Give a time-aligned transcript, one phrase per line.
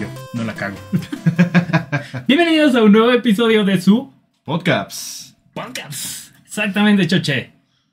[0.00, 0.76] yo, no la cago.
[2.28, 4.12] Bienvenidos a un nuevo episodio de su
[4.44, 5.36] Podcasts.
[5.54, 6.34] podcast.
[6.44, 7.52] Exactamente, Choche.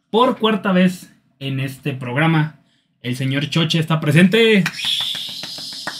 [0.09, 2.59] Por cuarta vez en este programa,
[3.01, 4.63] el señor Choche está presente.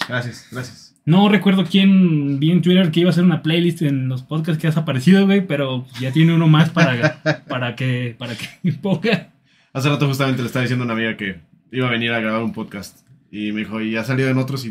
[0.07, 0.95] Gracias, gracias.
[1.05, 4.61] No recuerdo quién vi en Twitter que iba a hacer una playlist en los podcasts
[4.61, 9.29] que has aparecido, güey, pero ya tiene uno más para, para que para que ponga.
[9.73, 11.39] Hace rato justamente le estaba diciendo a una amiga que
[11.71, 12.99] iba a venir a grabar un podcast.
[13.35, 14.63] Y me dijo, ¿y ha salido en otros?
[14.63, 14.69] Y,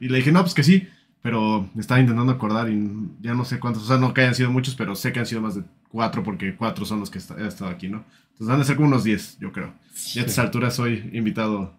[0.00, 0.86] y le dije, no, pues que sí.
[1.22, 2.78] Pero estaba intentando acordar y
[3.22, 3.84] ya no sé cuántos.
[3.84, 6.22] O sea, no que hayan sido muchos, pero sé que han sido más de cuatro
[6.22, 8.04] porque cuatro son los que he estado aquí, ¿no?
[8.32, 9.72] Entonces van a ser como unos diez, yo creo.
[10.14, 11.72] y a estas alturas soy invitado.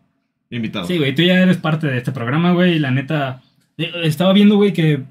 [0.49, 0.87] Invitado.
[0.87, 2.77] Sí, güey, tú ya eres parte de este programa, güey.
[2.77, 3.41] Y la neta,
[3.77, 5.03] eh, estaba viendo, güey, que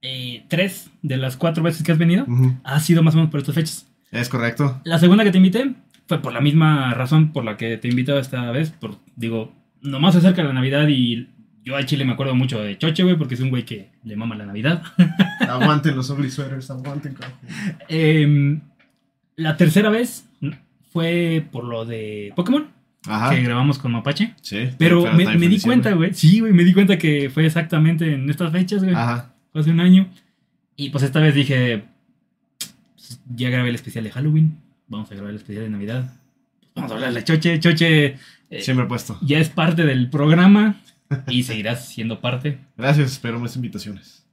[0.00, 2.56] eh, tres de las cuatro veces que has venido Ujú.
[2.64, 3.86] ha sido más o menos por estas fechas.
[4.10, 4.80] Es correcto.
[4.84, 5.74] La segunda que te invité
[6.08, 8.70] fue por la misma razón por la que te he invitado esta vez.
[8.70, 11.28] Por, digo, nomás se acerca la Navidad y
[11.64, 14.16] yo a Chile me acuerdo mucho de Choche, güey, porque es un güey que le
[14.16, 14.82] mama la Navidad.
[15.40, 17.36] aguanten los ugly sweaters, aguanten, carajo.
[17.88, 18.60] Em,
[19.36, 20.28] la tercera vez
[20.92, 22.66] fue por lo de Pokémon,
[23.06, 23.30] Ajá.
[23.30, 24.34] que grabamos con Mapache.
[24.40, 24.70] Sí.
[24.78, 26.14] Pero me, di cuenta, güey.
[26.14, 28.94] Sí, güey, me di cuenta que fue exactamente en estas fechas, güey.
[28.94, 29.34] Ajá.
[29.52, 30.08] Fue hace un año.
[30.76, 31.84] Y pues esta vez dije,
[32.94, 34.58] pues, ya grabé el especial de Halloween.
[34.88, 36.12] Vamos a grabar el especial de Navidad.
[36.74, 37.58] Vamos a hablar de Choche.
[37.60, 38.16] Choche
[38.50, 39.18] eh, Siempre puesto.
[39.22, 40.76] ya es parte del programa
[41.28, 42.58] y seguirás siendo parte.
[42.76, 44.26] Gracias, espero más invitaciones.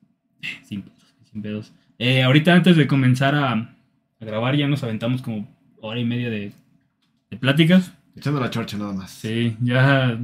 [0.64, 1.74] Sin, pedos, sin pedos.
[1.98, 5.48] Eh, ahorita antes de comenzar a, a grabar ya nos aventamos como
[5.82, 6.54] hora y media de,
[7.30, 7.92] de pláticas.
[8.16, 9.12] Echando la chorcha nada más.
[9.12, 10.18] Sí, ya...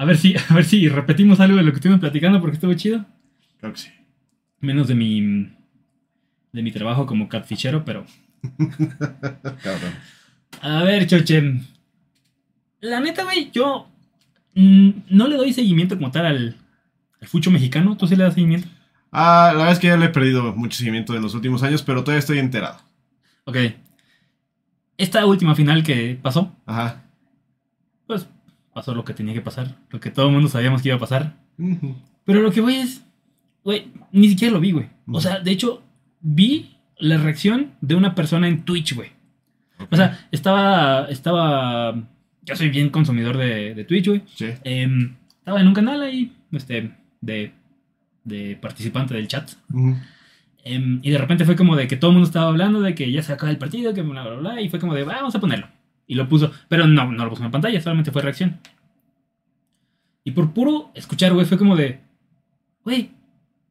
[0.00, 2.72] A ver si, a ver si repetimos algo de lo que estuvimos platicando porque estuvo
[2.74, 3.04] chido.
[3.60, 3.88] Creo que sí.
[4.60, 5.50] Menos de mi
[6.52, 8.06] de mi trabajo como catfishero, pero
[9.62, 9.92] Cabrón.
[10.60, 11.60] A ver, Choche.
[12.80, 13.88] La neta, güey, yo
[14.54, 16.56] mm, no le doy seguimiento como tal al,
[17.20, 17.96] al fucho mexicano.
[17.96, 18.68] ¿Tú sí le das seguimiento?
[19.10, 21.82] Ah, la verdad es que ya le he perdido mucho seguimiento en los últimos años,
[21.82, 22.78] pero todavía estoy enterado.
[23.44, 23.56] Ok.
[24.96, 27.04] Esta última final que pasó, Ajá.
[28.06, 28.28] pues
[28.74, 29.76] pasó lo que tenía que pasar.
[29.90, 31.36] Lo que todo el mundo sabíamos que iba a pasar.
[32.24, 33.04] Pero lo que voy es,
[33.64, 34.88] güey, ni siquiera lo vi, güey.
[35.06, 35.82] O sea, de hecho,
[36.20, 39.10] vi la reacción de una persona en Twitch, güey.
[39.90, 41.94] O sea, estaba, estaba,
[42.42, 44.22] yo soy bien consumidor de, de Twitch, güey.
[44.34, 44.46] Sí.
[44.64, 47.52] Em, estaba en un canal ahí, este, de,
[48.24, 49.50] de participante del chat.
[50.64, 53.10] Em, y de repente fue como de que todo el mundo estaba hablando de que
[53.10, 54.60] ya se acaba el partido, que bla, bla, bla.
[54.60, 55.68] Y fue como de, "Va, vamos a ponerlo.
[56.06, 56.52] Y lo puso.
[56.68, 58.58] Pero no, no lo puso en pantalla, solamente fue reacción.
[60.24, 62.00] Y por puro escuchar, güey, fue como de,
[62.84, 63.10] güey,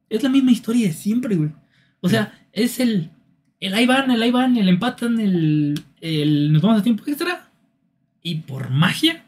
[0.08, 1.50] es la misma historia de siempre, güey.
[2.00, 3.10] O sea, es el,
[3.60, 7.48] el ahí van, el ahí van, el empatan, el, el nos vamos a tiempo extra.
[8.22, 9.24] Y por magia,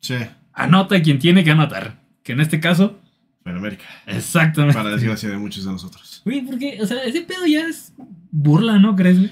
[0.00, 0.16] Sí.
[0.52, 2.00] anota quien tiene que anotar.
[2.22, 2.98] Que en este caso,
[3.44, 3.84] En América.
[4.06, 4.74] exactamente.
[4.76, 6.22] Para desgracia de muchos de nosotros.
[6.24, 7.92] Güey, porque, o sea, ese pedo ya es
[8.30, 9.30] burla, ¿no crees, güey?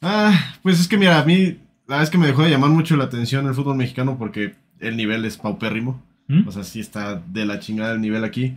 [0.00, 2.70] Ah, pues es que mira, a mí la verdad es que me dejó de llamar
[2.70, 6.02] mucho la atención el fútbol mexicano porque el nivel es paupérrimo.
[6.28, 6.48] ¿Mm?
[6.48, 8.56] O sea, sí está de la chingada el nivel aquí.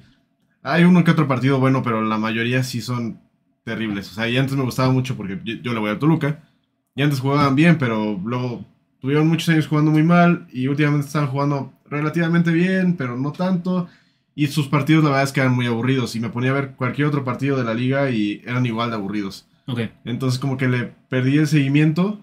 [0.63, 3.19] Hay uno que otro partido bueno, pero la mayoría sí son
[3.63, 4.11] terribles.
[4.11, 6.41] O sea, y antes me gustaba mucho porque yo, yo le voy a Toluca.
[6.95, 8.65] Y antes jugaban bien, pero luego
[8.99, 10.47] tuvieron muchos años jugando muy mal.
[10.51, 13.87] Y últimamente están jugando relativamente bien, pero no tanto.
[14.33, 16.15] Y sus partidos la verdad es que eran muy aburridos.
[16.15, 18.95] Y me ponía a ver cualquier otro partido de la liga y eran igual de
[18.95, 19.45] aburridos.
[19.67, 19.81] Ok.
[20.05, 22.21] Entonces como que le perdí el seguimiento,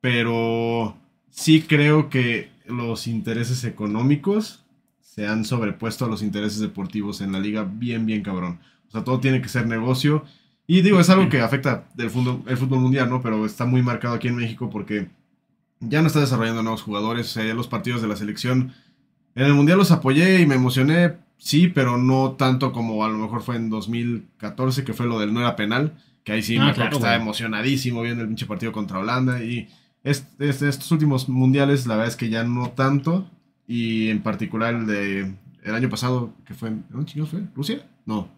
[0.00, 0.96] pero
[1.30, 4.64] sí creo que los intereses económicos
[5.00, 8.60] se han sobrepuesto a los intereses deportivos en la liga bien, bien cabrón.
[8.88, 10.24] O sea, todo tiene que ser negocio.
[10.66, 13.22] Y digo, es algo que afecta del fútbol, el fútbol mundial, ¿no?
[13.22, 15.08] Pero está muy marcado aquí en México porque
[15.80, 17.26] ya no está desarrollando nuevos jugadores.
[17.26, 18.72] O sea, ya los partidos de la selección.
[19.34, 23.18] En el mundial los apoyé y me emocioné, sí, pero no tanto como a lo
[23.18, 25.94] mejor fue en 2014, que fue lo del no era penal.
[26.24, 29.42] Que ahí sí Ah, me claro, que estaba emocionadísimo viendo el pinche partido contra Holanda.
[29.44, 29.68] Y
[30.02, 33.30] est- est- estos últimos mundiales, la verdad es que ya no tanto.
[33.68, 36.84] Y en particular el de el año pasado, que fue en.
[36.90, 37.42] ¿Dónde fue?
[37.54, 37.86] ¿Rusia?
[38.06, 38.28] No.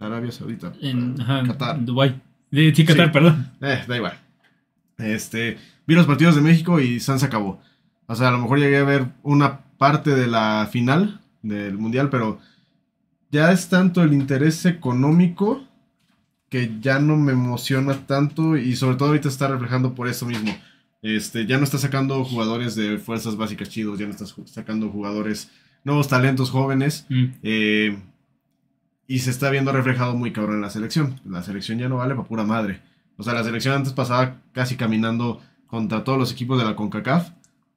[0.00, 0.72] Arabia Saudita.
[0.80, 1.76] En, ajá, Qatar.
[1.76, 2.20] en Dubái.
[2.50, 3.12] De, sí, Qatar, Sí.
[3.12, 3.50] perdón.
[3.60, 4.18] Eh, da igual.
[4.98, 7.60] Este, vi los partidos de México y San se acabó.
[8.06, 12.10] O sea, a lo mejor llegué a ver una parte de la final del mundial,
[12.10, 12.38] pero
[13.30, 15.64] ya es tanto el interés económico
[16.48, 20.52] que ya no me emociona tanto y sobre todo ahorita está reflejando por eso mismo.
[21.02, 25.50] Este, ya no está sacando jugadores de fuerzas básicas chidos, ya no está sacando jugadores,
[25.84, 27.06] nuevos talentos jóvenes.
[27.08, 27.24] Mm.
[27.42, 27.98] Eh,
[29.10, 31.20] y se está viendo reflejado muy cabrón en la selección.
[31.24, 32.80] La selección ya no vale para pura madre.
[33.16, 37.30] O sea, la selección antes pasaba casi caminando contra todos los equipos de la CONCACAF.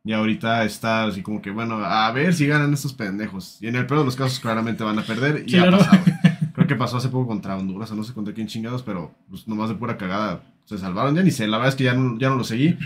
[0.06, 3.58] Y ahorita está así como que, bueno, a ver si ganan estos pendejos.
[3.62, 5.44] Y en el peor de los casos claramente van a perder.
[5.48, 5.80] Y Sí, ha claro.
[5.80, 6.04] pasado.
[6.54, 9.48] Creo que pasó hace poco contra Honduras, o no sé contra quién chingados, pero pues
[9.48, 11.16] nomás de pura cagada se salvaron.
[11.16, 12.78] Ya ni sé, la verdad es que ya no, ya no lo seguí.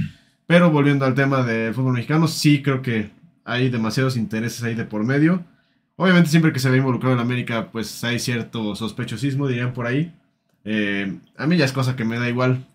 [0.45, 3.11] Pero volviendo al tema del fútbol mexicano, sí creo que
[3.43, 5.43] hay demasiados intereses ahí de por medio.
[5.97, 10.13] Obviamente siempre que se ve involucrado en América, pues hay cierto sospechosismo, dirían por ahí.
[10.63, 12.65] Eh, a mí ya es cosa que me da igual,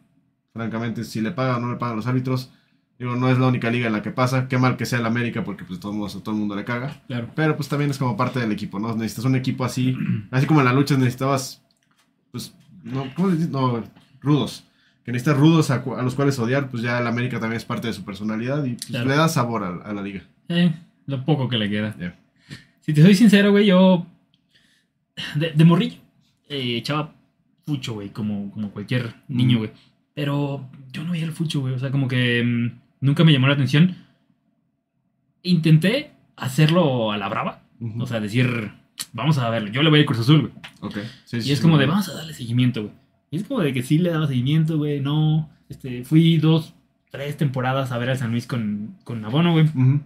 [0.52, 2.50] francamente, si le pagan o no le pagan los árbitros.
[2.98, 4.48] Digo, no es la única liga en la que pasa.
[4.48, 7.00] Qué mal que sea el América porque pues todo, a todo el mundo le caga.
[7.08, 7.28] Claro.
[7.34, 8.94] Pero pues también es como parte del equipo, ¿no?
[8.94, 9.96] Necesitas un equipo así,
[10.30, 11.62] así como en la lucha necesitabas,
[12.32, 12.54] pues,
[12.84, 13.28] no, ¿cómo?
[13.30, 13.82] No,
[14.20, 14.64] rudos.
[15.04, 17.88] Que necesitas rudos a, a los cuales odiar, pues ya el América también es parte
[17.88, 19.08] de su personalidad y pues, Claro.
[19.08, 20.22] le da sabor a, a la liga.
[20.48, 20.72] Eh,
[21.06, 21.96] lo poco que le queda.
[22.82, 24.06] Si te soy sincero, güey, yo.
[25.36, 25.96] De, de morrillo.
[26.48, 27.14] eh, echaba
[27.64, 29.58] fucho, güey, como, como cualquier niño, Mm.
[29.60, 29.70] güey.
[30.14, 31.72] Pero yo no veía el fucho, güey.
[31.74, 33.96] O sea, como que mm, nunca me llamó la atención.
[35.42, 37.62] Intenté hacerlo a la brava.
[37.80, 38.02] Ujú.
[38.02, 38.72] O sea, decir,
[39.12, 39.70] vamos a verlo.
[39.70, 40.52] Yo le voy al Cruz Azul, güey.
[40.80, 40.98] Ok.
[41.24, 42.94] Sí, sí, Y es sí, como de, vamos a darle seguimiento, güey.
[43.30, 45.00] Y es como de que sí le daba seguimiento, güey.
[45.00, 46.74] No, este, fui dos,
[47.10, 49.64] tres temporadas a ver al San Luis con, con abono, güey.
[49.66, 50.00] Ujú.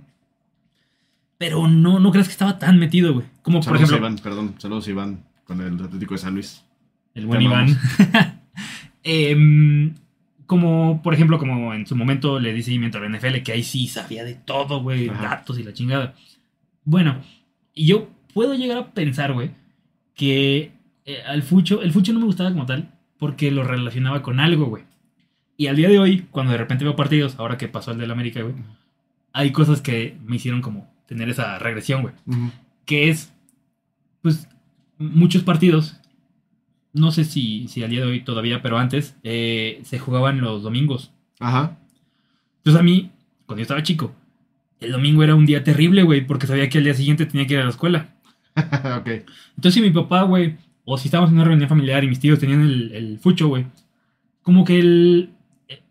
[1.38, 3.26] Pero no, no creas que estaba tan metido, güey.
[3.42, 4.54] Como por Saludos ejemplo, a Iván, perdón.
[4.58, 6.64] Saludos a Iván con el Atlético de San Luis.
[7.14, 7.68] el buen Iván.
[9.08, 9.94] Em,
[10.46, 13.62] como, por ejemplo, como en su momento le di seguimiento a la NFL, que ahí
[13.62, 16.14] sí sabía de todo, güey, datos y la chingada.
[16.84, 17.20] Bueno,
[17.72, 19.52] y yo puedo llegar a pensar, güey,
[20.14, 20.72] que
[21.04, 24.66] eh, al Fucho, el Fucho no me gustaba como tal, porque lo relacionaba con algo,
[24.66, 24.82] güey.
[25.56, 28.10] Y al día de hoy, cuando de repente veo partidos, ahora que pasó el del
[28.10, 28.54] América, güey,
[29.32, 32.14] hay cosas que me hicieron como tener esa regresión, güey.
[32.84, 33.32] Que es,
[34.22, 34.48] pues,
[34.98, 36.00] muchos partidos,
[36.92, 40.62] no sé si, si al día de hoy todavía, pero antes, eh, se jugaban los
[40.62, 41.12] domingos.
[41.38, 41.78] Ajá.
[42.58, 43.10] Entonces a mí,
[43.44, 44.14] cuando yo estaba chico,
[44.80, 47.54] el domingo era un día terrible, güey, porque sabía que al día siguiente tenía que
[47.54, 48.14] ir a la escuela.
[48.56, 49.08] ok.
[49.56, 52.38] Entonces si mi papá, güey, o si estábamos en una reunión familiar y mis tíos
[52.38, 53.66] tenían el, el fucho, güey,
[54.42, 55.30] como que el,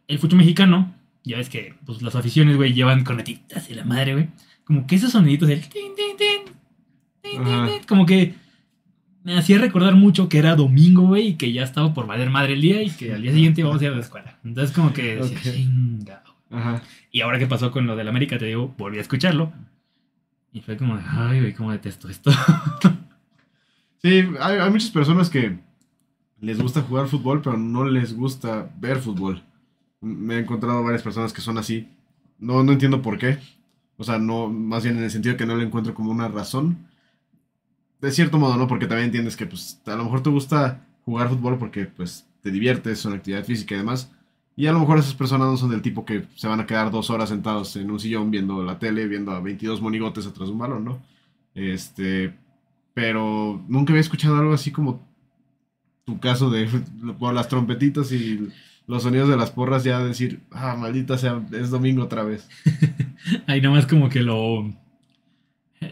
[0.07, 4.13] el fucho mexicano, ya ves que pues, las aficiones, güey, llevan cornetitas y la madre,
[4.13, 4.29] güey,
[4.65, 5.62] como que esos soniditos del...
[5.62, 8.35] tin, tin, tin, como que
[9.23, 12.53] me hacía recordar mucho que era domingo, güey, y que ya estaba por valer madre
[12.53, 14.38] el día y que al día siguiente íbamos a ir a la escuela.
[14.44, 15.44] Entonces como que decía, Ok.
[15.56, 16.35] chingado.
[16.51, 16.81] Ajá.
[17.12, 19.51] Y ahora que pasó con lo del América, te digo, volví a escucharlo.
[20.53, 22.31] Y fue como de, ay, güey, cómo detesto esto.
[24.01, 25.57] Sí, hay, hay muchas personas que
[26.39, 29.41] les gusta jugar fútbol, pero no les gusta ver fútbol.
[30.00, 31.88] Me he encontrado varias personas que son así.
[32.38, 33.39] No, no entiendo por qué.
[33.97, 36.88] O sea, no, más bien en el sentido que no le encuentro como una razón.
[38.01, 38.68] De cierto modo, ¿no?
[38.68, 42.51] Porque también entiendes que pues a lo mejor te gusta jugar fútbol porque pues te
[42.51, 44.12] diviertes, es una actividad física y demás.
[44.57, 46.92] Y a lo mejor esas personas no son del tipo que se van a quedar
[46.92, 50.53] dos horas sentados en un sillón viendo la tele, viendo a 22 monigotes atrás de
[50.53, 51.01] un balón, ¿no?
[51.53, 52.33] Este,
[52.94, 55.01] pero nunca había escuchado algo así como
[56.06, 56.68] tu caso de
[57.19, 58.50] por las trompetitas y
[58.87, 62.47] los sonidos de las porras ya decir, ah, maldita sea, es domingo otra vez.
[63.47, 64.71] Ahí nomás como que lo...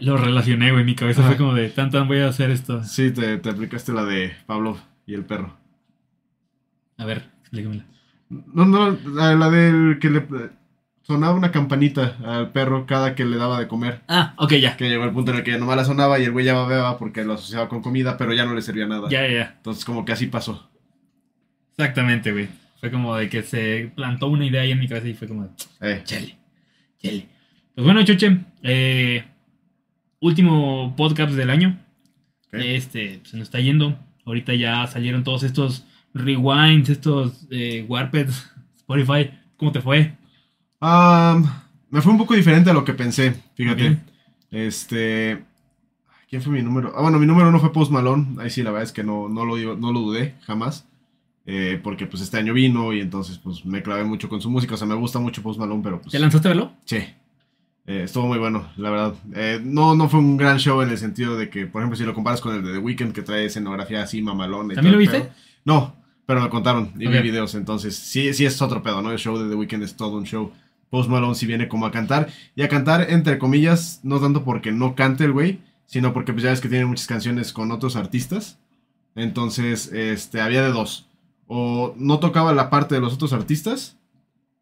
[0.00, 0.84] Lo relacioné, güey.
[0.84, 1.30] Mi cabeza Ajá.
[1.30, 2.82] fue como de, tan tan voy a hacer esto.
[2.82, 5.56] Sí, te, te aplicaste la de Pablo y el perro.
[6.96, 7.84] A ver, explícamela.
[8.28, 10.26] No, no, la, la del que le
[11.02, 14.02] sonaba una campanita al perro cada que le daba de comer.
[14.08, 14.76] Ah, ok, ya.
[14.76, 16.98] Que llegó el punto en el que nomás la sonaba y el güey ya bababa
[16.98, 19.08] porque lo asociaba con comida, pero ya no le servía nada.
[19.10, 19.54] Ya, ya, ya.
[19.58, 20.70] Entonces como que así pasó.
[21.76, 22.48] Exactamente, güey.
[22.84, 25.44] Fue como de que se plantó una idea ahí en mi cabeza y fue como
[25.44, 25.48] de,
[25.80, 26.36] Eh, chale,
[26.98, 27.26] chale.
[27.74, 29.24] Pues bueno, Choche, eh,
[30.20, 31.78] último podcast del año.
[32.52, 33.98] Este, se nos está yendo.
[34.26, 39.30] Ahorita ya salieron todos estos rewinds, estos eh, Warpeds, Spotify.
[39.56, 40.12] ¿Cómo te fue?
[41.88, 43.96] Me fue un poco diferente a lo que pensé, fíjate.
[44.50, 45.42] Este.
[46.28, 46.92] ¿Quién fue mi número?
[46.94, 48.42] Ah, bueno, mi número uno fue Post Malone.
[48.42, 50.86] Ahí sí, la verdad es que no, no, lo, no lo dudé jamás.
[51.46, 54.74] Eh, porque pues este año vino y entonces pues me clavé mucho con su música.
[54.74, 56.12] O sea, me gusta mucho Post Malone, pero pues...
[56.12, 56.72] ¿Te lanzaste a verlo?
[56.84, 56.96] Sí.
[57.86, 59.14] Eh, estuvo muy bueno, la verdad.
[59.34, 62.04] Eh, no, no fue un gran show en el sentido de que, por ejemplo, si
[62.04, 64.92] lo comparas con el de The Weeknd, que trae escenografía así mamalona y ¿También todo
[64.92, 65.20] lo viste?
[65.20, 65.30] pedo.
[65.66, 67.22] No, pero me contaron y vi Ok.
[67.22, 67.54] videos.
[67.54, 69.10] Entonces, sí, sí es otro pedo, ¿no?
[69.12, 70.50] El show de The Weeknd es todo un show.
[70.88, 72.28] Post Malone sí viene como a cantar.
[72.56, 76.42] Y a cantar, entre comillas, no tanto porque no cante el güey, sino porque pues
[76.42, 78.58] ya ves que tiene muchas canciones con otros artistas.
[79.14, 81.06] Entonces, este, había de dos.
[81.46, 83.98] O no tocaba la parte de los otros artistas,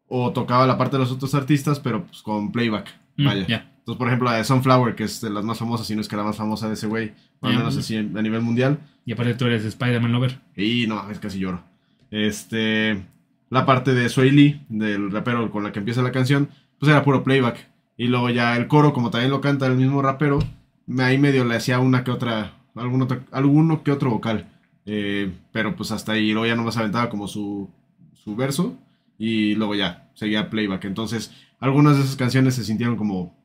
[0.07, 2.87] o tocaba la parte de los otros artistas, pero pues con playback.
[3.17, 3.47] Mm, Vaya.
[3.47, 3.69] ya.
[3.79, 6.07] Entonces, por ejemplo, la de Sunflower, que es de las más famosas, si no es
[6.07, 7.59] que la más famosa de ese güey, o al Ya.
[7.59, 8.79] menos así a nivel mundial.
[9.05, 10.39] Y aparte tú eres Spider-Man Lover.
[10.55, 11.61] Y no, es casi lloro.
[12.11, 13.03] Este.
[13.49, 16.49] La parte de Sway Lee, del rapero con la que empieza la canción,
[16.79, 17.69] pues era puro playback.
[17.97, 20.39] Y luego ya el coro, como también lo canta el mismo rapero,
[20.99, 22.53] ahí medio le hacía una que otra
[23.31, 24.47] alguno que otro vocal.
[24.85, 27.69] Eh, pero pues hasta ahí, luego ya nomás aventaba como su,
[28.13, 28.77] su verso
[29.17, 30.85] y luego ya seguía playback.
[30.85, 33.35] Entonces, algunas de esas canciones se sintieron como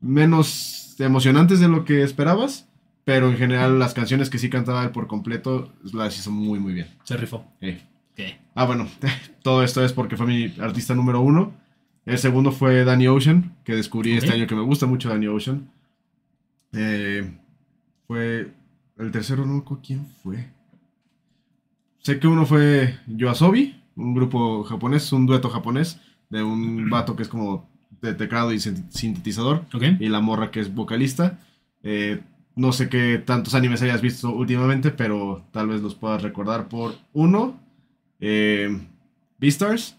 [0.00, 2.68] menos emocionantes de lo que esperabas,
[3.04, 6.72] pero en general las canciones que sí cantaba él por completo las hizo muy, muy
[6.72, 6.88] bien.
[7.04, 7.44] Se rifó.
[7.60, 7.80] Eh.
[8.54, 8.88] Ah, bueno,
[9.42, 11.54] todo esto es porque fue mi artista número uno.
[12.06, 15.70] El segundo fue Danny Ocean, que descubrí este año que me gusta mucho Danny Ocean.
[16.72, 17.36] Eh,
[18.06, 18.52] fue
[18.98, 20.48] el tercero, no me acuerdo quién fue.
[21.98, 26.00] Sé que uno fue Yoasobi, un grupo japonés, un dueto japonés,
[26.30, 27.68] de un vato que es como
[28.00, 29.64] de teclado y sin- sintetizador,
[30.00, 31.38] y la morra que es vocalista.
[31.82, 32.20] Eh,
[32.54, 36.94] no sé qué tantos animes hayas visto últimamente, pero tal vez los puedas recordar por
[37.12, 37.58] uno.
[38.20, 38.68] Eh,
[39.38, 39.96] Beastars.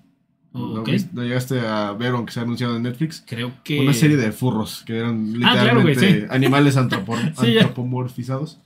[0.54, 0.90] ¿No, Ok.
[0.90, 3.24] viste- no llegaste a ver aunque se ha anunciado en Netflix?
[3.28, 3.80] Creo que.
[3.80, 6.26] Una serie de furros que eran Ah, claro, literalmente sí.
[6.32, 8.60] animales antropomorfizados.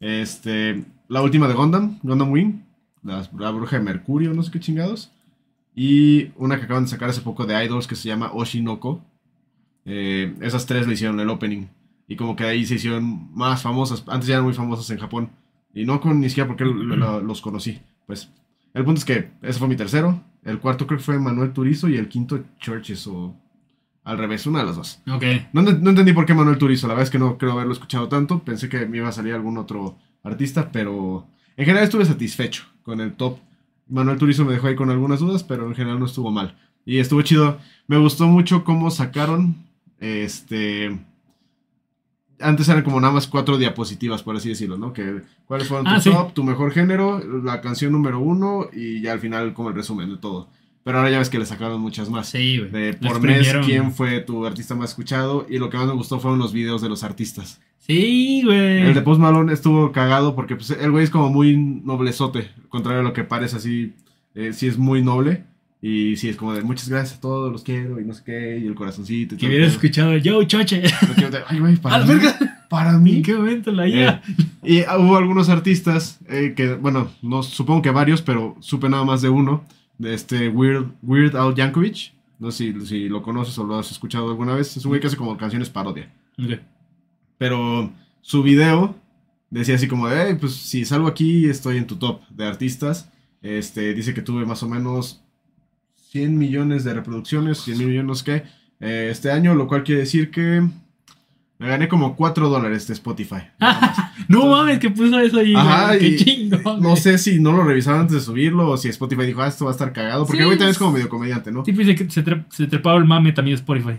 [0.00, 2.60] Este, la última de Gundam, Gundam Wing,
[3.02, 5.12] las- la bruja de Mercurio, no sé qué chingados.
[5.74, 9.02] Y una que acaban de sacar hace poco de Idols que se llama Oshinoko.
[9.84, 11.66] Eh, esas tres le hicieron el opening.
[12.08, 14.04] Y como que ahí se hicieron más famosas.
[14.08, 15.30] Antes ya eran muy famosas en Japón.
[15.74, 17.80] Y no con ni siquiera porque lo- lo- los conocí.
[18.06, 18.30] Pues
[18.74, 20.22] el punto es que ese fue mi tercero.
[20.44, 23.34] El cuarto creo que fue Manuel Turizo y el quinto Churches o
[24.06, 25.00] al revés, una de las dos.
[25.10, 25.24] Ok.
[25.52, 28.38] No, entendí por qué Manuel Turizo, la verdad es que no creo haberlo escuchado tanto.
[28.38, 33.00] Pensé que me iba a salir algún otro artista, pero en general estuve satisfecho con
[33.00, 33.38] el top.
[33.88, 36.56] Manuel Turizo me dejó ahí con algunas dudas, pero en general no estuvo mal.
[36.84, 37.58] Y estuvo chido.
[37.88, 39.56] Me gustó mucho cómo sacaron
[39.98, 40.98] este
[42.38, 44.92] antes eran como nada más cuatro diapositivas, por así decirlo, ¿no?
[44.92, 46.10] Que cuáles fueron Ah, tu sí.
[46.10, 50.10] top, tu mejor género, la canción número uno y ya al final como el resumen
[50.10, 50.48] de todo.
[50.86, 52.28] Pero ahora ya ves que le sacaron muchas más.
[52.28, 52.70] Sí, güey.
[52.70, 55.44] De por mes, quién fue tu artista más escuchado.
[55.50, 57.60] Y lo que más me gustó fueron los videos de los artistas.
[57.80, 58.82] Sí, güey.
[58.82, 62.52] El de Post Malone estuvo cagado porque pues, el güey es como muy noblezote.
[62.68, 63.94] Contrario a lo que parece así,
[64.36, 65.42] eh, sí es muy noble.
[65.82, 68.60] Y sí es como de muchas gracias a todos, los quiero y no sé qué.
[68.62, 69.34] Y el corazoncito.
[69.34, 70.84] y Que hubieras escuchado el Yo, choche.
[71.48, 72.20] Ay, güey, para ¡A la mí.
[72.70, 73.16] Para mí.
[73.16, 74.22] ¿En qué momento la IA?
[74.62, 79.04] Y ah, hubo algunos artistas eh, que, bueno, no supongo que varios, pero supe nada
[79.04, 79.64] más de uno,
[79.98, 82.12] de este Weird, Weird Al Yankovic.
[82.38, 84.76] No sé si, si lo conoces o lo has escuchado alguna vez.
[84.76, 86.12] Es un güey que hace como canciones parodia.
[87.38, 88.94] Pero su video
[89.50, 93.10] decía así como de, "Hey, pues si salgo aquí estoy en tu top de artistas.
[93.42, 95.22] Este, dice que tuve más o menos
[96.10, 98.42] 100 millones de reproducciones, 100 mil millones que
[98.80, 100.66] eh, este año, lo cual quiere decir que
[101.58, 103.42] me gané como 4 dólares de Spotify.
[104.28, 105.54] No mames, que puso eso ahí.
[105.54, 105.96] Ajá.
[105.98, 106.80] Qué y- chingón.
[106.82, 109.66] No sé si no lo revisaron antes de subirlo o si Spotify dijo, ah, esto
[109.66, 110.24] va a estar cagado.
[110.26, 111.64] Porque Sí, güey también es pues- como medio comediante, ¿no?
[111.64, 113.90] Sí, pues, se, tre- se trepaba el mame también Spotify.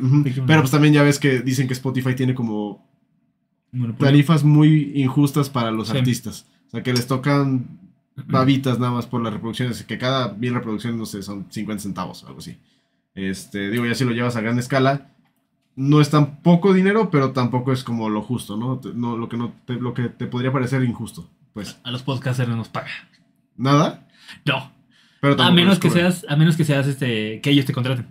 [0.46, 2.86] Pero pues también ya ves que dicen que Spotify tiene como
[3.72, 4.06] Monopolio.
[4.06, 5.98] tarifas muy injustas para los Sí.
[5.98, 6.46] artistas.
[6.68, 7.80] O sea, que les tocan
[8.26, 12.24] babitas nada más por las reproducciones, que cada mil reproducciones, no sé, son 50 centavos
[12.24, 12.58] o algo así.
[13.16, 15.12] Este, digo, ya si lo llevas a gran escala,
[15.78, 18.82] no es tan poco dinero, pero tampoco es como lo justo, ¿no?
[18.96, 21.30] No lo, que no te, lo que te podría parecer injusto.
[21.54, 22.90] Pues, A los podcasters no nos paga.
[23.56, 24.08] nada.
[24.44, 24.72] No.
[25.22, 28.08] Pero A menos que seas, a menos que seas este, que ellos te contraten.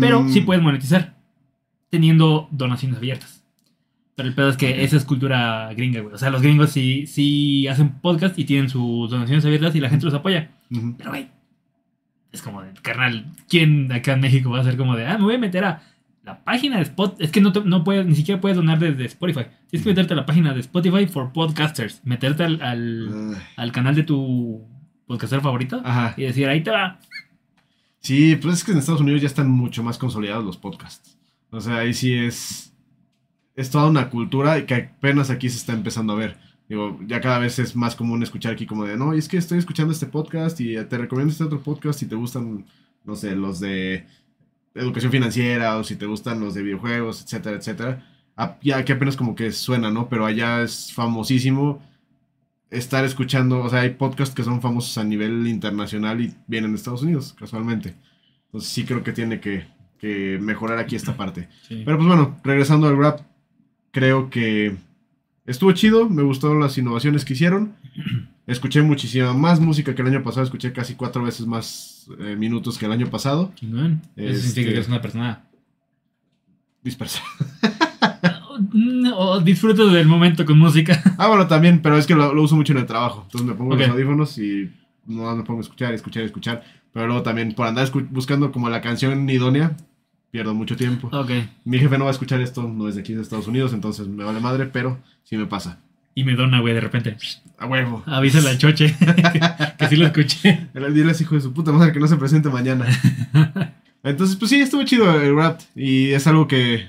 [0.00, 1.16] Pero Mm, sí puedes monetizar.
[1.90, 3.42] Teniendo donaciones abiertas.
[4.14, 6.14] Pero el pedo es que esa es cultura gringa, güey.
[6.14, 9.88] O sea, los gringos sí, sí hacen podcast y tienen sus donaciones abiertas y la
[9.88, 10.50] gente los apoya.
[10.98, 11.28] Pero, güey,
[12.30, 15.24] es como de, carnal, ¿quién acá en México va a ser como de, ah, me
[15.24, 15.82] voy a meter a
[16.24, 17.24] la página de Spotify?
[17.24, 19.46] Es que no, te- no puedes, ni siquiera puedes donar desde Spotify.
[19.68, 22.00] Tienes que meterte a la página de Spotify for Podcasters.
[22.04, 24.64] Meterte al, al, al canal de tu
[25.06, 26.14] podcaster favorito Ajá.
[26.16, 26.98] y decir, ahí te va.
[28.00, 31.18] Sí, pues es que en Estados Unidos ya están mucho más consolidados los podcasts.
[31.50, 32.74] O sea, ahí sí es.
[33.54, 36.38] Es toda una cultura y que apenas aquí se está empezando a ver.
[36.68, 39.58] Digo, ya cada vez es más común escuchar aquí como de, no, es que estoy
[39.58, 42.64] escuchando este podcast y te recomiendo este otro podcast si te gustan,
[43.04, 44.06] no sé, los de
[44.74, 48.06] educación financiera o si te gustan los de videojuegos, etcétera, etcétera.
[48.36, 50.08] Ah, Ya que apenas como que suena, ¿no?
[50.08, 51.82] Pero allá es famosísimo
[52.70, 56.76] estar escuchando, o sea, hay podcasts que son famosos a nivel internacional y vienen de
[56.76, 57.94] Estados Unidos, casualmente.
[58.46, 59.66] Entonces sí creo que tiene que,
[59.98, 61.48] que mejorar aquí esta parte.
[61.68, 61.82] Sí.
[61.84, 63.20] Pero pues bueno, regresando al rap,
[63.90, 64.74] creo que
[65.44, 67.74] estuvo chido, me gustaron las innovaciones que hicieron.
[68.46, 72.76] Escuché muchísima más música que el año pasado, escuché casi cuatro veces más eh, minutos
[72.78, 73.52] que el año pasado.
[73.54, 74.02] Chingón.
[74.16, 75.44] Eso Este- significa que eres una persona.
[76.82, 77.20] Dispersa.
[79.14, 81.02] O disfrutas del momento con música.
[81.18, 83.22] Ah, bueno, también, pero es que lo, lo uso mucho en el trabajo.
[83.24, 84.70] Entonces me pongo los audífonos y
[85.06, 86.62] no me pongo a escuchar, escuchar, escuchar.
[86.92, 89.76] Pero luego también por andar buscando como la canción idónea,
[90.30, 91.08] pierdo mucho tiempo.
[91.12, 91.30] Ok.
[91.64, 94.06] Mi jefe no va a escuchar esto, no es de aquí de Estados Unidos, entonces
[94.08, 95.78] me vale madre, pero sí me pasa.
[96.14, 97.16] Y me dona, güey, de repente.
[97.58, 98.02] A huevo.
[98.06, 98.94] Avísale al choche.
[99.78, 100.68] que sí lo escuché.
[100.74, 102.86] Diles, hijo de su puta madre, que no se presente mañana.
[104.02, 105.60] Entonces, pues sí, estuvo chido el rap.
[105.74, 106.88] Y es algo que,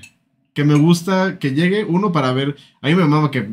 [0.52, 1.84] que me gusta que llegue.
[1.84, 2.56] Uno, para ver.
[2.82, 3.48] A mí me mama que.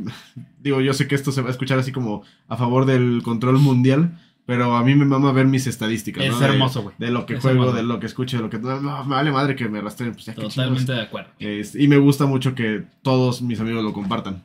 [0.59, 3.59] Digo, yo sé que esto se va a escuchar así como a favor del control
[3.59, 4.17] mundial.
[4.45, 6.25] Pero a mí me mama ver mis estadísticas.
[6.25, 6.95] Es hermoso, güey.
[6.97, 7.77] De, lo que Es juego, hermoso.
[7.77, 8.57] de lo que escucho, de lo que.
[8.57, 10.13] No, vale madre que me rastren.
[10.13, 11.29] Pues ya Totalmente de acuerdo.
[11.39, 14.43] Este, y me gusta mucho que todos mis amigos lo compartan.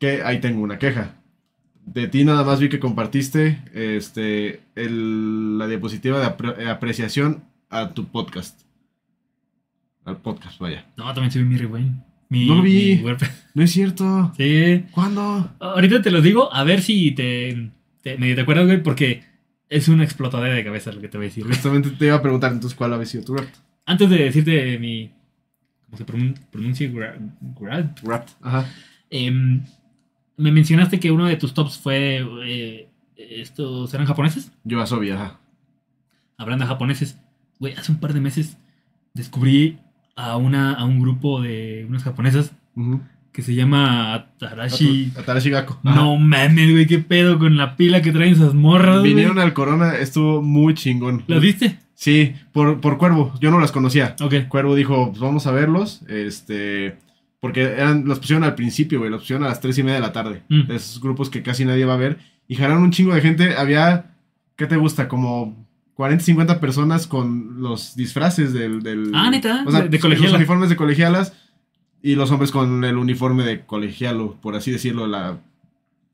[0.00, 1.14] Que ahí tengo una queja.
[1.86, 7.90] De ti nada más vi que compartiste este, el- la diapositiva de apre- apreciación a
[7.90, 8.62] tu podcast.
[10.04, 10.86] Al podcast, vaya.
[10.96, 12.02] No, también subí mi rewind.
[12.28, 13.00] Mi, No lo vi.
[13.04, 13.12] mi.
[13.54, 14.32] No es cierto.
[14.36, 14.84] Sí.
[14.92, 15.50] ¿Cuándo?
[15.60, 17.70] Ahorita te lo digo, a ver si te,
[18.02, 19.22] te, medio te acuerdas, güey, porque
[19.68, 21.54] es una explotadera de cabeza lo que te voy a decir, güey.
[21.56, 23.48] Justamente te iba a preguntar entonces cuál había sido tu rap.
[23.86, 25.10] Antes de decirte mi.
[25.86, 26.88] ¿Cómo se pronun- pronuncia?
[26.90, 27.18] Gra-
[27.58, 28.28] gra- Rap.
[28.42, 28.66] Ajá.
[29.10, 29.62] Em,
[30.40, 32.26] me mencionaste que uno de tus tops fue.
[32.44, 34.50] eh, ¿Estos eran japoneses?
[34.64, 35.38] Yo Asobi, ajá.
[36.38, 37.18] Hablando de japoneses,
[37.58, 38.56] güey, hace un par de meses
[39.14, 39.78] descubrí
[40.16, 42.52] a, una, a un grupo de unas japonesas
[43.32, 45.12] que se llama Atarashi.
[45.16, 45.78] Atarashi Gakko.
[45.84, 45.94] Ajá.
[45.94, 49.02] No mames, güey, qué pedo con la pila que traen esas morras.
[49.02, 51.22] Vinieron al Corona, estuvo muy chingón.
[51.26, 51.78] ¿Las viste?
[51.94, 53.34] Sí, por, por Cuervo.
[53.40, 54.16] Yo no las conocía.
[54.22, 54.48] Ok.
[54.48, 56.00] Cuervo dijo, pues vamos a verlos.
[56.08, 56.96] Este.
[57.40, 59.10] Porque eran, los pusieron al principio, güey.
[59.10, 60.42] Los pusieron a las tres y media de la tarde.
[60.48, 60.66] Mm.
[60.66, 62.18] De esos grupos que casi nadie va a ver.
[62.46, 63.56] Y jalaron un chingo de gente.
[63.56, 64.14] Había.
[64.56, 65.08] ¿Qué te gusta?
[65.08, 68.82] Como 40, 50 personas con los disfraces del.
[68.82, 69.64] del Ah, ¿neta?
[69.66, 71.32] O sea, De- de los uniformes de colegialas.
[72.02, 75.06] Y los hombres con el uniforme de colegialo, por así decirlo.
[75.06, 75.38] La.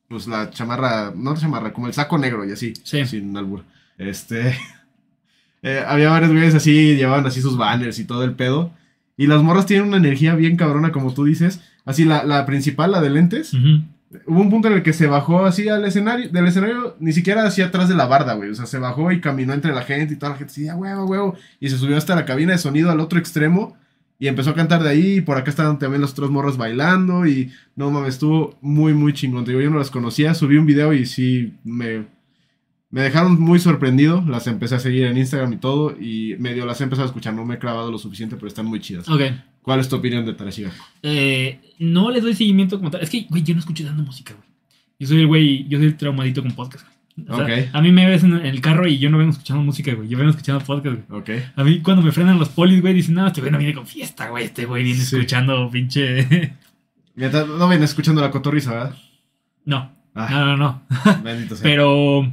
[0.08, 1.12] Pues la chamarra.
[1.16, 2.72] No la chamarra, como el saco negro y así.
[2.84, 3.04] Sí.
[3.04, 3.64] Sin albur.
[3.98, 4.56] Este.
[5.62, 8.72] eh, había varios güeyes así, llevaban así sus banners y todo el pedo.
[9.16, 11.60] Y las morras tienen una energía bien cabrona, como tú dices.
[11.84, 13.54] Así, la, la principal, la de lentes.
[14.26, 17.44] Hubo un punto en el que se bajó así al escenario, del escenario, ni siquiera
[17.44, 18.50] hacia atrás de la barda, güey.
[18.50, 21.06] O sea, se bajó y caminó entre la gente y toda la gente ah, huevo,
[21.06, 21.34] huevo.
[21.60, 23.76] Y se subió hasta la cabina de sonido al otro extremo.
[24.18, 25.16] Y empezó a cantar de ahí.
[25.16, 27.26] Y por acá estaban también los otros morros bailando.
[27.26, 29.44] Y no mames, estuvo muy, muy chingón.
[29.44, 30.34] Te digo, yo no las conocía.
[30.34, 32.06] Subí un video y sí me,
[32.90, 34.22] me dejaron muy sorprendido.
[34.26, 35.96] Las empecé a seguir en Instagram y todo.
[36.00, 37.34] Y medio las he empezado a escuchar.
[37.34, 39.08] No me he clavado lo suficiente, pero están muy chidas.
[39.08, 39.20] Ok.
[39.62, 40.70] ¿Cuál es tu opinión de Tarashiga?
[41.02, 43.02] Eh, no les doy seguimiento como tal.
[43.02, 44.48] Es que, güey, yo no escucho dando música, güey.
[44.98, 46.84] Yo soy el güey, yo soy el traumadito con podcast.
[46.86, 47.28] güey.
[47.28, 47.68] O sea, Ok.
[47.72, 50.08] A mí me ves en el carro y yo no vengo escuchando música, güey.
[50.08, 51.20] Yo vengo escuchando podcast, güey.
[51.20, 51.30] Ok.
[51.56, 53.86] A mí cuando me frenan los polis, güey, dicen, no, este güey no viene con
[53.86, 54.44] fiesta, güey.
[54.44, 55.16] Este güey viene Sí.
[55.16, 56.52] escuchando pinche...
[57.16, 58.96] No ven escuchando la cotorriza, ¿verdad?
[59.64, 60.82] no, Ah, no, no, no.
[61.24, 61.62] bendito sea.
[61.64, 62.30] Pero...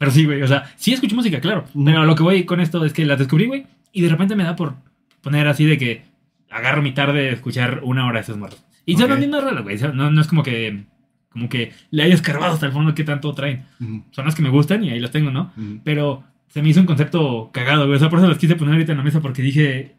[0.00, 0.42] Pero sí, güey.
[0.42, 1.66] O sea, sí escucho música, claro.
[1.84, 3.66] Pero lo que voy con esto es que las descubrí, güey.
[3.92, 4.74] Y de repente me da por
[5.20, 6.02] poner así de que
[6.50, 8.64] agarro mi tarde de escuchar una hora de esas morras.
[8.86, 9.78] Y son las mismas rolas, güey.
[9.94, 10.84] No, no es como que...
[11.28, 13.64] Como que le haya escarbado hasta el fondo qué tanto traen.
[14.10, 15.52] Son las que me gustan y ahí las tengo, ¿no?
[15.56, 15.78] ujú.
[15.84, 17.94] Pero se me hizo un concepto cagado, güey.
[17.96, 19.94] O sea, por eso las quise poner ahorita en la mesa porque dije,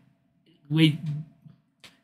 [0.68, 1.00] güey,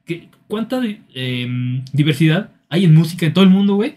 [0.05, 3.95] ¿qué- ¿cuánta eh, diversidad hay en música en todo el mundo, güey?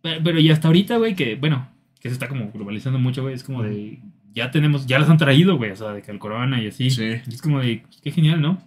[0.00, 1.68] Pero, pero y hasta ahorita, güey, que, bueno,
[2.00, 3.34] que se está como globalizando mucho, güey.
[3.34, 4.00] Es como de,
[4.34, 5.70] ya tenemos, ya las han traído, güey.
[5.70, 6.90] O sea, de que el corona y así.
[6.90, 7.20] Sí.
[7.26, 8.58] Y es como de, qué genial, ¿no?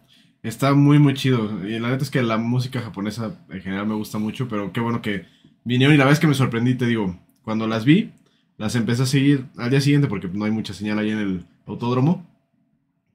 [0.44, 1.66] Está muy, muy chido.
[1.68, 4.80] Y la neta es que la música japonesa en general me gusta mucho, pero qué
[4.80, 5.26] bueno que
[5.64, 5.96] vinieron.
[5.96, 8.12] Y la vez que me sorprendí, te digo, cuando las vi,
[8.58, 11.46] las empecé a seguir al día siguiente porque no hay mucha señal ahí en el
[11.66, 12.28] autódromo.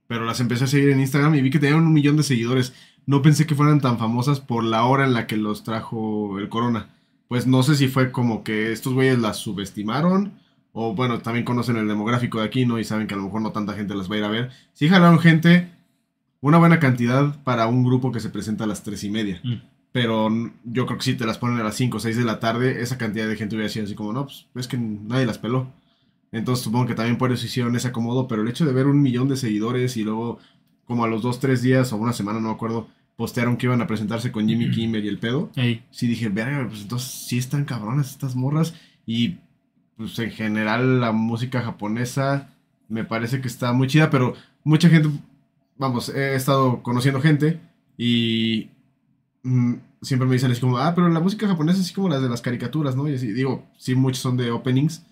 [0.07, 2.75] Pero las empecé a seguir en Instagram y vi que tenían un millón de seguidores.
[3.07, 6.49] No pensé que fueran tan famosas por la hora en la que los trajo el
[6.49, 6.91] Corona.
[7.29, 10.33] Pues no sé si fue como que estos güeyes las subestimaron.
[10.73, 12.79] O bueno, también conocen el demográfico de aquí, ¿no?
[12.79, 14.51] Y saben que a lo mejor no tanta gente las va a ir a ver.
[14.75, 15.71] Sí jalaron gente,
[16.41, 19.41] una buena cantidad para un grupo que se presenta a las tres y media.
[19.43, 19.55] Mm.
[19.93, 20.29] Pero
[20.65, 22.83] yo creo que si te las ponen a las 5 o 6 de la tarde,
[22.83, 25.73] esa cantidad de gente hubiera sido así como, no, pues es que nadie las peló.
[26.33, 29.01] Entonces supongo que también por eso hicieron ese acomodo, pero el hecho de ver un
[29.01, 30.39] millón de seguidores y luego,
[30.85, 33.81] como a los 2, 3 días o una semana, no me acuerdo, postearon que iban
[33.81, 37.39] a presentarse con Jimmy Kimmel y el pedo, Ey, sí dije, verga, pues entonces sí
[37.39, 38.75] están cabronas estas morras.
[39.07, 39.37] Y
[39.97, 42.51] pues en general la música japonesa
[42.89, 45.09] me parece que está muy chida, pero mucha gente,
[45.77, 47.61] vamos, he estado conociendo gente
[47.97, 48.69] y
[49.43, 52.23] mm, siempre me dicen así como, ah, pero la música japonesa es así como las
[52.23, 53.09] de las caricaturas, ¿no?
[53.09, 55.05] Y así, digo, sí, muchos son de openings,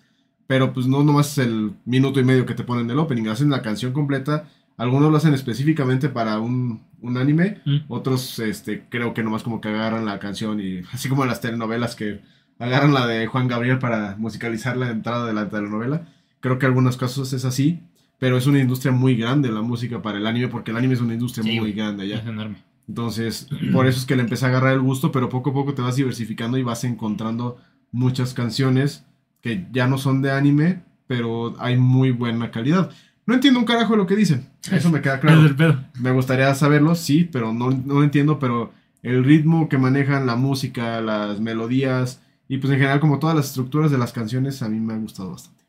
[0.47, 3.61] pero pues no nomás el minuto y medio que te ponen del opening, hacen la
[3.61, 4.47] canción completa.
[4.77, 9.61] Algunos lo hacen específicamente para un, un anime, mm, otros, este, creo que nomás como
[9.61, 12.21] que agarran la canción y así como las telenovelas que
[12.59, 16.07] agarran la de Juan Gabriel para musicalizar la entrada de la telenovela.
[16.39, 17.79] Creo que en algunos casos es así,
[18.19, 21.01] pero es una industria muy grande la música para el anime porque el anime es
[21.01, 22.17] una industria Sí, muy grande allá.
[22.17, 22.57] es enorme.
[22.87, 25.73] Entonces, por eso es que le empecé a agarrar el gusto, pero poco a poco
[25.73, 27.57] te vas diversificando y vas encontrando
[27.91, 29.05] muchas canciones
[29.41, 32.91] que ya no son de anime, pero hay muy buena calidad.
[33.25, 34.47] No entiendo un carajo de lo que dicen.
[34.71, 35.45] Eso me queda claro.
[35.45, 35.55] el.
[35.99, 40.35] Me gustaría saberlo, sí, pero no, no lo entiendo, pero el ritmo que manejan, la
[40.35, 44.69] música, las melodías y pues en general como todas las estructuras de las canciones a
[44.69, 45.63] mí me han gustado bastante.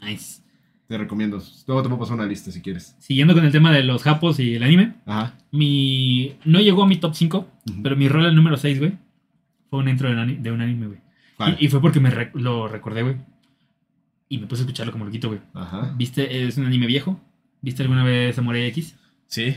[0.00, 0.42] Nice.
[0.86, 1.42] Te recomiendo.
[1.66, 2.94] Luego te puedo pasar una lista si quieres.
[2.98, 5.34] Siguiendo con el tema de los japos y el anime, Ajá.
[5.50, 6.36] mi.
[6.44, 7.82] No llegó a mi top 5, Ujú.
[7.82, 8.92] pero mi rol al número 6, güey,
[9.70, 10.14] fue un intro de
[10.52, 10.98] un, anime, güey.
[11.58, 13.16] Y, y fue porque me lo recordé, güey.
[14.28, 15.40] Y me puse a escucharlo como loquito, güey.
[15.54, 15.92] Ajá.
[15.96, 16.46] ¿Viste?
[16.46, 17.20] Es un anime viejo.
[17.60, 18.96] ¿Viste alguna vez Samurai X?
[19.26, 19.56] Sí.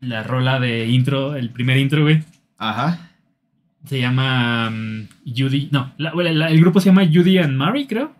[0.00, 2.22] La rola de intro, el primer intro, güey.
[2.58, 3.10] Ajá.
[3.86, 5.68] Se llama mm, Judy.
[5.72, 6.10] No, la-
[6.48, 8.12] el grupo se llama Judy and Mary, creo.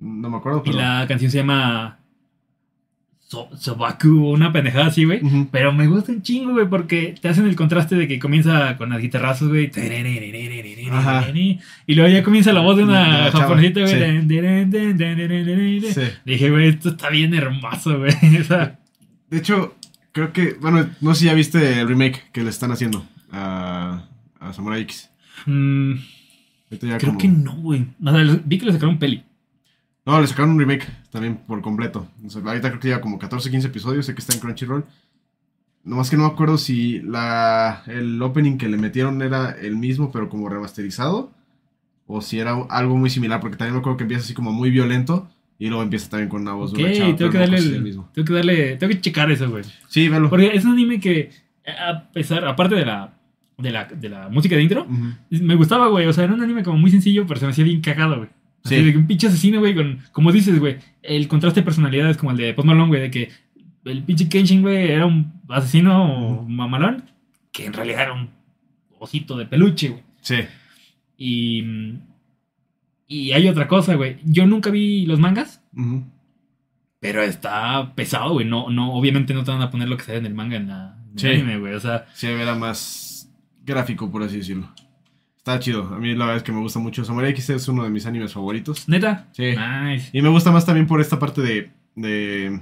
[0.00, 0.78] No me acuerdo, Y pero...
[0.82, 1.98] la canción se llama.
[3.32, 5.20] So- Sobaku, una pendejada así, güey.
[5.50, 8.90] Pero me gusta un chingo, güey, porque te hacen el contraste de que comienza con
[8.90, 9.70] las guitarrazos, güey.
[11.86, 13.94] Y luego ya comienza la voz de una chava, japonesita, güey.
[15.94, 16.02] sí.
[16.26, 18.12] Dije, güey, esto está bien hermoso, güey.
[18.40, 18.44] O
[19.30, 19.76] De hecho,
[20.12, 20.58] creo que...
[20.60, 24.04] Bueno, no sé si ya viste el remake que le están haciendo a,
[24.40, 25.08] a Samurai X.
[25.46, 25.92] mm,
[26.98, 27.86] creo como- que no, güey.
[28.04, 29.22] O sea, vi que le sacaron peli.
[30.04, 32.08] No, le sacaron un remake también por completo.
[32.24, 34.84] O sea, ahorita creo que lleva como 14, 15 episodios, sé que está en Crunchyroll.
[35.84, 40.10] Nomás que no me acuerdo si la, el opening que le metieron era el mismo,
[40.12, 41.32] pero como remasterizado.
[42.06, 44.70] O si era algo muy similar, porque también me acuerdo que empieza así como muy
[44.70, 45.28] violento.
[45.58, 48.08] Y luego empieza también con una voz Ok, de tengo que darle el- mismo.
[48.12, 48.76] Tengo que darle.
[48.76, 49.62] Tengo que checar eso, güey.
[49.88, 50.28] Sí, velo.
[50.28, 51.30] Porque es un anime que,
[51.66, 53.14] a pesar, aparte de la,
[53.58, 55.44] de la, de la música de intro, Ujú.
[55.44, 56.06] me gustaba, güey.
[56.06, 58.28] O sea, era un anime como muy sencillo, pero se me hacía bien cagado, güey.
[58.64, 58.82] Así Sí.
[58.84, 62.30] de que un pinche asesino, güey, con, como dices, güey, el contraste de personalidades como
[62.30, 63.30] el de Post Malone, güey, de que
[63.84, 67.04] el pinche Kenshin, güey, era un asesino mamalón,
[67.50, 68.30] que en realidad era un
[68.98, 70.02] osito de peluche, güey.
[70.20, 70.36] Sí.
[71.18, 71.64] Y,
[73.08, 74.18] y hay otra cosa, güey.
[74.24, 75.60] Yo nunca vi los mangas,
[77.00, 78.46] pero está pesado, güey.
[78.46, 80.56] No, no, obviamente no te van a poner lo que se ve en el manga
[80.56, 81.26] en la en el Sí.
[81.28, 81.74] anime, güey.
[81.74, 83.28] O sea, Sí, era más
[83.64, 84.68] gráfico, por así decirlo.
[85.44, 85.82] Está chido.
[85.92, 87.04] A mí la verdad es que me gusta mucho.
[87.04, 88.88] Samurai X es uno de mis animes favoritos.
[88.88, 89.28] neta.
[89.32, 89.54] Sí.
[89.56, 90.10] Nice.
[90.12, 92.60] Y me gusta más también por esta parte de, de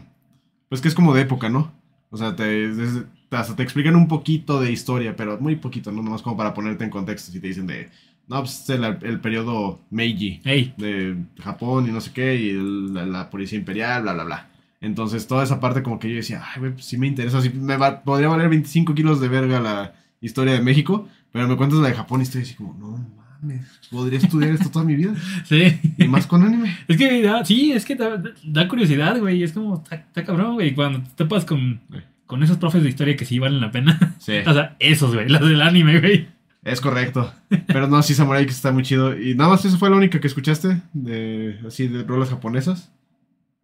[0.69, 1.73] pues que es como de época, ¿no?
[2.11, 6.03] O sea, te, es- hasta te explican un poquito de historia, pero muy poquito, ¿no?
[6.03, 7.31] Nomás como para ponerte en contexto.
[7.31, 7.91] Si te dicen de,
[8.27, 12.49] no, pues es el, el periodo Meiji Ey, de Japón y no sé qué, y
[12.51, 14.51] el- la, la policía imperial, bla, bla, bla.
[14.81, 17.43] Entonces, toda esa parte como que yo decía, ay, güey, pues sí me interesa.
[17.43, 21.57] Sí me va- podría valer 25 kilos de verga la historia de México, pero me
[21.57, 23.07] cuentas la de Japón y estoy así como, no
[23.43, 25.15] mames, podría estudiar esto toda mi vida.
[25.45, 25.79] sí.
[25.99, 26.77] Y más con anime.
[26.89, 29.43] Es que da, sí, es que da, da curiosidad, güey.
[29.43, 30.75] Es como, está, cabrón, güey.
[30.75, 31.99] Cuando te topas con, Sí.
[32.27, 34.15] con esos profes de historia que sí valen la pena.
[34.19, 34.35] Sí.
[34.47, 36.29] O sea, esos, güey, los del anime, güey.
[36.63, 37.33] Es correcto.
[37.69, 39.19] Pero no, sí, Samurai X está muy chido.
[39.19, 40.83] Y nada más, ¿esa fue la única que escuchaste?
[40.93, 42.93] De, así, de rolas japonesas.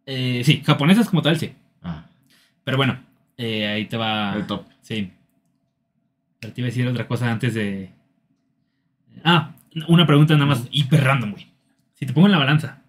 [0.07, 1.53] Eh, sí, japonesas como tal, sí.
[1.83, 2.07] Ah,
[2.65, 2.99] Pero bueno,
[3.37, 4.35] eh, ahí te va.
[4.37, 4.65] el top.
[4.81, 5.11] Sí.
[6.47, 7.91] Pero te iba a decir otra cosa antes de.
[9.25, 9.55] Ah,
[9.89, 11.49] una pregunta nada más hiper random, güey.
[11.95, 12.83] Si te pongo en la balanza,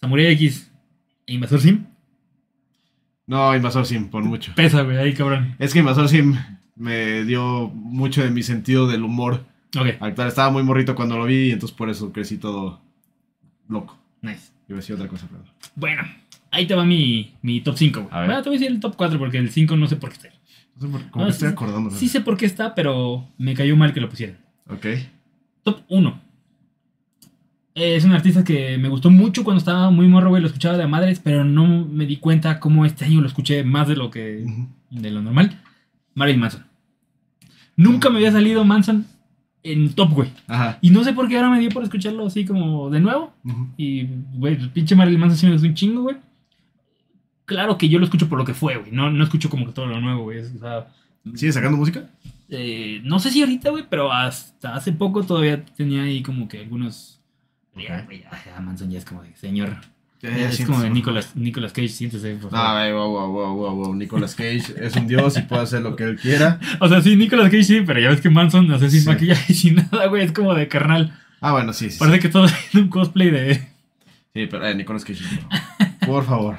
[0.00, 0.72] Samurai X
[1.26, 1.84] e Invasor Sim,
[3.26, 4.52] No, Invasor Sim, por mucho.
[4.56, 5.54] pesa, güey, ahí cabrón.
[5.60, 6.34] Es que Invasor Sim
[6.74, 9.44] me dio mucho de mi sentido del humor
[9.78, 10.28] Ok, actual.
[10.28, 12.80] Estaba muy morrito cuando lo vi y entonces por eso crecí todo
[13.68, 13.96] loco.
[14.20, 14.52] nice.
[14.68, 15.44] Iba a decir otra cosa, pero...
[15.76, 16.02] Bueno,
[16.50, 18.10] ahí te va mi, mi top 5, güey.
[18.26, 20.16] Bueno, te voy a decir el top 4 porque el 5 no sé por qué
[20.16, 20.28] está.
[20.76, 21.90] No sé por como No, que sí, estoy acordando.
[21.90, 24.38] Sí sé por qué está, pero me cayó mal que lo pusieran.
[24.68, 24.86] Ok.
[25.62, 26.20] Top 1.
[27.74, 30.40] Es un artista que me gustó mucho cuando estaba muy morro, güey.
[30.40, 33.88] Lo escuchaba de madres, pero no me di cuenta cómo este año lo escuché más
[33.88, 34.46] de lo que.
[34.90, 35.60] De lo normal.
[36.14, 36.64] Marilyn Manson.
[37.76, 39.06] Nunca me había salido Manson
[39.64, 40.30] en top, güey.
[40.46, 40.78] Ajá.
[40.80, 43.34] Y no sé por qué ahora me dio por escucharlo así como de nuevo.
[43.76, 46.16] Y, güey, el pinche Marilyn Manson sí me gustó un chingo, güey.
[47.46, 48.90] Claro que yo lo escucho por lo que fue, güey.
[48.92, 50.38] No, no escucho como que todo lo nuevo, güey.
[50.40, 50.86] O sea,
[51.34, 52.08] ¿Sigue sacando música?
[52.50, 56.60] eh, no sé si ahorita, güey, pero hasta hace poco todavía tenía ahí como que
[56.60, 57.20] algunos.
[57.76, 58.04] Ya, Ok.
[58.06, 59.76] güey, ya, ya, Manson ya es como de señor.
[60.22, 62.80] Ya, es como de Nicolas, Nicolas Cage, siéntese, por No, favor.
[62.80, 63.94] güey, wow, wow, wow, wow, wow.
[63.94, 66.58] Nicolas Cage es un dios y puede hacer lo que él quiera.
[66.80, 69.06] O sea, sí, Nicolas Cage sí, pero ya ves que Manson hace sin Sí.
[69.08, 70.24] maquillaje y sin nada, güey.
[70.24, 71.18] Es como de carnal.
[71.42, 71.98] Ah, bueno, sí, sí.
[71.98, 73.54] Parece que todo es un cosplay de.
[74.32, 76.06] Sí, pero eh, Nicolas Cage, no.
[76.06, 76.56] por favor.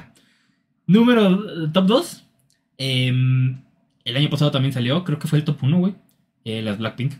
[0.86, 2.24] Número eh, top 2.
[2.78, 5.94] el año pasado también salió, creo que fue el top 1, güey.
[6.44, 7.12] Eh, las Blackpink.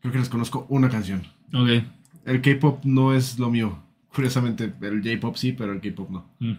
[0.00, 1.22] Creo que les conozco una canción.
[1.52, 1.82] Ok.
[2.24, 3.82] El K-pop no es lo mío.
[4.14, 6.26] Curiosamente, el J-pop sí, pero el K-pop no.
[6.38, 6.54] Mm.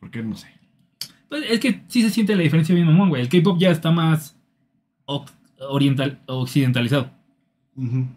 [0.00, 0.22] ¿Por qué?
[0.22, 0.48] No sé.
[1.28, 3.22] Pues es que sí se siente la diferencia bien, mamón, güey.
[3.22, 4.36] El K-pop ya está más
[5.68, 7.10] oriental, occidentalizado.
[7.76, 8.08] Ujú.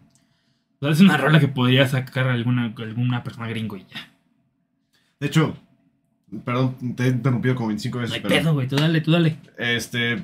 [0.80, 4.12] O sea, es una rola que podría sacar alguna, alguna persona gringo y ya.
[5.20, 5.56] De hecho,
[6.46, 8.16] perdón, te he interrumpido como 25 No veces.
[8.16, 8.68] hay pero, pedo, güey.
[8.68, 9.38] Tú dale, tú dale.
[9.58, 10.24] Este.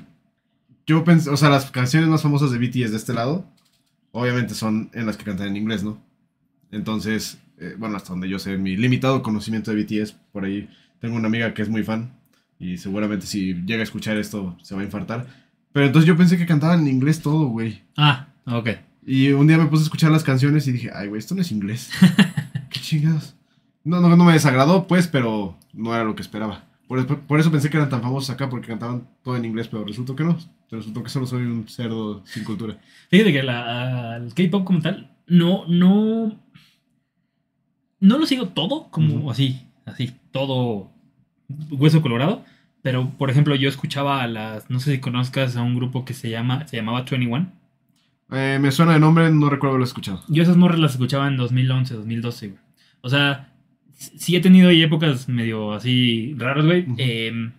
[0.86, 3.46] Yo pensé, o sea, las canciones más famosas de BTS de este lado,
[4.12, 6.02] obviamente son en las que cantan en inglés, ¿no?
[6.72, 10.68] Entonces, eh, bueno, hasta donde yo sé, mi limitado conocimiento de BTS, por ahí
[11.00, 12.12] tengo una amiga que es muy fan
[12.58, 15.26] y seguramente si llega a escuchar esto se va a infartar.
[15.72, 17.82] Pero entonces yo pensé que cantaban en inglés todo, güey.
[17.96, 18.70] Ah, ok.
[19.06, 21.42] Y un día me puse a escuchar las canciones y dije, ay, güey, esto no
[21.42, 21.90] es inglés.
[22.70, 23.34] ¿Qué chingados?
[23.84, 26.64] No, no, no me desagradó, pues, pero no era lo que esperaba.
[26.86, 29.84] Por, por eso pensé que eran tan famosos acá, porque cantaban todo en inglés, pero
[29.84, 30.36] resultó que no.
[30.70, 32.78] Resultó que solo soy un cerdo sin cultura.
[33.08, 36.38] Fíjate que la, el K-pop como tal, no, no.
[38.00, 40.90] No lo sigo todo, como así, así, todo
[41.70, 42.44] hueso colorado.
[42.82, 44.70] Pero, por ejemplo, yo escuchaba a las.
[44.70, 46.66] No sé si conozcas a un grupo que se llama.
[46.66, 47.52] Se llamaba 21.
[48.32, 50.22] Eh, me suena de nombre, no recuerdo haberlo escuchado.
[50.28, 52.60] Yo esas morras las escuchaba en 2011, 2012, güey.
[53.02, 53.49] O sea,
[54.00, 56.86] sí he tenido ahí épocas medio así raras, güey.
[56.98, 57.50] Eh,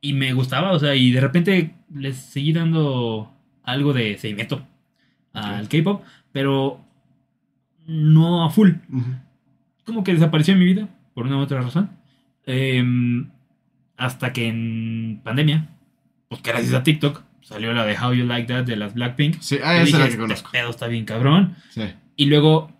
[0.00, 3.34] y me gustaba, o sea, y de repente les seguí dando
[3.64, 4.64] algo de seguimiento
[5.32, 5.68] al.
[5.68, 6.80] K-pop, pero
[7.86, 8.70] no a full.
[9.84, 11.90] Como que desapareció en mi vida, por una u otra razón.
[12.46, 12.84] Eh,
[13.96, 15.68] hasta que en pandemia,
[16.28, 19.40] pues gracias a TikTok, salió la de How You Like That de las Blackpink.
[19.40, 20.50] Sí, ah, esa es la que "Este conozco.
[20.52, 21.56] pedo está bien cabrón.
[21.70, 21.82] Sí.
[22.16, 22.70] Y luego,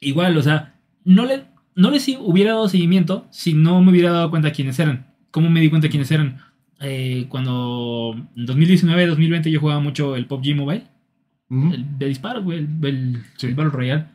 [0.00, 1.44] igual, o sea, no, le,
[1.76, 5.06] no les hubiera dado seguimiento si no me hubiera dado cuenta quiénes eran.
[5.30, 6.40] ¿Cómo me di cuenta quiénes eran?
[6.80, 10.84] Eh, cuando en 2019, 2020 yo jugaba mucho el PUBG Mobile,
[11.50, 13.46] el de disparos, güey, el, el, Sí.
[13.46, 14.06] el Battle Royale.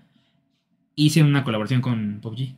[0.95, 2.53] Hice una colaboración con PUBG.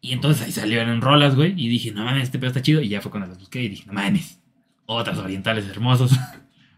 [0.00, 2.80] Y entonces ahí salieron rolas, güey, y dije, no mames, este pedo está chido.
[2.82, 4.40] Y ya fue cuando las busqué y dije, no mames,
[4.86, 6.12] otras orientales hermosos.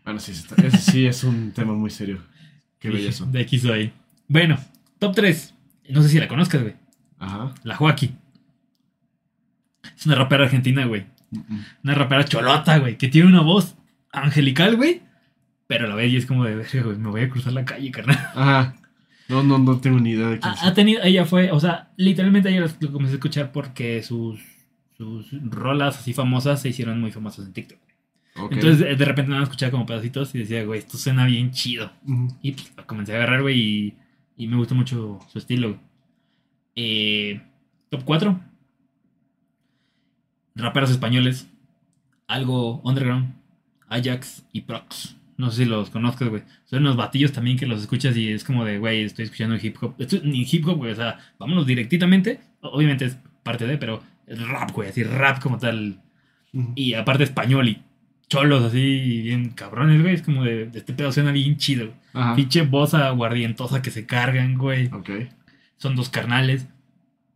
[0.02, 2.20] Bueno, sí, está- ese sí es un tema muy serio.
[2.78, 3.26] Qué Dije, belleza.
[3.26, 3.92] De aquí soy.
[4.26, 4.58] Bueno,
[4.98, 5.54] top 3.
[5.90, 6.74] No sé si la conozcas, güey.
[7.20, 7.54] Ajá.
[7.62, 8.16] La Joaquí.
[9.96, 11.06] Es una rapera argentina, güey.
[11.84, 12.98] Una rapera cholota, güey.
[12.98, 13.76] Que tiene una voz
[14.12, 15.02] angelical, güey.
[15.66, 16.96] Pero a la vez y es como de verga, güey.
[16.96, 18.16] Me voy a cruzar la calle, carnal.
[18.34, 18.74] Ajá.
[19.28, 21.92] No, no, no tengo ni idea de quién Ha, ha tenido, ella fue, o sea,
[21.96, 24.40] literalmente ella lo, comencé a escuchar porque sus,
[24.96, 27.78] sus rolas así famosas se hicieron muy famosas en TikTok.
[28.36, 28.52] Ok.
[28.52, 31.92] Entonces de repente nada escuchaba como pedacitos y decía, güey, esto suena bien chido.
[32.04, 32.36] Ujú.
[32.42, 33.94] Y pues, lo comencé a agarrar, güey, y,
[34.36, 35.78] y me gustó mucho su estilo.
[36.76, 37.40] Eh,
[37.90, 38.40] top 4.
[40.54, 41.48] Raperos españoles.
[42.26, 43.34] Algo underground.
[43.88, 45.16] Ajax y Prox.
[45.36, 46.42] No sé si los conozcas, güey.
[46.64, 49.76] Son unos batillos también que los escuchas y es como de, güey, estoy escuchando hip
[49.80, 49.94] hop.
[49.98, 50.92] Esto es ni hip hop, güey.
[50.92, 52.40] O sea, vámonos directamente.
[52.60, 54.90] Obviamente es parte de, pero es rap, güey.
[54.90, 56.00] Así rap como tal.
[56.74, 57.82] Y aparte español y
[58.28, 60.14] cholos así, bien cabrones, güey.
[60.14, 61.92] Es como de, de este pedo suena bien chido.
[62.36, 64.86] Pinche voz aguardientosa que se cargan, güey.
[64.92, 65.10] Ok.
[65.80, 66.66] Son dos carnales.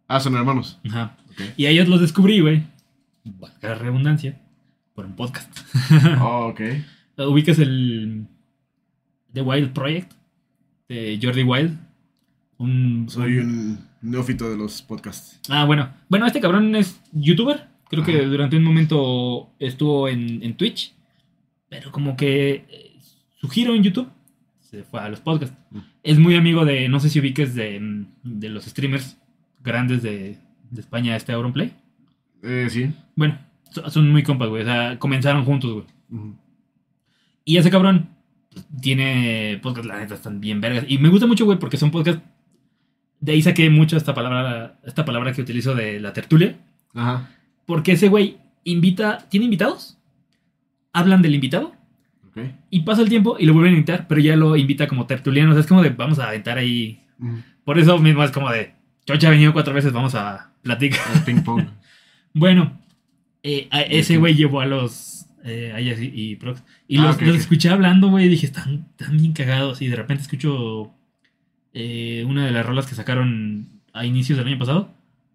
[0.07, 0.78] Ah, son hermanos.
[0.87, 1.16] Ajá.
[1.30, 1.40] Ok.
[1.57, 2.62] Y a ellos los descubrí, güey.
[3.24, 4.38] Valga la redundancia.
[4.94, 5.50] Por un podcast.
[6.20, 6.61] Oh, ok.
[7.26, 8.26] Ubicas el
[9.33, 10.12] The Wild Project
[10.88, 11.78] de Jordi Wild.
[12.59, 15.40] Un, Soy un neófito de los podcasts.
[15.48, 15.88] Ah, bueno.
[16.11, 17.68] Bueno, este cabrón es youtuber.
[17.88, 20.92] Creo que durante un momento estuvo en, en Twitch.
[21.70, 22.98] Pero como que
[23.40, 24.11] su giro en YouTube
[24.74, 25.56] se fue a los podcasts.
[26.02, 29.16] Es muy amigo de, no sé si ubiques de, mm, de los streamers
[29.62, 30.38] grandes de,
[30.70, 31.72] de España, este Auronplay.
[32.42, 32.92] Eh, sí.
[33.16, 33.38] Bueno,
[33.70, 34.62] so- son muy compas, güey.
[34.62, 35.87] O sea, comenzaron juntos, güey.
[37.44, 38.08] Y ese cabrón
[38.52, 40.84] pues, tiene podcasts, la neta, están bien vergas.
[40.88, 42.22] Y me gusta mucho, güey, porque son podcasts.
[43.20, 46.56] De ahí saqué mucho esta palabra, esta palabra que utilizo de la tertulia.
[46.94, 47.30] Ajá.
[47.66, 49.98] Porque ese güey invita, tiene invitados,
[50.92, 51.73] hablan del invitado
[52.37, 52.42] Ok.
[52.70, 55.51] y pasa el tiempo y lo vuelven a invitar, pero ya lo invita como tertuliano.
[55.51, 57.01] O sea, es como de vamos a aventar ahí.
[57.20, 57.37] Ujú.
[57.64, 58.73] Por eso mismo es como de
[59.07, 61.01] Chocha ha venido cuatro veces, vamos a platicar.
[61.14, 61.64] El ping pong.
[62.37, 62.81] Bueno,
[63.44, 65.27] eh, a ese güey llevó a los.
[65.44, 66.64] Eh, a ellas y, y Prox.
[66.88, 67.40] Y Ah, los, ok, los ok.
[67.42, 69.81] escuché hablando, güey, y dije, están, están bien cagados.
[69.83, 70.90] Y de repente escucho
[71.75, 74.92] eh, una de las rolas que sacaron a inicios del año pasado,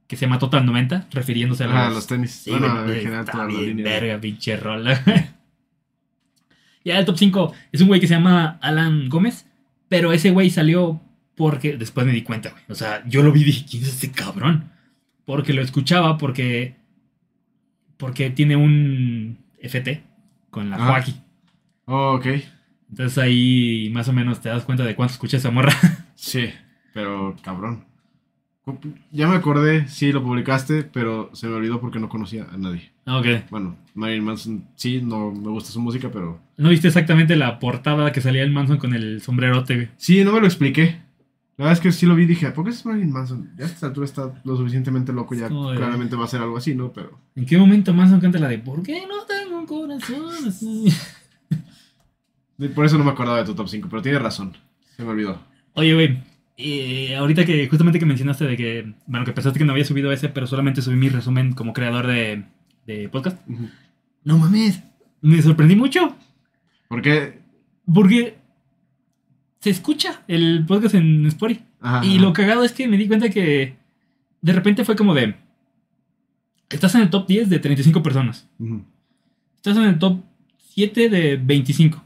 [0.07, 2.31] que se llama Total 90, refiriéndose a los, Ajá, los tenis.
[2.31, 3.85] Sí, bueno, güey, en general toda la línea.
[3.85, 5.01] verga, pinche rola.
[6.83, 9.45] ya el top 5 es un güey que se llama Alan Gómez,
[9.87, 11.01] pero ese güey salió
[11.35, 12.63] porque después me di cuenta, güey.
[12.69, 14.71] O sea, yo lo vi y dije, ¿quién es este cabrón?
[15.25, 16.75] Porque lo escuchaba porque
[17.97, 20.03] porque tiene un FT
[20.49, 20.87] con la Ah.
[20.87, 21.15] Joaquín.
[21.85, 22.25] Oh, ok.
[22.89, 25.73] Entonces ahí más o menos te das cuenta de cuánto escucha esa morra.
[26.15, 26.49] Sí,
[26.93, 27.85] pero cabrón.
[29.11, 32.91] Ya me acordé, sí, lo publicaste, pero se me olvidó porque no conocía a nadie.
[33.05, 33.25] Ah, Ok.
[33.49, 36.39] Bueno, Marilyn Manson, sí, no me gusta su música, pero...
[36.57, 39.89] ¿No viste exactamente la portada que salía el Manson con el sombrerote?
[39.97, 41.01] Sí, no me lo expliqué.
[41.57, 43.51] La verdad es que sí lo vi y dije, ¿a poco es Marilyn Manson?
[43.57, 46.73] Ya a esta altura está lo suficientemente loco, ya claramente va a ser algo así,
[46.75, 46.93] ¿no?
[46.93, 47.19] Pero...
[47.35, 50.85] ¿En qué momento Manson canta la de ¿Por qué no tengo un corazón así?
[52.75, 54.53] Por eso no me acordaba de tu top 5, pero tienes razón.
[54.95, 55.39] Se me olvidó.
[55.73, 56.23] Oye, güey,
[56.61, 60.11] eh, ahorita que justamente que mencionaste de que, bueno, que pensaste que no había subido
[60.11, 62.43] ese, pero solamente subí mi resumen como creador de,
[62.85, 63.37] de podcast.
[64.25, 64.83] No mames,
[65.21, 66.15] me sorprendí mucho
[66.89, 67.39] Porque...
[67.91, 68.37] porque
[69.61, 71.63] se escucha el podcast en Spotify.
[71.81, 72.21] Ajá, Y ajá.
[72.25, 73.75] lo cagado es que me di cuenta que
[74.41, 75.35] de repente fue como de,
[76.69, 78.47] estás en el top 10 de 35 personas.
[78.59, 78.83] Ujú.
[79.55, 80.19] Estás en el top
[80.57, 82.03] 7 de 25.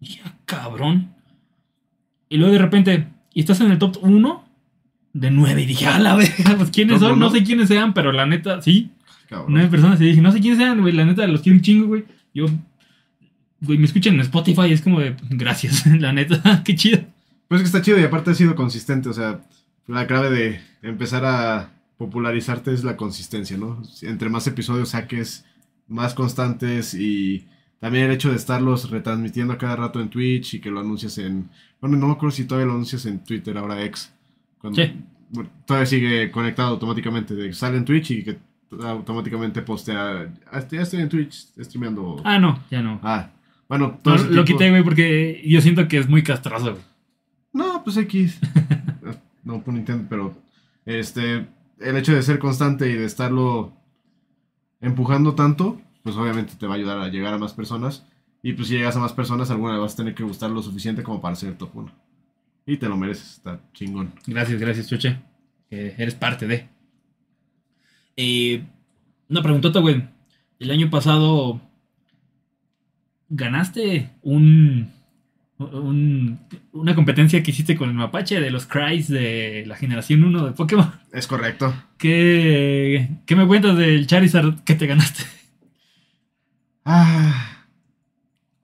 [0.00, 1.14] Y dije, "Ah, cabrón.
[2.28, 4.44] Y luego de repente, y estás en el top 1
[5.12, 5.62] de 9.
[5.62, 8.24] Y dije, a la verga, pues quiénes ¿Top son, no sé quiénes sean, pero la
[8.24, 8.90] neta, sí,
[9.28, 9.52] Cabrón.
[9.52, 10.00] 9 personas.
[10.00, 12.04] Y dije, no sé quiénes sean, güey, la neta, los quiero un chingo, güey.
[12.32, 12.46] Yo,
[13.60, 17.00] güey, me escuchan en Spotify, es como de, gracias, la neta, qué chido.
[17.48, 19.40] Pues es que está chido y aparte ha sido consistente, o sea,
[19.86, 23.82] la clave de empezar a popularizarte es la consistencia, ¿no?
[24.02, 25.44] Entre más episodios saques,
[25.88, 27.46] más constantes y
[27.80, 31.18] también el hecho de estarlos retransmitiendo a cada rato en Twitch y que lo anuncias
[31.18, 31.50] en...
[31.84, 34.10] Bueno, no me acuerdo si todavía lo anuncias en Twitter, ahora X.
[34.58, 34.90] Cuando, Sí.
[35.28, 38.38] bueno, todavía sigue conectado automáticamente, sale en Twitch y que
[38.82, 42.22] automáticamente postea, "Ah, ya estoy en Twitch streameando.
[42.24, 43.00] Ah, no, ya no.
[43.02, 43.32] Ah,
[43.68, 46.70] bueno, No, todo ese lo tipo- quité, güey, porque yo siento que es muy castroso,
[46.72, 46.82] güey.
[47.52, 48.40] No, pues X.
[49.44, 50.34] no por Nintendo, pero
[50.86, 51.46] este
[51.80, 53.74] el hecho de ser constante y de estarlo
[54.80, 58.06] empujando tanto, pues obviamente te va a ayudar a llegar a más personas.
[58.44, 60.62] Y pues si llegas a más personas, alguna le vas a tener que gustar lo
[60.62, 61.92] suficiente como para ser top 1.
[62.66, 64.12] Y te lo mereces, está chingón.
[64.26, 65.18] Gracias, gracias, Chuche.
[65.70, 66.68] Eres parte de.
[68.16, 68.62] Eh,
[69.28, 70.04] una preguntota, güey.
[70.60, 71.60] El año pasado
[73.28, 74.90] ganaste un,
[75.58, 76.38] un-
[76.72, 80.52] una competencia que hiciste con el mapache de los Cries de la generación 1 de
[80.52, 80.92] Pokémon.
[81.12, 81.74] Es correcto.
[81.98, 85.24] ¿Qué, qué me cuentas del Charizard que te ganaste?
[86.84, 87.53] Ah,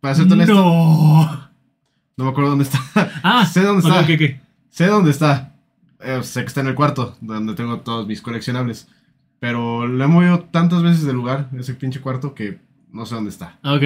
[0.01, 1.51] para ser honesto, no.
[2.17, 2.25] No.
[2.25, 2.79] me acuerdo dónde está.
[3.23, 4.01] Ah, Sé dónde está.
[4.01, 4.41] ok, ok.
[4.71, 5.55] sé dónde está.
[6.01, 8.89] Eh, sé que está en el cuarto, donde tengo todos mis coleccionables.
[9.39, 12.59] Pero lo he movido tantas veces del lugar, ese pinche cuarto, que
[12.91, 13.59] no sé dónde está.
[13.63, 13.83] Ok.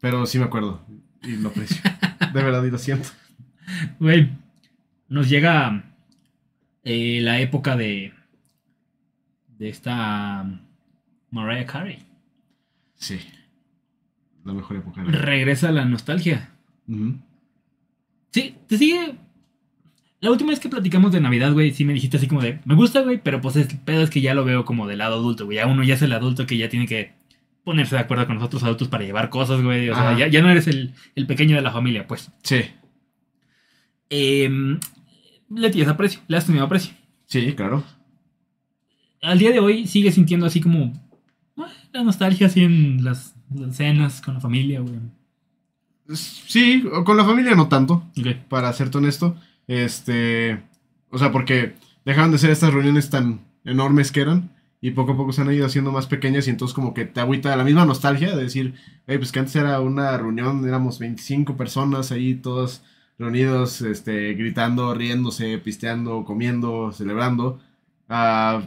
[0.00, 0.80] Pero sí me acuerdo.
[1.22, 1.78] Y lo aprecio.
[2.32, 3.08] De verdad, y lo siento.
[3.98, 4.30] Güey,
[5.08, 5.84] nos llega
[6.84, 8.12] eh, la época de
[9.58, 10.44] de esta
[11.30, 11.98] Mariah Carey.
[12.96, 13.18] Sí.
[14.46, 15.10] La mejor época la.
[15.10, 16.50] Regresa la nostalgia.
[18.30, 19.16] Sí, te sigue.
[20.20, 22.74] La última vez que platicamos de Navidad, güey, sí me dijiste así como de, me
[22.74, 25.44] gusta, güey, pero pues el pedo es que ya lo veo como del lado adulto,
[25.44, 25.56] güey.
[25.56, 27.12] Ya uno ya es el adulto que ya tiene que
[27.64, 29.90] ponerse de acuerdo con los otros adultos para llevar cosas, güey.
[29.90, 32.30] O sea, ya, ya no eres el, el pequeño de la familia, pues.
[32.42, 32.62] Sí.
[34.10, 34.78] Eh,
[35.50, 36.94] le tienes aprecio, le has tenido aprecio.
[37.26, 37.82] Sí, claro.
[39.22, 40.92] al día de hoy sigue sintiendo así como
[41.56, 43.35] ah, la nostalgia así en las
[43.72, 44.94] cenas con la familia, güey.
[46.14, 48.04] Sí, con la familia no tanto,
[48.48, 49.36] para serte honesto.
[49.66, 50.62] Este.
[51.10, 54.50] O sea, porque dejaron de ser estas reuniones tan enormes que eran.
[54.80, 56.46] Y poco a poco se han ido haciendo más pequeñas.
[56.46, 58.74] Y entonces, como que te agüita la misma nostalgia de decir,
[59.06, 62.82] "Ey, pues que antes era una reunión, éramos 25 personas ahí, todos
[63.18, 67.60] reunidos, este, gritando, riéndose, pisteando, comiendo, celebrando.
[68.08, 68.62] Ah,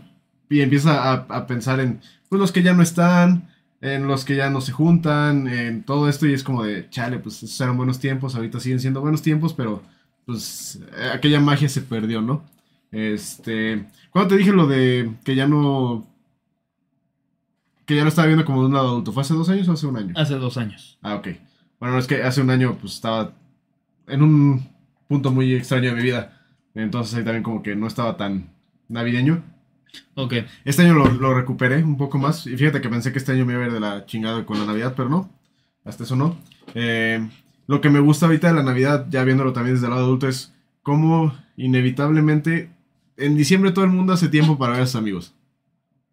[0.50, 3.50] y empieza a, a pensar en pues, los que ya no están,
[3.82, 7.20] en los que ya no se juntan, en todo esto y es como de, chale,
[7.20, 9.82] pues esos eran buenos tiempos, ahorita siguen siendo buenos tiempos, pero
[10.26, 12.44] pues eh, aquella magia se perdió, ¿no?
[12.92, 16.08] Este, cuando te dije lo de que ya no,
[17.86, 19.74] que ya lo estaba viendo como de un lado adulto, ¿fue hace dos años o
[19.74, 20.14] hace un año?
[20.18, 20.98] Hace dos años.
[21.02, 21.30] Ah, ok.
[21.80, 23.34] Bueno, es que hace un año pues estaba
[24.08, 24.70] en un
[25.08, 26.42] punto muy extraño de mi vida,
[26.76, 28.50] entonces ahí también como que no estaba tan
[28.90, 29.42] navideño.
[30.16, 30.34] Ok.
[30.66, 32.46] Este año lo, lo recuperé un poco más.
[32.48, 34.60] Y fíjate que pensé que este año me iba a ir de la chingada con
[34.60, 35.30] la Navidad, pero no.
[35.86, 36.38] Hasta eso no.
[36.76, 37.28] Eh,
[37.68, 40.28] lo que me gusta ahorita de la Navidad, ya viéndolo también desde el lado adulto,
[40.28, 42.70] es cómo inevitablemente
[43.18, 45.34] en diciembre todo el mundo hace tiempo para ver a sus amigos.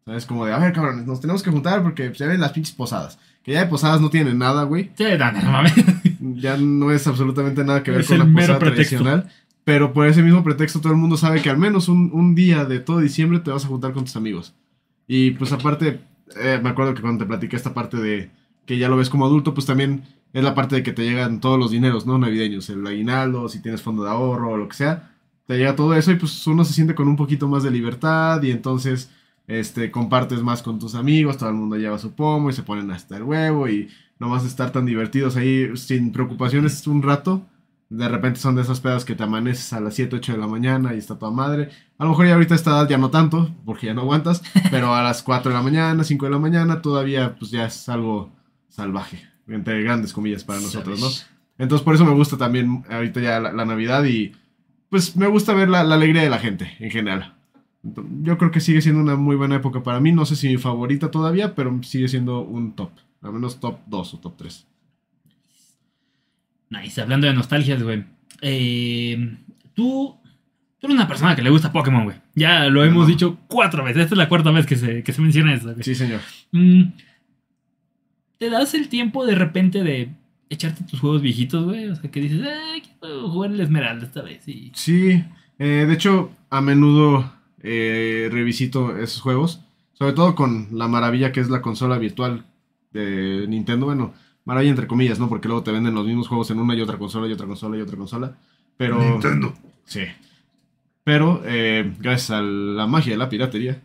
[0.05, 0.24] ¿Sabes?
[0.24, 3.18] Como de, a ver, cabrones, nos tenemos que juntar porque se ven las pinches posadas.
[3.43, 4.91] Que ya de posadas no tienen nada, güey.
[4.97, 5.72] Sí, no, no, mames.
[6.20, 8.97] Ya no es absolutamente nada que ver Es con la posada pretexto.
[8.97, 9.31] tradicional.
[9.67, 12.64] Pero por ese mismo pretexto todo el mundo sabe que al menos un, un día
[12.67, 14.55] de todo diciembre te vas a juntar con tus amigos.
[15.09, 15.99] Y pues aparte,
[16.41, 18.31] eh, me acuerdo que cuando te platiqué esta parte de
[18.64, 21.41] que ya lo ves como adulto, pues también es la parte de que te llegan
[21.41, 22.17] todos los dineros, ¿no?
[22.17, 25.11] Navideños, el aguinaldo, si tienes fondo de ahorro o lo que sea.
[25.49, 28.41] te llega todo eso y pues uno se siente con un poquito más de libertad
[28.45, 29.11] y entonces
[29.49, 32.93] este, compartes más con tus amigos, todo el mundo lleva su pomo y se ponen
[32.93, 33.89] hasta el huevo y
[34.21, 37.45] no vas a estar tan divertidos ahí sin preocupaciones un rato.
[37.89, 40.49] De repente son de esas pedas que te amaneces a las 7, 8 de la
[40.49, 41.70] mañana y está toda madre.
[41.99, 44.95] A lo mejor ya ahorita esta edad ya no tanto, porque ya no aguantas, pero
[44.95, 48.32] a las 4 de la mañana, 5 de la mañana, todavía pues ya es algo
[48.68, 51.07] salvaje, entre grandes comillas para nosotros, ¿no?
[51.59, 54.32] Entonces por eso me gusta también ahorita ya la, Navidad y
[54.91, 57.34] pues me gusta ver la, la, alegría de la gente en general.
[58.22, 60.57] Yo creo que sigue siendo una muy buena época para mí, no sé si mi
[60.57, 62.91] favorita todavía, pero sigue siendo un top,
[63.22, 64.66] al menos top 2 o top 3.
[66.71, 68.05] Nice, hablando de nostalgias, güey.
[68.41, 69.37] Eh,
[69.75, 70.17] tú,
[70.79, 72.17] tú eres una persona que le gusta Pokémon, güey.
[72.35, 74.03] Ya lo hemos dicho cuatro veces.
[74.05, 75.83] Esta es la cuarta vez que se, que se menciona eso, güey.
[75.83, 76.21] Sí, señor.
[76.53, 76.83] Mm,
[78.39, 80.11] ¿Te das el tiempo de repente de
[80.51, 81.89] echarte tus juegos viejitos, güey?
[81.89, 84.45] O sea, que dices, ah, quiero jugar el Esmeralda esta vez.
[84.75, 85.25] Sí,
[85.59, 89.62] eh, de hecho, a menudo eh, revisito esos juegos.
[89.95, 92.45] Sobre todo con la maravilla que es la consola virtual
[92.93, 93.87] de Nintendo.
[93.87, 94.12] Bueno,
[94.47, 95.28] maravilla entre comillas, ¿no?
[95.28, 97.76] Porque luego te venden los mismos juegos en una y otra consola y otra consola
[97.76, 98.38] y otra consola.
[98.78, 98.99] Pero.
[98.99, 99.53] Nintendo.
[99.84, 100.05] Sí.
[101.05, 103.80] Pero, eh, gracias a la magia de la piratería,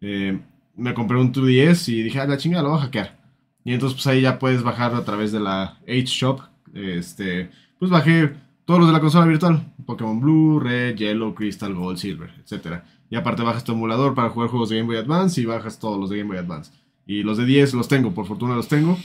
[0.00, 0.40] eh,
[0.76, 3.16] me compré un 2DS y dije, ah, la chingada, lo voy a hackear.
[3.64, 6.40] Y entonces, pues ahí ya puedes bajar a través de la H-Shop.
[6.74, 8.32] Este, pues bajé
[8.64, 12.82] todos los de la consola virtual: Pokémon Blue, Red, Yellow, Crystal, Gold, Silver, etc.
[13.08, 15.98] Y aparte, bajas tu emulador para jugar juegos de Game Boy Advance y bajas todos
[15.98, 16.72] los de Game Boy Advance.
[17.06, 18.98] Y los de 10 los tengo, por fortuna los tengo.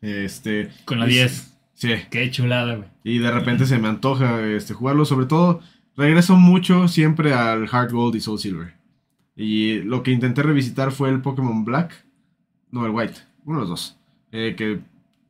[0.00, 0.70] Este.
[0.84, 1.58] Con la 10.
[1.74, 1.94] Sí.
[2.10, 2.88] Qué chulada, güey.
[3.04, 5.04] Y de repente se me antoja este, jugarlo.
[5.04, 5.60] Sobre todo,
[5.96, 8.74] regreso mucho siempre al Heart Gold y Soul Silver.
[9.36, 12.04] Y lo que intenté revisitar fue el Pokémon Black.
[12.70, 13.20] No, el White.
[13.44, 13.96] Uno de los dos.
[14.32, 14.80] Eh, que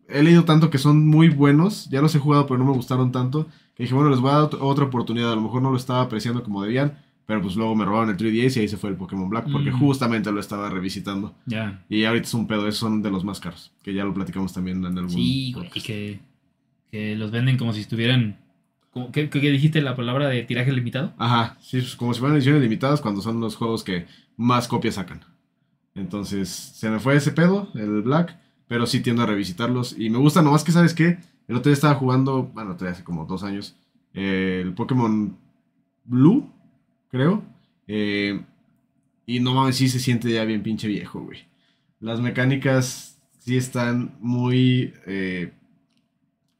[0.08, 1.88] he leído tanto que son muy buenos.
[1.90, 3.46] Ya los he jugado, pero no me gustaron tanto.
[3.76, 5.32] Que dije, bueno, les voy a dar otra oportunidad.
[5.32, 6.98] A lo mejor no lo estaba apreciando como debían.
[7.30, 9.70] Pero pues luego me robaron el 3DS y ahí se fue el Pokémon Black porque
[9.70, 9.78] mm.
[9.78, 11.32] justamente lo estaba revisitando.
[11.46, 11.80] Ya.
[11.88, 14.52] Y ahorita es un pedo, esos son de los más caros, que ya lo platicamos
[14.52, 16.20] también en algún Sí, güey, y que,
[16.90, 18.36] que los venden como si estuvieran...
[19.12, 21.14] ¿Qué, dijiste la palabra de tiraje limitado?
[21.18, 24.06] Ajá, sí, pues, como si fueran ediciones limitadas cuando son los juegos que
[24.36, 25.20] más copias sacan.
[25.94, 29.94] Entonces, se me fue ese pedo, el Black, pero sí tiendo a revisitarlos.
[29.96, 31.20] Y me gusta nomás que, ¿sabes qué?
[31.46, 33.76] El otro día estaba jugando, bueno, hace como dos años,
[34.14, 35.38] el Pokémon
[36.02, 36.50] Blue,
[37.10, 37.42] creo.
[37.86, 38.40] Eh,
[39.26, 41.40] y no mames, sí se siente ya bien pinche viejo, güey.
[42.00, 44.94] Las mecánicas sí están muy...
[45.06, 45.52] Eh,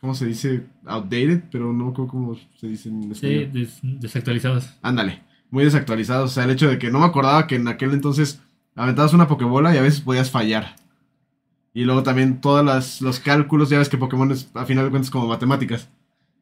[0.00, 0.66] ¿Cómo se dice?
[0.86, 3.50] Outdated, pero no cómo se dice en español.
[3.52, 4.78] Sí, desactualizadas.
[4.80, 6.30] Ándale, muy desactualizados.
[6.30, 8.40] O sea, el hecho de que no me acordaba que en aquel entonces
[8.74, 10.76] aventabas una Pokébola y a veces podías fallar.
[11.74, 15.10] Y luego también todos los cálculos, ya ves que Pokémon es a final de cuentas
[15.10, 15.88] como matemáticas.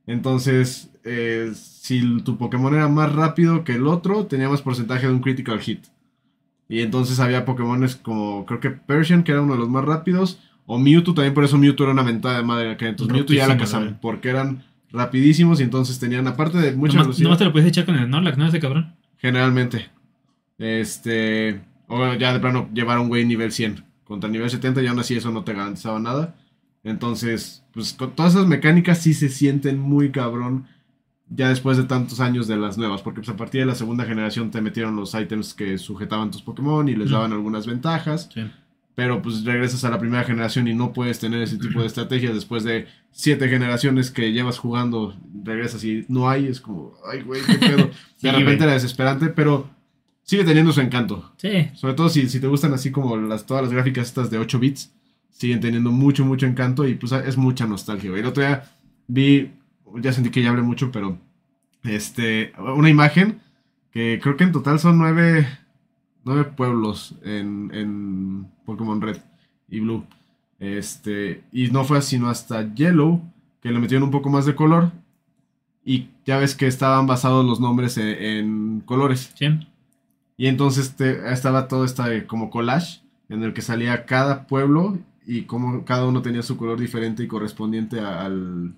[0.07, 5.13] Entonces, eh, si tu Pokémon era más rápido que el otro, tenía más porcentaje de
[5.13, 5.87] un critical hit.
[6.69, 10.39] Y entonces había Pokémones como, creo que Persian, que era uno de los más rápidos,
[10.67, 12.77] o Mewtwo, también por eso Mewtwo era una mentada de madre.
[12.77, 16.99] Que entonces Mewtwo ya la cazaban, porque eran rapidísimos y entonces tenían, aparte de mucha
[16.99, 17.39] no velocidad.
[17.39, 18.47] te lo puedes echar con el Snorlax, ¿no?
[18.47, 18.95] Ese cabrón.
[19.17, 19.89] Generalmente.
[20.59, 21.63] Este.
[21.87, 23.83] O ya de plano llevar un güey nivel 100.
[24.05, 26.35] Contra nivel 70 y aún así eso no te garantizaba nada.
[26.85, 30.67] Entonces, pues con todas esas mecánicas sí se sienten muy cabrón
[31.31, 34.05] ya después de tantos años de las nuevas, porque pues a partir de la segunda
[34.05, 38.29] generación te metieron los ítems que sujetaban tus Pokémon y les daban algunas ventajas.
[38.95, 42.35] Pero pues regresas a la primera generación y no puedes tener ese tipo de estrategias
[42.35, 47.43] después de siete generaciones que llevas jugando, regresas y no hay, es como, ay güey,
[47.43, 47.91] qué pedo.
[48.22, 49.70] de repente era desesperante, pero
[50.24, 51.33] sigue teniendo su encanto.
[51.37, 51.68] Sí.
[51.74, 54.59] Sobre todo si, si te gustan así como las, todas las gráficas estas de 8
[54.59, 54.93] bits
[55.31, 58.22] siguen teniendo mucho, mucho encanto y pues es mucha nostalgia, güey.
[58.22, 58.64] El otro día
[59.07, 59.53] vi,
[59.97, 61.18] ya sentí que ya hablé mucho, pero
[61.84, 63.41] este, una imagen
[63.93, 65.47] que creo que en total son nueve,
[66.24, 69.18] nueve pueblos en, en Pokémon Red
[69.68, 70.05] y Blue.
[70.59, 73.22] Este, y no fue sino hasta Yellow
[73.62, 74.93] que le metieron un poco más de color.
[75.84, 79.32] Y ya ves que estaban basados los nombres en, colores.
[79.34, 79.47] Sí.
[80.36, 85.84] Y entonces estaba todo este como collage en el que salía cada pueblo y como
[85.84, 88.74] cada uno tenía su color diferente y correspondiente al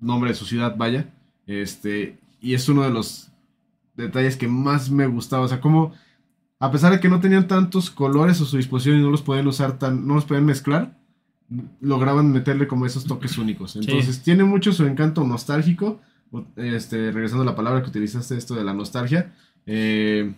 [0.00, 1.12] nombre de su ciudad, vaya.
[1.46, 3.30] Este, y es uno de los
[3.96, 5.44] detalles que más me gustaba.
[5.44, 5.92] O sea, como
[6.60, 9.46] a pesar de que no tenían tantos colores a su disposición y no los podían
[9.46, 10.98] usar tan, no los podían mezclar,
[11.80, 13.76] lograban meterle como esos toques únicos.
[13.76, 16.00] Entonces, tiene mucho su encanto nostálgico.
[16.56, 19.34] Este, regresando a la palabra que utilizaste, esto de la nostalgia.
[19.64, 20.34] Eh,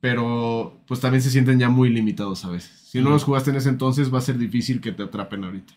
[0.00, 2.70] pero pues también se sienten ya muy limitados a veces.
[2.84, 5.74] Si no los jugaste en ese entonces, va a ser difícil que te atrapen ahorita.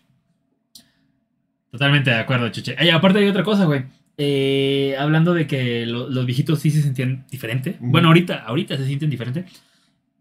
[1.70, 2.76] Totalmente de acuerdo, Chuche.
[2.92, 3.84] aparte hay otra cosa, güey.
[4.22, 7.76] eh, hablando de que lo- los viejitos sí se sentían diferente.
[7.80, 9.46] Bueno, ahorita, ahorita se sienten diferente.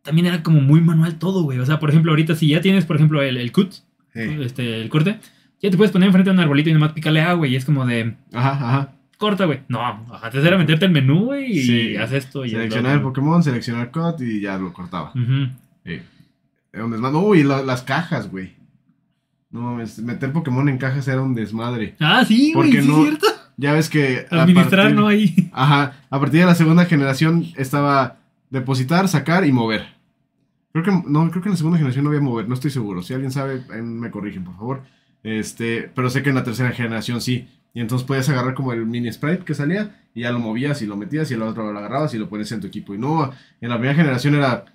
[0.03, 1.59] También era como muy manual todo, güey.
[1.59, 3.73] O sea, por ejemplo, ahorita si ya tienes, por ejemplo, el, el cut,
[4.13, 4.21] Sí.
[4.41, 5.19] este, el corte,
[5.61, 7.51] ya te puedes poner enfrente de un arbolito y nomás pícale agua, güey.
[7.51, 8.93] Y es como de, Ajá, ajá.
[9.17, 9.59] corta, güey.
[9.67, 9.81] No,
[10.21, 11.95] antes era meterte el menú, güey, y Sí.
[11.97, 15.09] haz esto y Seleccionar el Pokémon, seleccionar el cut y ya lo cortaba.
[15.13, 15.49] Ujú.
[15.85, 15.99] Sí.
[16.71, 17.17] Era un desmadre.
[17.17, 18.53] Uy, la- las cajas, güey.
[19.51, 21.95] No mames, meter Pokémon en cajas era un desmadre.
[21.99, 23.25] Ah, sí, güey, Porque sí, no- es cierto.
[23.57, 24.25] Ya ves que.
[24.31, 25.07] a Administrar, partir- ¿no?
[25.07, 25.49] Ahí.
[25.51, 28.17] Ajá, a partir de la segunda generación estaba
[28.49, 29.85] depositar, sacar y mover.
[30.71, 33.01] Creo que no, creo que en la segunda generación no había mover, no estoy seguro.
[33.01, 34.83] Si alguien sabe, me corrigen, por favor.
[35.23, 37.47] Este, pero sé que en la tercera generación sí.
[37.73, 40.87] Y entonces podías agarrar como el mini sprite que salía y ya lo movías y
[40.87, 42.93] lo metías y el otro lo agarrabas y lo ponías en tu equipo.
[42.95, 43.31] Y no,
[43.61, 44.65] en la primera generación era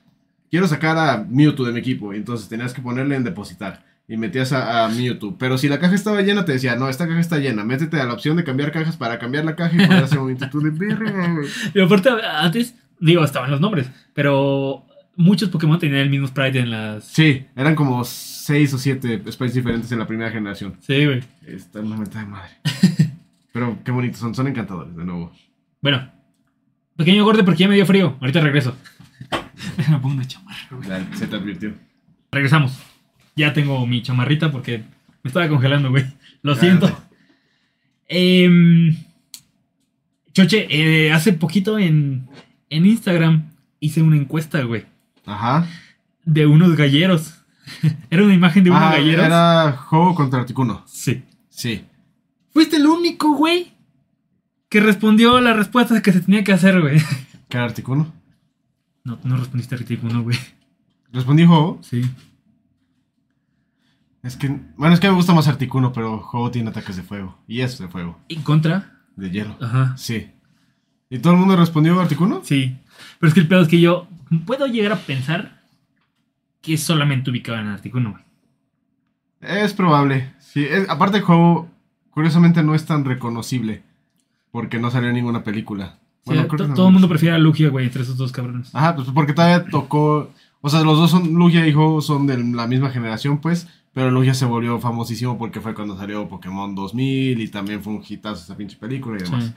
[0.51, 2.12] quiero sacar a Mewtwo de mi equipo.
[2.12, 3.85] Y entonces tenías que ponerle en depositar.
[4.07, 5.37] Y metías a, a Mewtwo.
[5.39, 7.65] Pero si la caja estaba llena, te decía, no, esta caja está llena.
[7.65, 10.51] Métete a la opción de cambiar cajas para cambiar la caja y poder hacer movimiento
[10.51, 11.37] tú de verga.
[11.75, 14.85] Y aparte, antes, digo, estaban los nombres, pero
[15.17, 17.05] muchos Pokémon tenían el mismo sprite en las.
[17.05, 20.77] Sí, eran como seis o siete sprites diferentes en la primera generación.
[20.81, 21.23] Sí, güey.
[21.47, 22.51] Está una mentada de madre.
[23.53, 25.33] Pero qué bonitos son, son encantadores, de nuevo.
[25.81, 26.11] Bueno,
[26.97, 28.17] pequeño gordo porque ya me dio frío.
[28.21, 28.77] Ahorita regreso.
[29.77, 30.89] Déjame pongo una chamarra, güey.
[31.15, 31.73] Se te advirtió.
[32.33, 32.79] Regresamos.
[33.37, 34.78] Ya tengo mi chamarrita porque
[35.22, 36.05] me estaba congelando, güey.
[36.43, 36.89] Lo siento.
[38.09, 38.97] Em,
[40.32, 42.28] Choche, eh, hace poquito en,
[42.70, 44.85] en Instagram hice una encuesta, güey,
[45.26, 45.66] Ajá.
[46.24, 47.35] de unos galleros.
[48.11, 49.24] Era una imagen de unos Ah, galleros.
[49.24, 50.82] era juego contra Articuno.
[50.87, 51.22] Sí.
[51.49, 51.85] Sí.
[52.53, 53.72] Fuiste el único, güey,
[54.68, 56.99] que respondió la respuesta que se tenía que hacer, güey.
[57.49, 58.12] ¿Qué era Articuno?
[59.05, 60.39] No, no respondiste a Articuno, güey.
[61.12, 61.78] Respondí juego.
[61.82, 62.03] Sí.
[64.25, 67.39] Es que, bueno, es que me gusta más Articuno, pero juego tiene ataques de fuego.
[67.47, 68.91] Y es de fuego, ¿En contra?
[69.16, 69.57] de hielo.
[69.61, 69.95] Ajá.
[69.97, 70.31] Sí.
[71.11, 72.41] ¿Y todo el mundo respondió Articuno?
[72.43, 72.77] Sí.
[73.20, 74.09] Pero es que el pedo es que yo
[74.47, 75.62] puedo llegar a pensar
[76.62, 78.18] que es solamente ubicado en Articuno.
[79.41, 80.33] Es probable.
[80.41, 81.68] Sí, es- aparte el juego,
[82.11, 83.83] curiosamente, no es tan reconocible.
[84.51, 85.99] Porque no salió en ninguna película.
[86.25, 88.75] Bueno, creo que todo el mundo prefiere a Lugia, güey, entre esos dos cabrones.
[88.75, 90.31] Ajá, pues porque todavía tocó.
[90.62, 91.35] O sea, los dos son.
[91.35, 93.68] Lugia y Ho son de la misma generación, pues.
[93.95, 98.03] Pero Lugia se volvió famosísimo porque fue cuando salió Pokémon 2000 y también fue un
[98.07, 99.45] hitazo esa pinche película y demás.
[99.45, 99.53] Sí.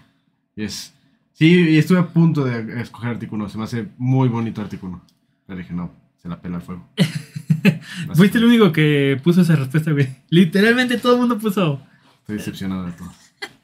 [0.55, 0.93] Y es.
[1.33, 3.49] Sí, y estuve a punto de escoger Articuno.
[3.49, 5.03] Se me hace muy bonito Articuno.
[5.47, 6.87] Pero dije, no, se la pela el fuego.
[8.13, 10.07] Fuiste el único que puso esa respuesta, güey.
[10.29, 11.81] Literalmente todo el mundo puso.
[12.19, 13.11] Estoy decepcionado de todo.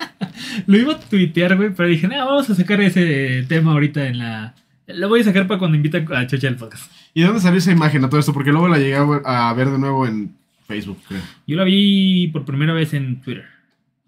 [0.66, 4.18] Lo iba a tuitear, güey, pero dije, no, vamos a sacar ese tema ahorita en
[4.18, 4.56] la.
[4.88, 6.92] Lo voy a sacar para cuando invita a Chocha al podcast.
[7.14, 8.34] ¿Y de dónde salió esa imagen a todo esto?
[8.34, 10.36] Porque luego la llegué a ver de nuevo en
[10.68, 11.22] Facebook, creo.
[11.48, 13.46] Yo la vi por primera vez en Twitter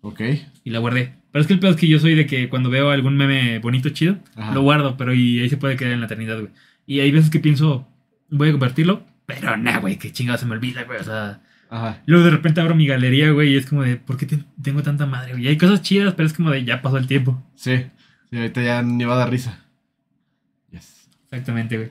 [0.01, 0.21] Ok.
[0.63, 1.13] y la guardé.
[1.31, 3.59] Pero es que el pedo es que yo soy de que cuando veo algún meme
[3.59, 4.53] bonito, chido, Ajá.
[4.53, 6.51] lo guardo, pero y ahí se puede quedar en la eternidad, güey.
[6.87, 7.87] Y hay veces que pienso,
[8.29, 10.99] voy a compartirlo, pero nah, güey, que chingado se me olvida, güey.
[10.99, 12.01] O sea, Ajá.
[12.05, 14.81] luego de repente abro mi galería, güey, y es como de, ¿por qué te- tengo
[14.81, 15.43] tanta madre, güey?
[15.45, 17.43] Y hay cosas chidas, pero es como de, ya pasó el tiempo.
[17.55, 17.77] Sí.
[18.29, 19.65] Sí, ahorita ya ni va a dar risa.
[20.71, 21.09] Yes.
[21.25, 21.89] Exactamente, güey.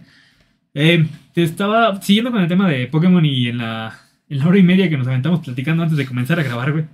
[0.74, 3.96] Eh, te estaba siguiendo con el tema de Pokémon y en la,
[4.28, 6.84] en la hora y media que nos aventamos platicando antes de comenzar a grabar, güey.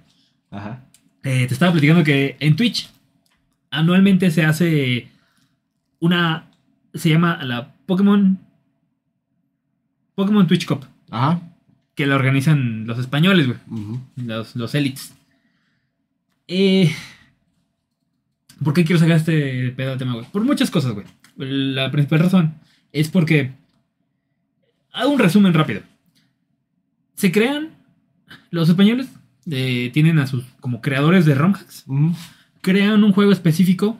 [0.50, 0.84] Ajá.
[1.22, 2.88] Eh, te estaba platicando que en Twitch
[3.70, 5.08] anualmente se hace
[6.00, 6.46] una.
[6.94, 8.38] Se llama la Pokémon.
[10.14, 10.86] Pokémon Twitch Cup.
[11.10, 11.40] Ajá.
[11.94, 13.58] Que la organizan los españoles, güey.
[13.70, 14.00] Ujú.
[14.16, 15.14] Los, los elites.
[16.48, 16.92] Eh,
[18.64, 20.26] ¿Por qué quiero sacar este pedo de tema, güey?
[20.26, 21.06] Por muchas cosas, güey.
[21.36, 22.54] La principal razón
[22.92, 23.52] es porque.
[24.92, 25.82] Hago un resumen rápido.
[27.20, 27.68] Se crean.
[28.50, 29.08] Los españoles
[29.50, 31.84] eh, tienen a sus como creadores de ROM hacks.
[32.62, 33.98] Crean un juego específico.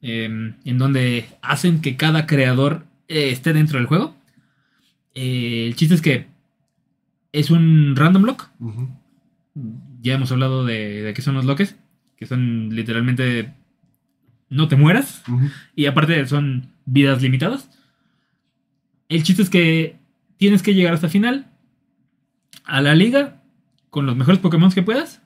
[0.00, 4.14] eh, en donde hacen que cada creador eh, esté dentro del juego.
[5.14, 6.26] Eh, el chiste es que
[7.32, 8.88] es un random block Ujú.
[10.02, 11.76] ya hemos hablado de, de qué son los loques,
[12.16, 13.52] que son literalmente
[14.50, 15.22] no te mueras,
[15.76, 17.68] y aparte son vidas limitadas.
[19.08, 19.96] El chiste es que
[20.36, 21.46] tienes que llegar hasta final,
[22.64, 23.42] a la liga,
[23.90, 25.22] con los mejores Pokémon que puedas,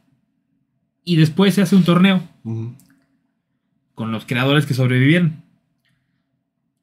[1.05, 2.22] y después se hace un torneo
[3.95, 5.43] con los creadores que sobrevivieron.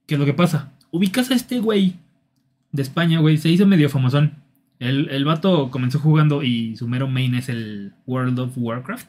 [0.06, 0.74] ¿Qué es lo que pasa?
[0.92, 1.96] Ubicas a este güey
[2.72, 4.36] de España, güey, se hizo medio famosón.
[4.80, 9.08] El, el vato comenzó jugando y su mero main es el World of Warcraft.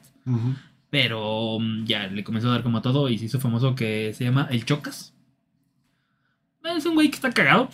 [0.90, 4.12] Pero mm, ya le comenzó a dar como a todo y se hizo famoso que
[4.14, 5.14] se llama El Chocas.
[6.64, 7.68] Es un güey que está cagado.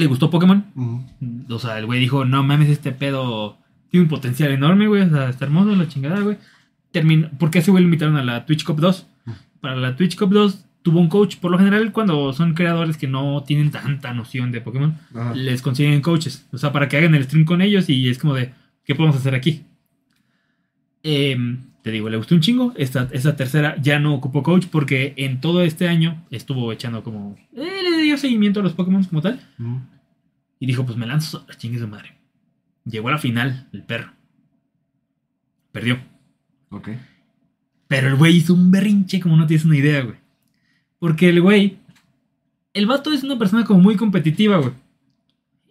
[0.00, 0.64] Le gustó Pokémon.
[0.74, 1.54] Ujú.
[1.54, 3.58] O sea, el güey dijo, no mames, este pedo
[3.90, 5.02] tiene un potencial enorme, güey.
[5.02, 6.38] O sea, está hermoso la chingada, güey.
[6.90, 7.28] terminó.
[7.38, 9.06] ¿Por qué ese güey lo invitaron a la Twitch Cup 2?
[9.60, 11.36] Para la Twitch Cup 2 tuvo un coach.
[11.36, 14.96] Por lo general, cuando son creadores que no tienen tanta noción de Pokémon,
[15.34, 16.46] les consiguen coaches.
[16.50, 18.54] O sea, para que hagan el stream con ellos y es como de,
[18.86, 19.64] ¿qué podemos hacer aquí?
[21.02, 22.72] Em, te digo, le gustó un chingo.
[22.76, 27.36] Esta, esta tercera ya no ocupó coach porque en todo este año estuvo echando como...
[27.54, 29.40] eh, le dio seguimiento a los Pokémon como tal.
[30.58, 32.14] Y dijo, pues me lanzo a chingue su madre.
[32.84, 34.12] Llegó a la final, el perro.
[35.72, 35.98] Perdió.
[36.70, 36.90] Ok.
[37.88, 40.16] Pero el güey hizo un berrinche como no tienes una idea, güey.
[40.98, 41.78] Porque el güey...
[42.72, 44.72] El vato es una persona como muy competitiva, güey.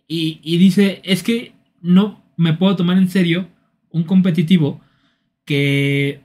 [0.08, 3.48] Y, y dice, es que no me puedo tomar en serio
[3.92, 4.82] un competitivo
[5.50, 6.22] que...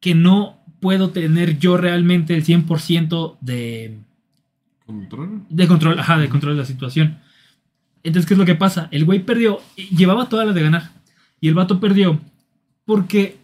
[0.00, 3.98] Que no puedo tener yo realmente el 100% de...
[4.86, 5.42] ¿Control?
[5.50, 7.18] De control, ajá, de control de la situación.
[8.02, 8.88] Entonces, ¿qué es lo que pasa?
[8.90, 10.90] El güey perdió, y llevaba todas las de ganar.
[11.38, 12.18] Y el vato perdió
[12.86, 13.36] porque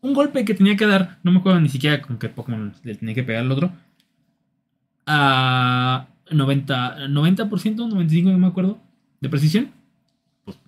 [0.00, 2.94] un golpe que tenía que dar, no me acuerdo ni siquiera con qué Pokémon le
[2.94, 3.72] tenía que pegar al otro,
[5.06, 8.80] a 90, 90%, 95%, no me acuerdo,
[9.20, 9.70] de precisión.
[10.44, 10.58] Pues,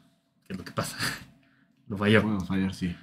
[0.46, 0.98] ¿qué es lo que pasa?
[1.88, 2.22] Lo falló.
[2.22, 2.94] Bueno, fallar, sí.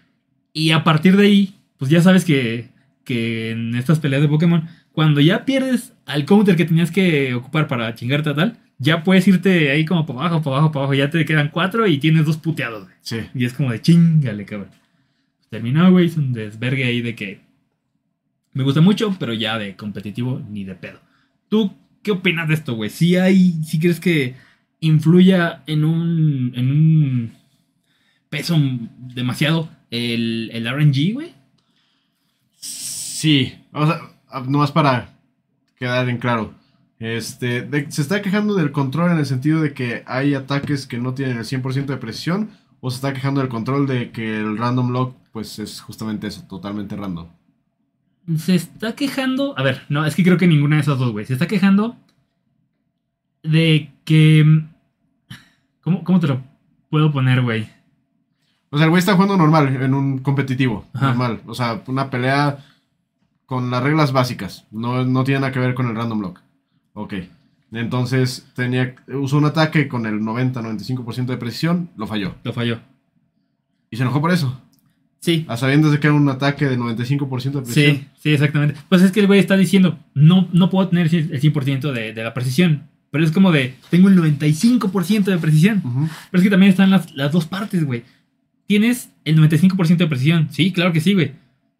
[0.54, 2.70] Y a partir de ahí, pues ya sabes que,
[3.04, 7.68] que en estas peleas de Pokémon, cuando ya pierdes al counter que tenías que ocupar
[7.68, 10.94] para chingarte a tal, ya puedes irte ahí como para abajo, para abajo, para abajo.
[10.96, 12.96] Ya te quedan cuatro y tienes dos puteados, güey.
[13.02, 13.18] Sí.
[13.36, 14.70] Y es como de chingale, cabrón.
[15.50, 17.42] Terminó, güey, es un desvergue ahí de que
[18.54, 21.00] me gusta mucho, pero ya de competitivo ni de pedo.
[21.50, 21.74] ¿Tú
[22.04, 22.90] qué opinas de esto, güey?
[22.90, 24.36] Si hay, si crees que
[24.80, 27.32] influya en un, en un
[28.30, 28.58] peso
[28.98, 31.34] demasiado el, el RNG, güey?
[32.58, 33.54] Sí.
[33.74, 35.10] Sea, ah, nomás para
[35.78, 36.54] quedar en claro.
[37.00, 40.98] Este, de- se está quejando del control en el sentido de que hay ataques que
[40.98, 42.50] no tienen el 100% de precisión.
[42.82, 46.44] O se está quejando del control de que el random lock, pues es justamente eso,
[46.48, 47.28] totalmente random.
[48.38, 49.58] Se está quejando.
[49.58, 51.26] A ver, no, es que creo que ninguna de esas dos, güey.
[51.26, 51.98] Se está quejando
[53.44, 54.64] de que.
[55.82, 56.42] ¿Cómo, cómo te lo
[56.90, 57.68] puedo poner, güey?
[58.72, 60.86] O sea, el güey está jugando normal, en un competitivo.
[60.94, 61.08] Ajá.
[61.08, 61.42] Normal.
[61.48, 62.60] O sea, una pelea
[63.46, 64.66] con las reglas básicas.
[64.72, 66.40] No, no tiene nada que ver con el random lock.
[66.94, 67.16] Ok.
[67.72, 72.36] Entonces, tenía, usó un ataque con el 90-95% de precisión, lo falló.
[72.44, 72.80] Lo falló.
[73.92, 74.60] Y se enojó por eso.
[75.20, 75.46] Sí.
[75.48, 77.96] A sabiendas de que era un ataque de 95% de precisión.
[77.98, 78.76] Sí, sí, exactamente.
[78.88, 82.24] Pues es que el güey está diciendo, no, no puedo tener el 100% de, de
[82.24, 82.84] la precisión.
[83.12, 85.82] Pero es como de, tengo el 95% de precisión.
[85.84, 88.04] Pero es que también están las, las dos partes, güey.
[88.70, 90.48] Tienes el 95% de precisión.
[90.52, 91.32] Sí, claro que sí, güey.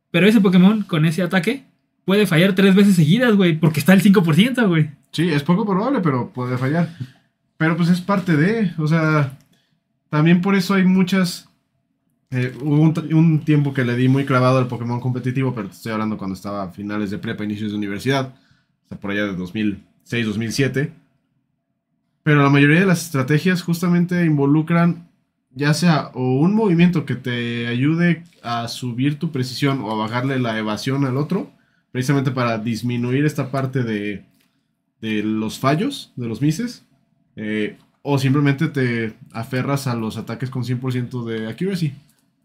[0.10, 1.66] Pero ese Pokémon con ese ataque
[2.04, 3.60] puede fallar tres veces seguidas, güey.
[3.60, 4.90] Porque está el 5%, güey.
[5.12, 6.90] Sí, es poco probable, pero puede fallar.
[7.58, 9.38] Pero pues es parte de, o sea,
[10.10, 11.48] también por eso hay muchas...
[12.32, 15.76] eh, hubo un, un tiempo que le di muy clavado al Pokémon competitivo, pero te
[15.76, 18.34] estoy hablando cuando estaba a finales de prepa, inicios de universidad,
[18.86, 20.92] o sea, por allá de 2006, 2007.
[22.24, 25.09] Pero la mayoría de las estrategias justamente involucran
[25.54, 30.40] ya sea o un movimiento que te ayude a subir tu precisión o a bajarle
[30.40, 31.52] la evasión al otro,
[31.92, 34.24] precisamente para disminuir esta parte de,
[35.02, 36.86] de los fallos, de los mises,
[37.36, 41.94] eh, o simplemente te aferras a los ataques con 100% de accuracy.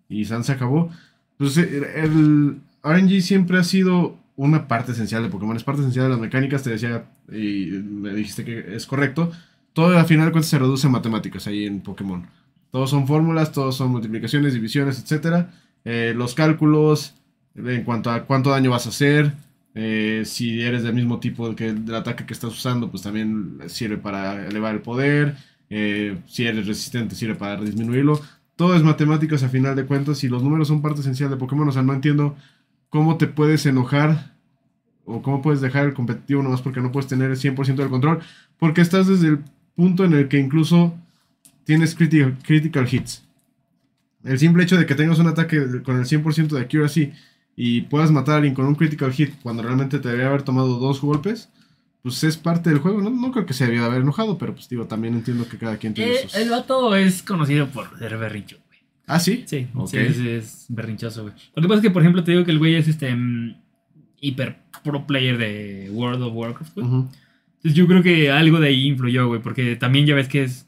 [0.09, 0.91] Y San se acabó.
[1.39, 6.07] Pues eh, el RNG siempre ha sido una parte esencial de Pokémon, es parte esencial
[6.07, 9.31] de las mecánicas, te decía, y me dijiste que es correcto.
[9.73, 12.27] Todo al final de cuentas se reduce a matemáticas ahí en Pokémon.
[12.75, 15.47] Todos son fórmulas, todos son multiplicaciones, divisiones, etc.
[16.16, 17.14] los cálculos
[17.55, 19.33] en cuanto a cuánto daño vas a hacer,
[19.75, 23.97] eh, si eres del mismo tipo que del ataque que estás usando, pues también sirve
[23.99, 25.37] para elevar el poder.
[25.70, 28.20] eh, si eres resistente, sirve para disminuirlo.
[28.55, 31.68] Todo es matemáticas a final de cuentas y los números son parte esencial de Pokémon.
[31.68, 32.37] O sea, no entiendo
[32.91, 34.35] cómo te puedes enojar
[35.05, 38.20] o cómo puedes dejar el competitivo nomás porque no puedes tener el 100% del control.
[38.59, 39.39] Porque estás desde el
[39.75, 40.95] punto en el que incluso
[41.65, 43.25] tienes critical, critical hits.
[44.25, 47.12] El simple hecho de que tengas un ataque con el 100% de accuracy
[47.57, 50.79] y puedas matar a alguien con un critical hit cuando realmente te debería haber tomado
[50.79, 51.51] dos golpes,
[52.03, 53.01] pues es parte del juego.
[53.03, 55.59] No, no creo que se debió de haber enojado, pero pues digo, también entiendo que
[55.59, 56.35] cada quien tiene Eh, sus...
[56.37, 58.81] el vato es conocido por ser berrincho, güey.
[59.07, 59.45] Ah, sí.
[59.47, 59.89] Sí, Ok.
[59.91, 61.35] sí, sí, es berrinchoso, güey.
[61.55, 63.57] Lo que pasa es que, por ejemplo, te digo que el güey es este mm,
[64.21, 66.87] hiper pro player de World of Warcraft, güey.
[66.87, 66.97] Ujú.
[67.57, 70.67] Entonces yo creo que algo de ahí influyó, güey, porque también ya ves que es...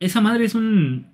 [0.00, 1.06] Esa madre es un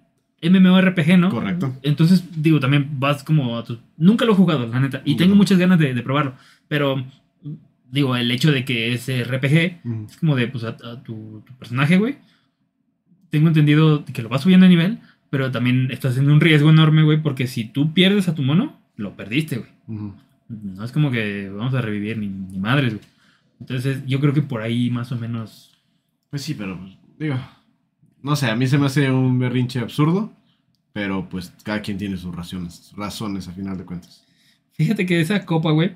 [0.43, 1.31] MMORPG, ¿no?
[1.31, 1.77] Correcto.
[1.83, 3.79] Entonces, digo, también vas como a tu...
[3.97, 6.35] Nunca lo he jugado, la neta, y tengo muchas ganas de, de probarlo,
[6.69, 7.05] pero,
[7.91, 11.53] digo, el hecho de que es RPG es como de, pues, a, a tu, tu
[11.59, 12.17] personaje, güey.
[13.31, 17.03] Tengo entendido que lo vas subiendo de nivel, pero también estás en un riesgo enorme,
[17.03, 19.71] güey, porque si tú pierdes a tu mono, lo perdiste, güey.
[20.49, 23.05] No es como que vamos a revivir ni, ni madres, güey.
[23.59, 25.73] Entonces, yo creo que por ahí más o menos.
[26.31, 26.79] Pues sí, pero
[27.19, 27.37] digo,
[28.23, 30.33] no sé, a mí se me hace un berrinche absurdo,
[30.93, 34.25] pero pues cada quien tiene sus razones, razones a final de cuentas.
[34.73, 35.95] Fíjate que esa copa, güey,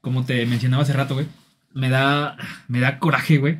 [0.00, 1.26] como te mencionaba hace rato, güey,
[1.74, 2.36] me da,
[2.68, 3.58] me da coraje, güey.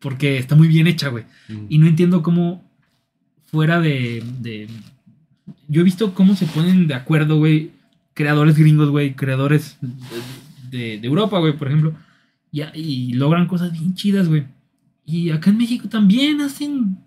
[0.00, 1.24] Porque está muy bien hecha, güey.
[1.68, 2.62] Y no entiendo cómo
[3.46, 4.68] fuera de, de...
[5.66, 7.72] Yo he visto cómo se ponen de acuerdo, güey,
[8.14, 11.94] creadores gringos, güey, creadores de, de- de Europa, güey, por ejemplo,
[12.52, 14.44] y, y logran cosas bien chidas, güey.
[15.04, 16.98] Y acá en México también hacen...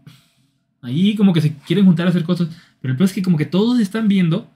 [0.81, 2.49] Ahí como que se quieren juntar a hacer cosas,
[2.81, 4.49] pero el peor es que como que todos están viendo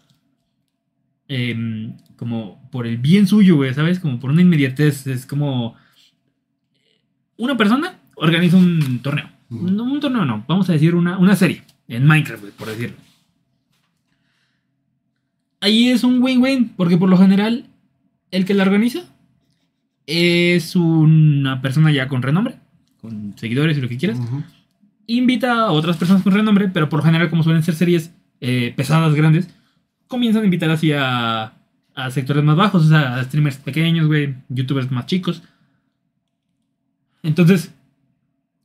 [1.28, 4.00] em, como por el bien suyo, güey, ¿sabes?
[4.00, 5.76] Como por una inmediatez, es como...
[7.38, 9.30] Una persona organiza un torneo.
[9.50, 12.98] No, un torneo no, vamos a decir una, una serie en Minecraft, güey, por decirlo.
[15.60, 17.66] Ahí es un win-win, porque por lo general
[18.32, 19.04] el que la organiza
[20.08, 22.58] es una persona ya con renombre,
[23.02, 24.20] con seguidores y lo que quieras.
[25.08, 28.74] Invita a otras personas con renombre, pero por lo general, como suelen ser series eh,
[28.76, 29.50] pesadas, grandes,
[30.08, 31.54] comienzan a invitar así a,
[32.10, 35.42] sectores más bajos, o sea, a streamers pequeños, güey, youtubers más chicos.
[37.24, 37.74] Entonces,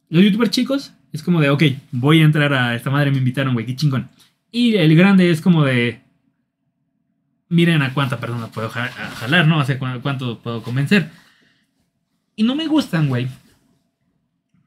[0.08, 1.62] los youtubers chicos es como de, ok,
[1.92, 4.08] voy a entrar a esta madre, me invitaron, güey, qué chingón.
[4.50, 6.00] Y el grande es como de,
[7.48, 9.64] miren a cuánta persona puedo jalar, ¿no?
[9.64, 11.10] Cu- cuánto puedo convencer.
[12.36, 13.28] Y no me gustan, güey.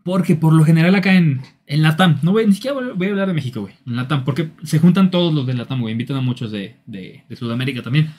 [0.04, 3.30] Porque por lo general acá en, en Latam, no voy, ni siquiera voy a hablar
[3.30, 3.74] de México, güey.
[3.88, 5.94] En Latam, porque se juntan todos los de Latam, güey.
[5.94, 8.14] Invitan a muchos de, de, de Sudamérica también.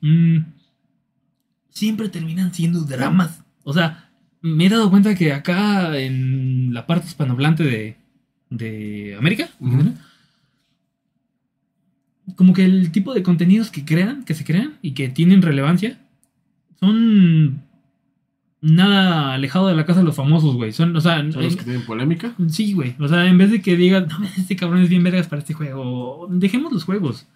[0.00, 0.38] Mm,
[1.70, 3.44] siempre terminan siendo dramas.
[3.64, 4.10] O sea,
[4.40, 7.96] me he dado cuenta que acá en la parte hispanohablante de,
[8.50, 9.48] de América,
[12.36, 15.98] como que el tipo de contenidos que crean, que se crean y que tienen relevancia,
[16.80, 17.62] son
[18.62, 20.72] nada alejado de la casa de los famosos, güey.
[20.72, 22.34] Son, o sea, ¿Son los en- que tienen polémica?
[22.48, 22.94] Sí, güey.
[23.00, 25.52] O sea, en vez de que digan, no, este cabrón es bien vergas para este
[25.52, 27.26] juego, dejemos los juegos.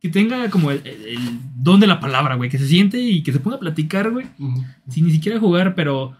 [0.00, 0.82] Que tenga como el,
[1.56, 2.50] don de la palabra, güey.
[2.50, 4.26] Que se siente y que se ponga a platicar, güey.
[4.88, 6.14] Sin ni siquiera jugar, pero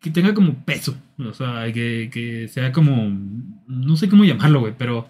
[0.00, 0.94] que tenga como peso.
[1.18, 3.08] O sea, que, que sea como.
[3.66, 5.08] No sé cómo llamarlo, güey, pero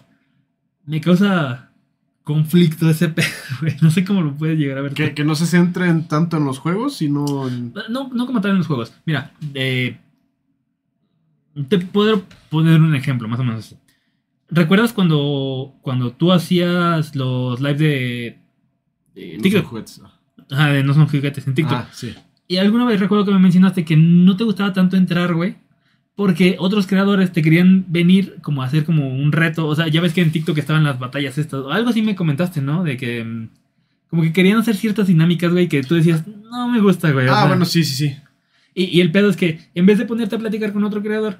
[0.85, 1.66] me causa
[2.27, 3.25] conflicto ese pedo,
[3.61, 3.77] güey.
[3.81, 4.93] No sé cómo lo puedes llegar a ver.
[4.93, 7.73] Que, que no se centren tanto en los juegos, sino en...
[7.89, 8.93] No, no como tal en los juegos.
[9.05, 9.97] Mira, eh,
[11.69, 13.65] te puedo poner un ejemplo, más o menos.
[13.65, 13.77] así.
[14.49, 18.39] ¿Recuerdas cuando, cuando tú hacías los lives de,
[19.15, 19.61] de no TikTok?
[19.61, 20.01] son juguetes.
[20.51, 21.77] Ajá, de no son juguetes en TikTok.
[21.77, 22.13] Ah, sí.
[22.49, 25.55] Y alguna vez recuerdo que me mencionaste que no te gustaba tanto entrar, güey.
[26.17, 29.67] Porque otros creadores te querían venir como a hacer como un reto.
[29.67, 31.63] O sea, ya ves que en TikTok estaban las batallas estas.
[31.71, 32.83] Algo así me comentaste, ¿no?
[32.83, 33.23] De que...
[33.23, 33.49] mm,
[34.09, 37.27] Como que querían hacer ciertas dinámicas, güey, que tú decías, no me gusta, güey.
[37.29, 38.15] Ah, bueno, sí, sí, sí.
[38.73, 41.37] y, y el pedo es que en vez de ponerte a platicar con otro creador,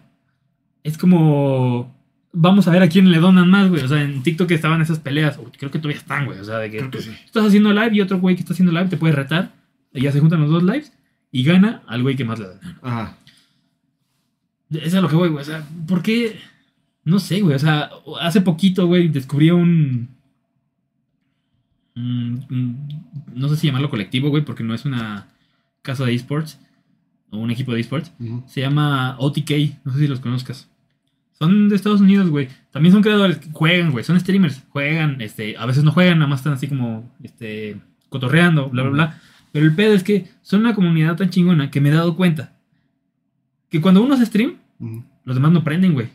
[0.84, 1.96] es como.
[2.40, 3.82] Vamos a ver a quién le donan más, güey.
[3.82, 5.40] O sea, en TikTok estaban esas peleas.
[5.40, 6.38] o creo que todavía están, güey.
[6.40, 7.10] O sea, de que, Creo que tú sí.
[7.26, 9.54] estás haciendo live y otro güey que está haciendo live te puede retar.
[9.92, 10.94] Y ya se juntan los dos lives
[11.32, 12.60] y gana al güey que más le da.
[12.84, 13.18] Ajá.
[14.70, 15.42] Es a lo que voy, güey.
[15.42, 16.40] O sea, ¿por qué?
[17.04, 17.56] No sé, güey.
[17.56, 17.90] O sea,
[18.22, 20.10] hace poquito, güey, descubrí un.
[21.96, 22.88] un- un-
[23.34, 25.28] no sé si llamarlo colectivo, güey, porque no es una
[25.82, 26.60] casa de esports
[27.32, 28.12] o un equipo de esports.
[28.48, 30.70] Se llama OTK, no sé si los conozcas.
[31.40, 32.50] Son de Estados Unidos, güey.
[32.72, 34.04] También son creadores, juegan, güey.
[34.04, 37.78] Son streamers, juegan, este, a veces no juegan, nada más están así como, este,
[38.10, 39.22] cotorreando, bla, bla, bla.
[39.52, 42.57] Pero el pedo es que son una comunidad tan chingona que me he dado cuenta
[43.70, 45.04] que cuando uno hace stream, Ujú.
[45.26, 46.08] los demás no prenden, güey.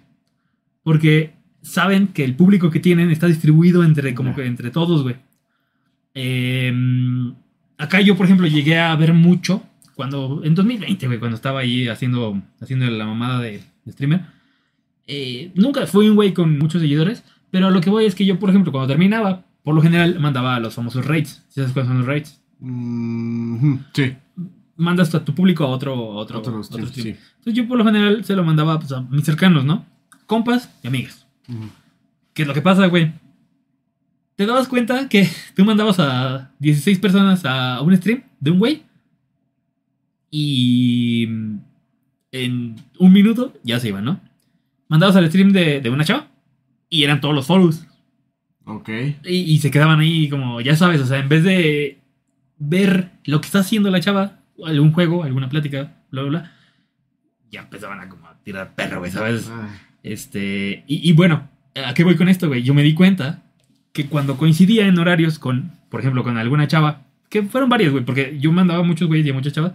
[0.83, 5.17] Porque saben que el público que tienen está distribuido entre, como que entre todos, güey.
[6.15, 7.35] Em,
[7.79, 9.63] acá yo, por ejemplo, llegué a ver mucho
[9.95, 14.23] cuando, en 2020, güey, cuando estaba ahí haciendo, haciendo la mamada de, de streamer.
[15.07, 18.39] Eh, nunca fui un güey con muchos seguidores, pero lo que voy es que yo,
[18.39, 21.45] por ejemplo, cuando terminaba, por lo general mandaba a los famosos raids.
[21.49, 22.41] ¿Sabes cuáles son los raids?
[22.61, 23.79] Mm, ujú.
[23.95, 24.13] Sí.
[24.83, 27.17] Mandas a tu público a otro, a otro, Otro otro stream, stream.
[27.17, 27.23] sí.
[27.39, 29.85] Entonces yo por lo general se lo mandaba pues, a mis cercanos, ¿no?
[30.27, 31.27] Compas y amigas.
[32.35, 33.13] ¿Qué es lo que pasa, güey?
[34.37, 38.83] ¿Te dabas cuenta que tú mandabas a 16 personas a un stream de un güey?
[40.31, 41.59] Y mm,
[42.33, 44.21] en un minuto ya se iban, ¿no?
[44.89, 46.29] Mandabas al stream de, de una chava
[46.89, 47.87] y eran todos los follows.
[48.65, 48.89] Ok.
[49.25, 51.99] Y, y se quedaban ahí como, ya sabes, o sea, en vez de
[52.59, 56.53] ver lo que está haciendo la chava, algún juego, alguna plática, bla, bla, bla,
[57.51, 59.49] ya empezaban a como a tirar perro, güey, ¿sabes?
[59.51, 59.69] Ah,
[60.03, 62.63] Este, y, y bueno, ¿a qué voy con esto, güey?
[62.63, 63.43] Yo me di cuenta
[63.93, 68.05] que cuando coincidía en horarios con, por ejemplo, con alguna chava, que fueron varias, güey,
[68.05, 69.73] porque yo mandaba muchos güeyes y a muchas chavas,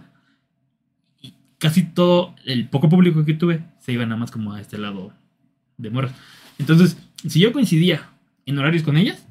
[1.20, 4.78] y casi todo el poco público que tuve se iba nada más como a este
[4.78, 5.12] lado
[5.76, 6.12] de morras.
[6.58, 8.10] Entonces, si yo coincidía
[8.46, 9.24] en horarios con ellas,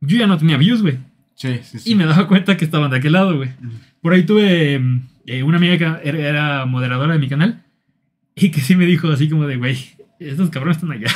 [0.00, 0.98] yo ya no tenía views, güey.
[1.38, 1.92] Sí, sí, sí.
[1.92, 3.50] Y me daba cuenta que estaban de aquel lado, güey.
[4.02, 7.64] Por ahí tuve mm, eh, una amiga que era, era moderadora de mi canal
[8.34, 9.78] y que sí me dijo así como de, güey,
[10.18, 11.08] estos cabrones están allá.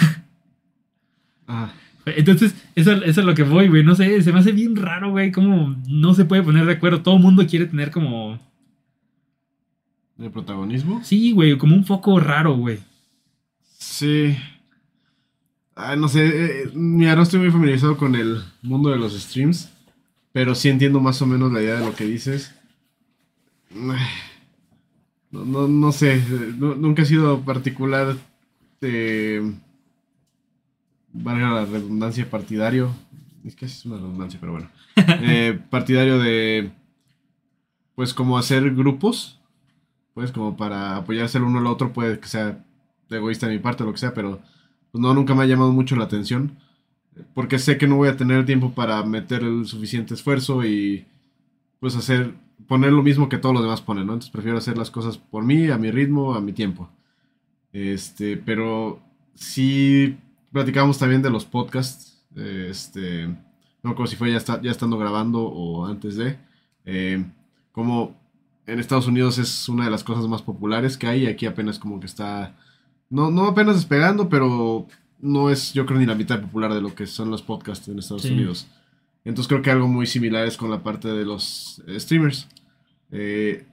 [1.48, 1.72] Ah,
[2.06, 3.82] Entonces, eso, eso es lo que voy, güey.
[3.82, 7.02] No sé, se me hace bien raro, güey, cómo no se puede poner de acuerdo.
[7.02, 8.38] Todo el mundo quiere tener como...
[10.16, 11.02] ¿De protagonismo?
[11.02, 12.78] Sí, güey, como un foco raro, güey.
[13.76, 14.36] Sí.
[15.74, 19.68] Ah, no sé, eh, mira, no estoy muy familiarizado con el mundo de los streams,
[20.32, 22.54] pero sí entiendo más o menos la idea de lo que dices.
[25.30, 28.16] No, no, no sé, eh, nu- nunca he sido particular
[28.80, 29.52] de,
[31.12, 32.90] valga la redundancia, partidario.
[33.44, 34.68] Es que es una redundancia, pero bueno.
[35.22, 36.70] Eh, partidario de,
[37.94, 39.40] pues como hacer grupos,
[40.14, 42.62] pues como para apoyarse el uno al otro, puede que sea
[43.08, 44.40] egoísta de mi parte o lo que sea, pero
[44.90, 46.58] pues no, nunca me ha llamado mucho la atención.
[47.34, 51.04] Porque sé que no voy a tener tiempo para meter el suficiente esfuerzo y
[51.80, 52.34] pues hacer,
[52.68, 54.14] poner lo mismo que todos los demás ponen, ¿no?
[54.14, 56.88] Entonces prefiero hacer las cosas por mí, a mi ritmo, a mi tiempo.
[57.72, 59.00] Este, pero
[59.34, 60.16] sí
[60.52, 62.22] platicamos también de los podcasts.
[62.36, 63.26] Este,
[63.82, 66.38] no acuerdo si fue ya, está- ya estando grabando o antes de.
[66.84, 67.24] eh,
[67.72, 68.14] como
[68.66, 71.24] en Estados Unidos es una de las cosas más populares que hay.
[71.24, 72.54] y Aquí apenas como que está.
[73.10, 74.86] No, no apenas despegando, pero
[75.22, 77.98] no es, yo creo, ni la mitad popular de lo que son los podcasts en
[77.98, 78.32] Estados Sí.
[78.32, 78.66] Unidos.
[79.24, 82.48] Entonces creo que algo muy similar es con la parte de los eh, streamers.
[83.10, 83.66] Eh,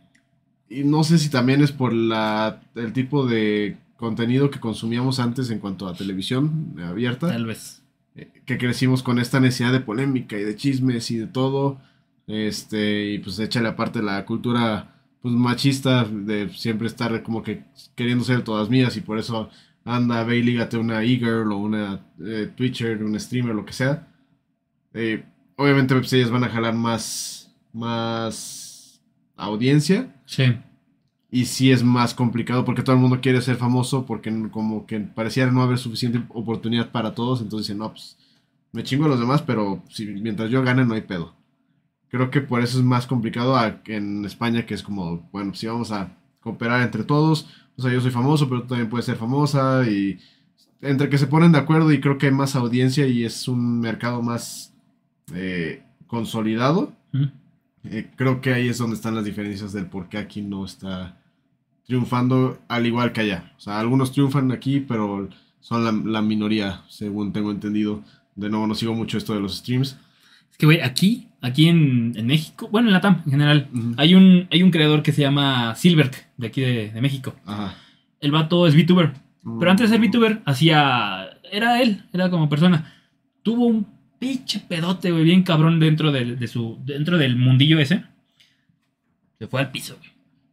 [0.69, 5.49] y no sé si también es por la, el tipo de contenido que consumíamos antes
[5.49, 7.81] en cuanto a televisión abierta Tal vez.
[8.15, 11.79] eh, que crecimos con esta necesidad de polémica y de chismes y de todo.
[12.27, 17.63] Este, y pues échale aparte la cultura pues machista de siempre estar como que
[17.95, 19.49] queriendo ser todas mías y por eso
[19.85, 24.07] anda, ve y lígate una e-girl o una eh, Twitcher, un streamer, lo que sea.
[24.93, 25.23] Eh,
[25.57, 29.01] obviamente pues ellas van a jalar más, más
[29.35, 30.15] audiencia.
[30.25, 30.57] Sí.
[31.31, 34.99] Y sí es más complicado porque todo el mundo quiere ser famoso porque como que
[34.99, 37.41] pareciera no haber suficiente oportunidad para todos.
[37.41, 38.17] Entonces dicen, no, pues
[38.71, 41.35] me chingo a los demás, pero si, mientras yo gane no hay pedo.
[42.09, 45.67] Creo que por eso es más complicado a- en España que es como, bueno, si
[45.67, 47.47] vamos a cooperar entre todos.
[47.79, 50.19] O sea, yo soy famoso, pero tú también puedes ser famosa y
[50.81, 53.79] entre que se ponen de acuerdo y creo que hay más audiencia y es un
[53.79, 54.73] mercado más
[55.33, 56.91] eh, consolidado.
[57.13, 57.23] ¿Mm?
[57.85, 61.17] Eh, creo que ahí es donde están las diferencias del por qué aquí no está
[61.85, 63.53] triunfando al igual que allá.
[63.57, 65.29] O sea, algunos triunfan aquí, pero
[65.61, 68.03] son la, la minoría, según tengo entendido.
[68.35, 69.97] De nuevo, no sigo mucho esto de los streams.
[70.51, 73.67] Es que, güey, aquí, aquí en, en México, bueno, en la TAM en general,
[73.97, 77.35] hay un, hay un creador que se llama Silbert, de aquí de, de México.
[77.45, 77.75] Ajá.
[78.19, 79.13] El vato es VTuber.
[79.59, 80.09] Pero antes de ser Mm.
[80.11, 81.29] VTuber, hacía.
[81.51, 82.93] Era él, era como persona.
[83.41, 83.87] Tuvo un
[84.19, 88.03] pinche pedote, güey, bien cabrón dentro del, de su, dentro del mundillo ese.
[89.39, 90.09] Se fue al piso, güey.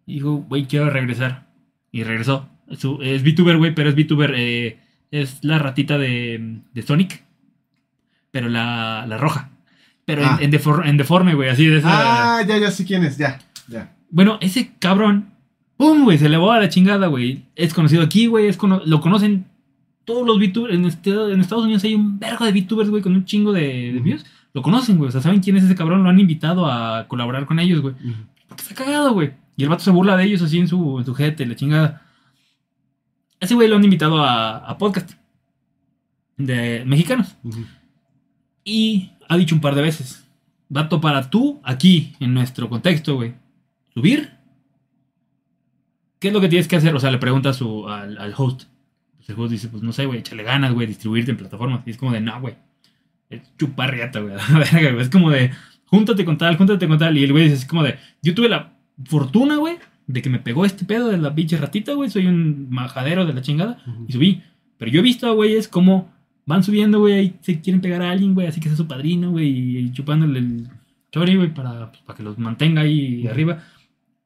[0.06, 1.48] Y dijo, güey, quiero regresar.
[1.90, 2.48] Y regresó.
[2.78, 4.32] Su- es VTuber, güey, pero es VTuber.
[4.36, 4.78] eh,
[5.10, 7.24] es la ratita de, de Sonic.
[8.30, 9.50] Pero la, la roja.
[10.06, 10.38] Pero en- Ah.
[10.40, 12.38] en, defor- en deforme, güey, así de esa.
[12.38, 13.38] Ah, ya, ya sé quién es, ya,
[13.68, 13.94] ya.
[14.10, 15.30] Bueno, ese cabrón,
[15.76, 16.16] ¡pum, güey!
[16.16, 17.44] Se elevó a la chingada, güey.
[17.54, 18.46] Es conocido aquí, güey.
[18.46, 19.44] Es cono- lo conocen
[20.06, 20.72] todos los VTubers.
[20.74, 24.00] En, este- en Estados Unidos hay un vergo de VTubers, güey, con un chingo de,
[24.02, 24.24] views.
[24.54, 25.08] Lo conocen, güey.
[25.08, 26.02] O sea, saben quién es ese cabrón.
[26.02, 27.94] Lo han invitado a colaborar con ellos, güey.
[28.48, 29.32] Porque está cagado, güey.
[29.56, 32.02] Y el vato se burla de ellos así en su, en su jete, la chingada.
[33.40, 35.10] Ese güey lo han invitado a, a podcast
[36.36, 37.36] de mexicanos.
[37.42, 37.64] Ujú.
[38.64, 40.26] Y ha dicho un par de veces,
[40.68, 43.34] vato, para tú, aquí, en nuestro contexto, güey,
[43.94, 44.30] subir,
[46.18, 46.94] ¿qué es lo que tienes que hacer?
[46.94, 48.64] O sea, le pregunta a su, al, al host.
[49.16, 51.82] Pues el host dice, pues no sé, güey, échale ganas, güey, distribuirte en plataformas.
[51.86, 52.54] Y es como de, no, güey,
[53.30, 54.34] es chupar riata, güey.
[55.00, 55.50] Es como de,
[55.86, 57.16] júntate con tal, júntate con tal.
[57.16, 58.74] Y el güey dice, es como de, yo tuve la
[59.04, 62.10] fortuna, güey, de que me pegó este pedo de la pinche ratita, güey.
[62.10, 64.42] Soy un majadero de la chingada y subí.
[64.78, 66.12] Pero yo he visto a güeyes como
[66.46, 69.32] van subiendo, güey, y se quieren pegar a alguien, güey, así que sea su padrino,
[69.32, 70.68] güey, y chupándole el
[71.12, 73.62] chori, güey, para, pues, para que los mantenga ahí arriba.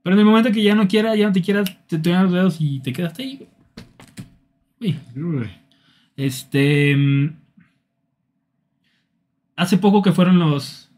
[0.03, 2.33] Pero en el momento que ya no quiera, ya no te quieras, te tocan los
[2.33, 4.95] dedos y te quedaste ahí, güey.
[5.14, 5.51] Güey, Uy.
[6.16, 6.95] Este.
[6.97, 7.37] mm,
[9.57, 10.91] Hace poco que fueron los.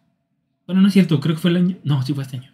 [0.66, 1.76] Bueno, no es cierto, creo que fue el año.
[1.82, 2.52] No, sí fue este año.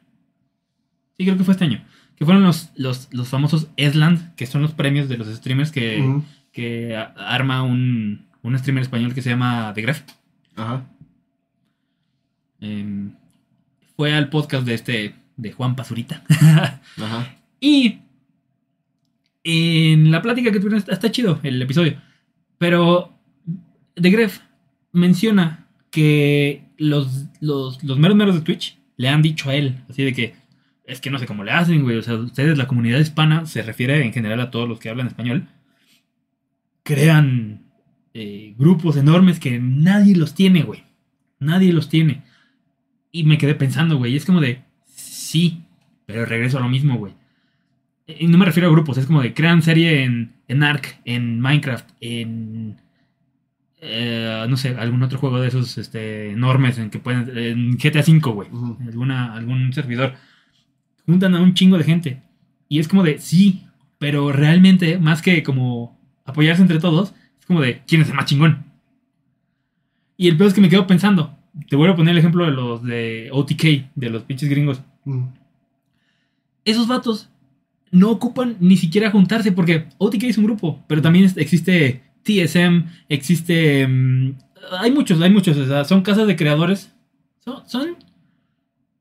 [1.19, 1.85] Sí, creo que fue este año.
[2.16, 6.23] Que fueron los, los, los famosos Esland, que son los premios de los streamers que,
[6.51, 10.03] que arma un, un streamer español que se llama The Graph.
[10.57, 10.86] Ajá.
[12.61, 13.14] Em,
[13.96, 16.24] fue al podcast de este, de Juan Pazurita.
[16.96, 17.36] Ajá.
[17.61, 18.01] y
[19.44, 22.01] en la plática que tuvieron, está, chido el episodio.
[22.59, 23.18] Pero
[23.96, 24.40] de Gref
[24.92, 30.05] menciona que los, los, los meros meros de Twitch le han dicho a él, así
[30.05, 30.34] de que
[30.84, 31.96] es que no sé cómo le hacen, güey.
[31.96, 35.07] O sea, ustedes, la comunidad hispana, se refiere en general a todos los que hablan
[35.07, 35.49] español,
[36.82, 37.68] crean
[38.21, 40.83] eh, grupos enormes que nadie los tiene, güey.
[41.39, 42.25] Nadie los tiene.
[43.12, 44.16] Y me quedé pensando, güey.
[44.16, 45.62] Es como de, sí,
[46.05, 47.14] pero regreso a lo mismo, güey.
[48.09, 51.41] Y no me refiero a grupos, es como de crean serie en, en Ark, en
[51.41, 52.81] Minecraft, en.
[53.81, 57.31] eh, no sé, algún otro juego de esos este, enormes en que pueden.
[57.39, 58.49] En GTA V, güey.
[58.85, 60.14] Alguna, algún servidor.
[61.07, 62.23] Juntan a un chingo de gente.
[62.69, 63.69] Y es como de, sí,
[64.01, 67.14] pero realmente, más que como apoyarse entre todos,
[67.49, 68.64] como de, ¿quién es el más chingón?
[70.16, 71.36] Y el peor es que me quedo pensando.
[71.68, 75.28] Te vuelvo a poner el ejemplo de los de OTK, de los pinches gringos Mm.
[76.64, 77.30] esos vatos
[77.90, 83.86] no ocupan ni siquiera juntarse porque OTK es un grupo, pero también existe TSM, existe...
[83.88, 84.34] mm,
[84.80, 86.92] hay muchos, hay muchos, o sea, son casas de creadores,
[87.42, 87.96] son, son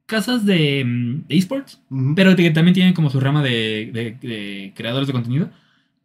[0.06, 1.82] casas de, mm, de esports,
[2.16, 5.50] pero que también tienen como su rama de, de- de creadores de contenido,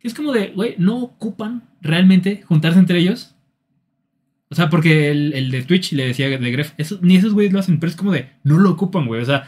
[0.03, 3.34] es como de, güey, no ocupan realmente juntarse entre ellos.
[4.50, 7.53] O sea, porque el, el de Twitch le decía de Gref, eso- ni esos güeyes
[7.53, 9.22] lo hacen, pero es como de, no lo ocupan, güey.
[9.22, 9.44] O sea,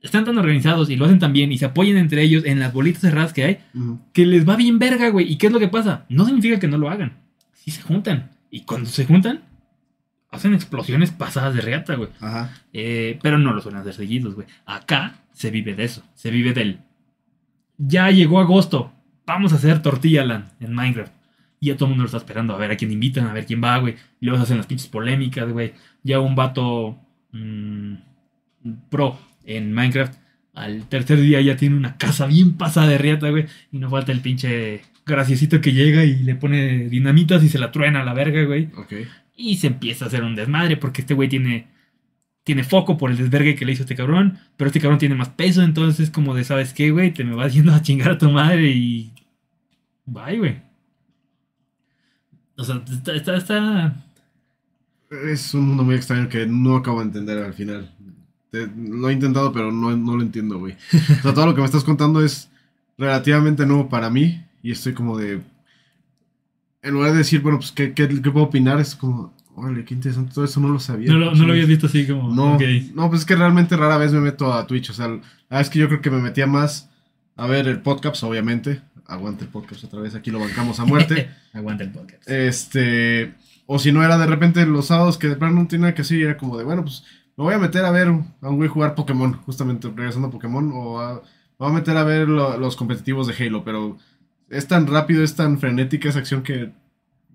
[0.00, 2.72] están tan organizados y lo hacen tan bien y se apoyan entre ellos en las
[2.72, 3.58] bolitas cerradas que hay,
[4.12, 5.30] que les va bien verga, güey.
[5.30, 6.06] ¿Y qué es lo que pasa?
[6.08, 7.18] No significa que no lo hagan.
[7.52, 8.30] Sí se juntan.
[8.50, 9.42] Y cuando se juntan,
[10.30, 12.08] hacen explosiones pasadas de reata, güey.
[12.20, 12.50] Ajá.
[12.72, 14.46] Eh, pero no lo suelen hacer seguidos, güey.
[14.66, 16.02] Acá se vive de eso.
[16.14, 16.80] Se vive del.
[17.76, 18.92] Ya llegó agosto.
[19.28, 21.12] Vamos a hacer Tortilla Land en Minecraft.
[21.60, 22.54] Y ya todo el mundo lo está esperando.
[22.54, 23.94] A ver a quién invitan, a ver quién va, güey.
[24.20, 25.74] Y luego se hacen las pinches polémicas, güey.
[26.02, 26.98] Ya un vato
[27.32, 27.94] mm,
[28.88, 30.14] pro en Minecraft.
[30.54, 33.44] Al tercer día ya tiene una casa bien pasada de riata, güey.
[33.70, 37.70] Y no falta el pinche graciosito que llega y le pone dinamitas y se la
[37.70, 38.70] truena a la verga, güey.
[38.78, 38.94] Ok.
[39.36, 41.66] Y se empieza a hacer un desmadre porque este güey tiene,
[42.44, 44.38] tiene foco por el desvergue que le hizo este cabrón.
[44.56, 47.12] Pero este cabrón tiene más peso, entonces es como de, ¿sabes qué, güey?
[47.12, 49.12] Te me vas yendo a chingar a tu madre y...
[50.10, 50.62] Bye, güey.
[52.56, 53.14] O sea, está...
[53.14, 54.04] está, está-
[55.10, 57.94] Es un mundo muy extraño que no acabo de entender al final.
[58.50, 60.74] Te- lo he intentado, pero no, no lo entiendo, güey.
[60.92, 62.50] O sea, todo lo que me estás contando es
[62.96, 64.42] relativamente nuevo para mí.
[64.62, 65.40] Y estoy como de.
[66.82, 68.80] En lugar de decir, bueno, pues, ¿qué, qué, qué puedo opinar?
[68.80, 70.32] Es como, órale, qué interesante.
[70.34, 71.12] Todo eso no lo sabía.
[71.12, 72.34] No lo, no lo habías visto así como...
[72.34, 72.62] No, ok.
[72.94, 74.90] no, pues es que realmente rara vez me meto a Twitch.
[74.90, 75.08] O sea,
[75.50, 76.88] la es que yo creo que me metía más
[77.38, 78.82] a ver el podcast, obviamente.
[79.06, 81.30] Aguante el podcast otra vez, aquí lo bancamos a muerte.
[81.54, 82.28] Aguanta el podcast.
[82.28, 83.32] Este.
[83.66, 86.14] O si no era de repente los sábados que de plano no tenía nada que
[86.14, 87.04] y era como de, bueno, pues
[87.36, 90.70] me voy a meter a ver a un güey jugar Pokémon, justamente regresando a Pokémon,
[90.74, 93.96] o a- me voy a meter a ver lo- los competitivos de Halo, pero
[94.48, 96.72] es tan rápido, es tan frenética esa acción que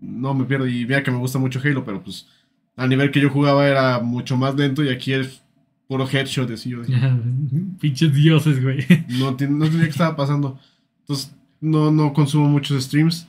[0.01, 0.68] no me pierdo.
[0.68, 2.28] Y mira que me gusta mucho Halo, pero pues
[2.76, 5.43] al nivel que yo jugaba era mucho más lento y aquí es
[5.88, 7.00] puro headshot, así yo dije,
[7.80, 8.86] Pinches dioses, güey.
[9.20, 10.60] no, no tenía que estaba pasando.
[11.02, 13.28] Entonces, no, no consumo muchos streams.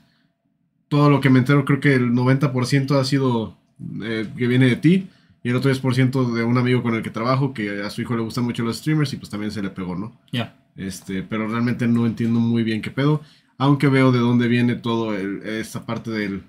[0.89, 3.57] Todo lo que me entero, creo que el 90% ha sido
[4.03, 5.09] eh, que viene de ti.
[5.43, 8.17] Y el otro 10% de un amigo con el que trabajo, que a su hijo
[8.17, 10.19] le gustan mucho los streamers y pues también se le pegó, ¿no?
[10.33, 10.57] Ya.
[10.77, 13.21] Este, pero realmente no entiendo muy bien qué pedo.
[13.59, 16.43] Aunque veo de dónde viene todo el- esta parte del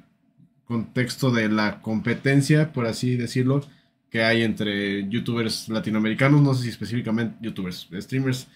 [0.65, 3.61] contexto de la competencia, por así decirlo,
[4.15, 8.47] que hay entre youtubers latinoamericanos, no sé si específicamente youtubers, streamers,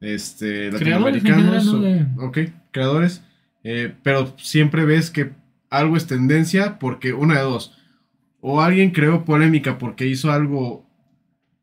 [0.00, 2.38] este, Creadores latinoamericanos, ok,
[2.70, 3.24] creadores,
[3.64, 5.32] eh, pero siempre ves que
[5.70, 7.76] algo es tendencia porque una de dos,
[8.40, 10.86] o alguien creó polémica porque hizo algo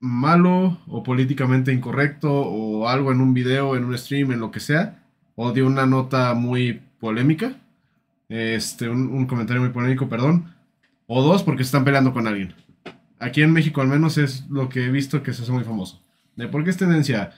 [0.01, 4.59] malo o políticamente incorrecto o algo en un video, en un stream, en lo que
[4.59, 5.01] sea,
[5.35, 7.55] o dio una nota muy polémica,
[8.27, 10.53] este, un, un comentario muy polémico, perdón,
[11.07, 12.64] o dos porque se están peleando con alguien.
[13.19, 16.01] Aquí en México al menos es lo que he visto que se hace muy famoso.
[16.35, 17.31] ¿De por qué es tendencia?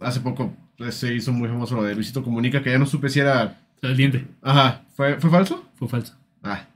[0.00, 3.08] Hace poco pues, se hizo muy famoso lo de Luisito Comunica, que ya no supe
[3.08, 3.60] si era...
[3.82, 4.26] El diente.
[4.42, 5.68] Ajá, ¿fue, ¿fue falso?
[5.76, 6.14] Fue falso.
[6.42, 6.66] Ah,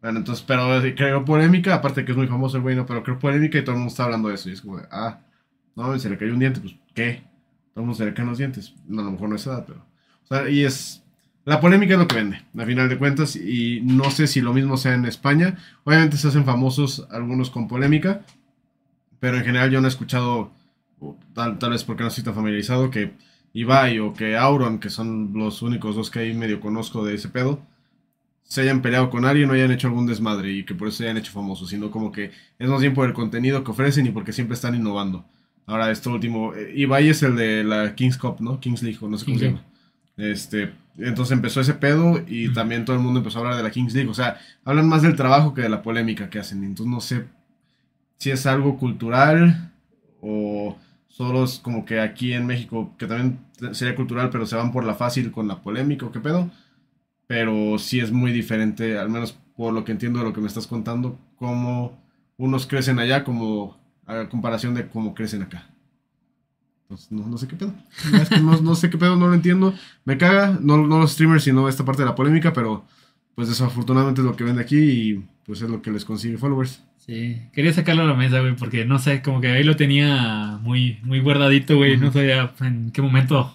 [0.00, 3.02] bueno, entonces, pero eh, creó polémica, aparte que es muy famoso el güey, no, pero
[3.02, 4.48] creó polémica y todo el mundo está hablando de eso.
[4.48, 5.20] Y es como de, ah,
[5.74, 7.22] no, se le cayó un diente, pues, ¿qué?
[7.74, 8.74] Todo el mundo se le caen los dientes.
[8.86, 9.84] No, a lo mejor no es edad, pero.
[10.24, 11.04] O sea, y es.
[11.48, 14.52] La polémica es lo que vende, a final de cuentas, y no sé si lo
[14.52, 15.56] mismo sea en España.
[15.84, 18.20] Obviamente se hacen famosos algunos con polémica,
[19.18, 20.52] pero en general yo no he escuchado,
[21.32, 23.14] tal, tal vez porque no estoy tan familiarizado, que
[23.54, 27.30] Ibai o que Auron, que son los únicos dos que ahí medio conozco de ese
[27.30, 27.62] pedo,
[28.42, 31.04] se hayan peleado con alguien o hayan hecho algún desmadre y que por eso se
[31.04, 34.10] hayan hecho famosos, sino como que es más bien por el contenido que ofrecen y
[34.10, 35.24] porque siempre están innovando.
[35.64, 38.60] Ahora, esto último, eh, Ibai es el de la Kings Cup, ¿no?
[38.60, 39.64] Kings League, o no sé cómo se llama.
[40.18, 43.70] Este, entonces empezó ese pedo y también todo el mundo empezó a hablar de la
[43.70, 44.10] Kings League.
[44.10, 46.64] O sea, hablan más del trabajo que de la polémica que hacen.
[46.64, 47.24] Entonces no sé
[48.18, 49.72] si es algo cultural
[50.20, 50.76] o
[51.08, 53.38] solo es como que aquí en México, que también
[53.72, 56.50] sería cultural, pero se van por la fácil con la polémica o qué pedo.
[57.28, 60.48] Pero sí es muy diferente, al menos por lo que entiendo de lo que me
[60.48, 61.98] estás contando, cómo
[62.36, 65.68] unos crecen allá como a comparación de cómo crecen acá.
[66.88, 67.74] Entonces, no, no sé qué pedo.
[68.18, 69.74] Es que no, no sé qué pedo, no lo entiendo.
[70.06, 72.86] Me caga, no, no los streamers, sino esta parte de la polémica, pero
[73.34, 76.82] pues desafortunadamente es lo que vende aquí y pues es lo que les consigue followers.
[76.96, 80.58] Sí, quería sacarlo a la mesa, güey, porque no sé, como que ahí lo tenía
[80.62, 81.98] muy, muy guardadito, güey.
[81.98, 83.54] No sabía en qué momento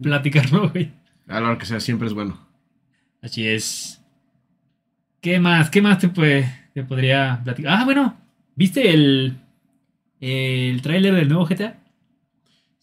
[0.00, 0.90] platicarlo, güey.
[1.28, 2.38] A la hora que sea, siempre es bueno.
[3.20, 4.00] Así es.
[5.20, 5.68] ¿Qué más?
[5.68, 7.78] ¿Qué más te, puede, te podría platicar?
[7.78, 8.16] Ah, bueno,
[8.56, 9.36] ¿viste el,
[10.20, 11.83] el tráiler del nuevo GTA?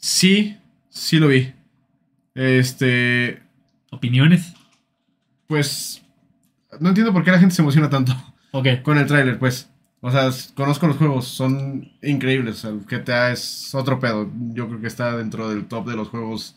[0.02, 0.58] Sí,
[0.90, 1.54] sí lo vi.
[2.36, 3.42] Este,
[3.92, 4.54] ¿Opiniones?
[5.48, 6.02] pues
[6.80, 8.14] no entiendo por qué la gente se emociona tanto
[8.52, 8.68] Ok.
[8.84, 9.70] con el tráiler, pues.
[10.00, 12.64] O sea, conozco los juegos, son increíbles.
[12.64, 14.32] El GTA es otro pedo.
[14.54, 16.56] Yo creo que está dentro del top de los juegos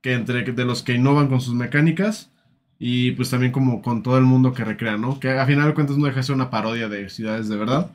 [0.00, 2.30] que entre de los que innovan con sus mecánicas
[2.78, 5.20] y pues también como con todo el mundo que recrea, ¿no?
[5.20, 7.90] Que a final de cuentas no deja de ser una parodia de ciudades de verdad.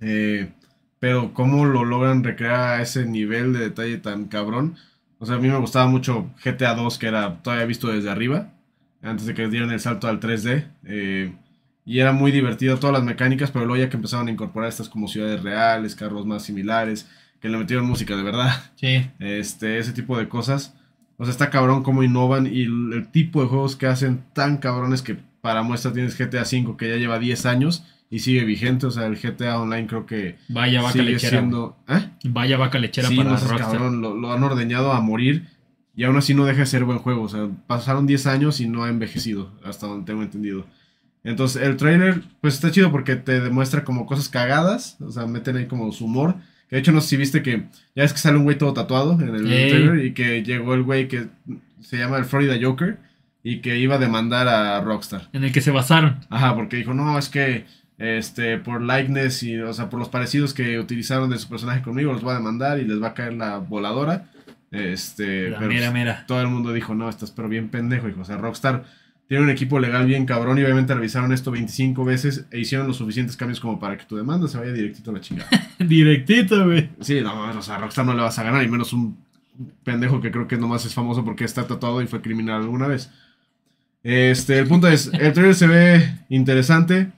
[0.00, 0.52] Eh,
[1.04, 4.76] pero cómo lo logran recrear a ese nivel de detalle tan cabrón.
[5.18, 8.54] O sea, a mí me gustaba mucho GTA 2, que era todavía visto desde arriba,
[9.02, 10.64] antes de que dieran el salto al 3D.
[10.86, 11.34] eh,
[11.84, 14.88] y era muy divertido todas las mecánicas, pero luego ya que empezaron a incorporar estas
[14.88, 17.06] como ciudades reales, carros más similares,
[17.38, 19.06] que le metieron música de verdad, Sí.
[19.18, 20.74] este, ese tipo de cosas.
[21.18, 25.02] O sea, está cabrón cómo innovan y el, tipo de juegos que hacen tan cabrones
[25.02, 27.84] que para muestra tienes GTA V que ya lleva 10 años
[28.14, 28.86] y sigue vigente.
[28.86, 31.38] O sea, el GTA Online creo que Vaya vaca sigue lechera.
[31.40, 31.76] siendo...
[31.88, 32.08] ¿Eh?
[32.24, 33.72] Vaya vaca lechera Sí, para no seas Rockstar.
[33.72, 35.48] cabrón, lo, lo han ordeñado a morir
[35.96, 37.22] y aún así no deja de ser buen juego.
[37.22, 40.64] O sea, pasaron 10 años y no ha envejecido, hasta donde tengo entendido.
[41.24, 45.56] Entonces, el trailer, pues está chido porque te demuestra como cosas cagadas, o sea, meten
[45.56, 46.36] ahí como su humor.
[46.68, 47.64] Que de hecho, no sé si viste que
[47.96, 49.70] ya es que sale un güey todo tatuado en el Ey.
[49.70, 51.28] trailer y que llegó el güey que
[51.80, 52.98] se llama el Florida Joker
[53.42, 55.28] y que iba a demandar a Rockstar.
[55.32, 56.20] En el que se basaron.
[56.30, 57.64] Ajá, porque dijo, no, es que
[57.98, 62.12] este por likeness y, o sea, por los parecidos que utilizaron de su personaje conmigo,
[62.12, 64.30] los va a demandar y les va a caer la voladora.
[64.70, 66.24] Este, La pero mera, pues, mera.
[66.26, 68.22] todo el mundo dijo, no, estás pero bien pendejo, hijo.
[68.22, 68.84] O sea, Rockstar
[69.28, 72.96] tiene un equipo legal bien cabrón y obviamente revisaron esto 25 veces e hicieron los
[72.96, 75.48] suficientes cambios como para que tu demanda se vaya directito a la chingada.
[75.78, 76.90] Directito, güey.
[77.00, 79.16] sí, no, o sea, Rockstar no le vas a ganar y menos un
[79.84, 83.10] pendejo que creo que nomás es famoso porque está tatuado y fue criminal alguna vez.
[84.02, 87.12] Este, el punto es, el trailer se ve interesante.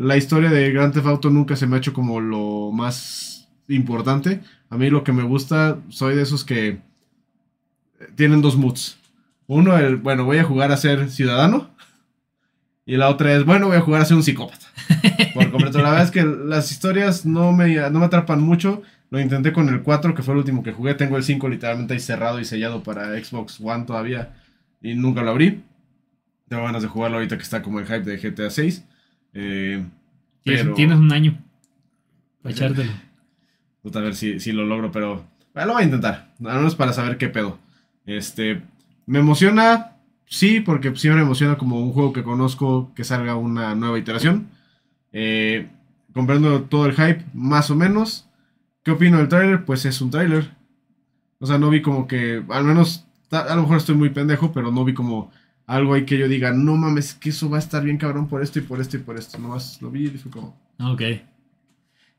[0.00, 4.40] La historia de Grand Theft Auto nunca se me ha hecho como lo más importante.
[4.70, 6.80] A mí lo que me gusta, soy de esos que
[8.14, 8.98] tienen dos moods.
[9.46, 11.68] Uno, el, bueno, voy a jugar a ser ciudadano.
[12.86, 14.68] Y la otra es, bueno, voy a jugar a ser un psicópata.
[15.34, 15.82] Por completo.
[15.82, 18.80] La verdad es que las historias no me, no me atrapan mucho.
[19.10, 20.94] Lo intenté con el 4, que fue el último que jugué.
[20.94, 24.32] Tengo el 5 literalmente ahí cerrado y sellado para Xbox One todavía.
[24.80, 25.62] Y nunca lo abrí.
[26.48, 28.86] Tengo ganas de jugarlo ahorita que está como el hype de GTA 6.
[29.34, 29.84] Eh,
[30.42, 31.38] Tienes, pero- tienes un año.
[32.42, 32.90] Para echártelo.
[33.82, 35.24] Puta, a ver si, si lo logro, pero
[35.54, 36.32] bueno, lo voy a intentar.
[36.44, 37.58] Al menos para saber qué pedo.
[38.06, 38.62] Este,
[39.06, 39.92] me emociona,
[40.26, 44.48] sí, porque sí me emociona como un juego que conozco que salga una nueva iteración.
[45.12, 45.68] Eh,
[46.12, 48.26] comprendo todo el hype, más o menos.
[48.82, 49.64] ¿Qué opino del tráiler?
[49.64, 50.50] Pues es un tráiler.
[51.38, 54.70] O sea, no vi como que, al menos, a lo mejor estoy muy pendejo, pero
[54.72, 55.30] no vi como
[55.70, 58.42] algo ahí que yo diga, no mames, que eso va a estar bien cabrón por
[58.42, 59.38] esto y por esto y por esto.
[59.38, 60.60] Nomás lo vi y fue como...
[60.80, 61.02] Ok.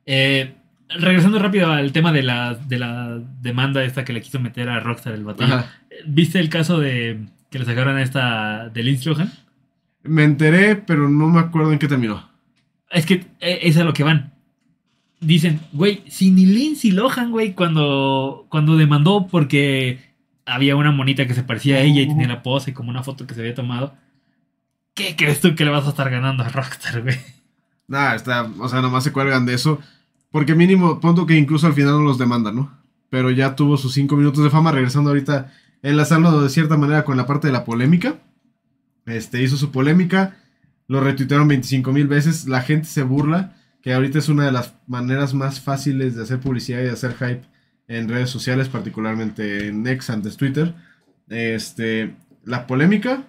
[0.06, 0.56] Eh,
[0.88, 4.80] regresando rápido al tema de la, de la demanda esta que le quiso meter a
[4.80, 5.53] Rockstar el batillo.
[5.53, 5.72] Ajá.
[6.07, 9.34] ¿Viste el caso de que le sacaron a esta de Lindsay Lohan?
[10.03, 12.30] Me enteré, pero no me acuerdo en qué terminó.
[12.90, 14.34] Es que eh, es a lo que van.
[15.19, 20.10] Dicen, güey, si ni Lindsay Lohan, güey, cuando, cuando demandó porque
[20.45, 23.27] había una monita que se parecía a ella y tenía la pose como una foto
[23.27, 23.95] que se había tomado.
[24.93, 27.18] ¿Qué crees tú que le vas a estar ganando a Rockstar, güey?
[27.88, 29.80] Nada, está, o sea, nomás se cuelgan de eso.
[30.31, 32.77] Porque mínimo, punto que incluso al final no los demandan, ¿no?
[33.09, 35.51] Pero ya tuvo sus cinco minutos de fama, regresando ahorita,
[35.81, 38.15] enlazando de cierta manera con la parte de la polémica.
[39.05, 40.38] Este, hizo su polémica,
[40.88, 44.76] lo retuitearon 25 mil veces, la gente se burla, que ahorita es una de las
[44.88, 47.51] maneras más fáciles de hacer publicidad y de hacer hype
[47.91, 50.73] en redes sociales, particularmente en X, antes Twitter.
[51.30, 52.15] Este,
[52.45, 53.23] la polémica,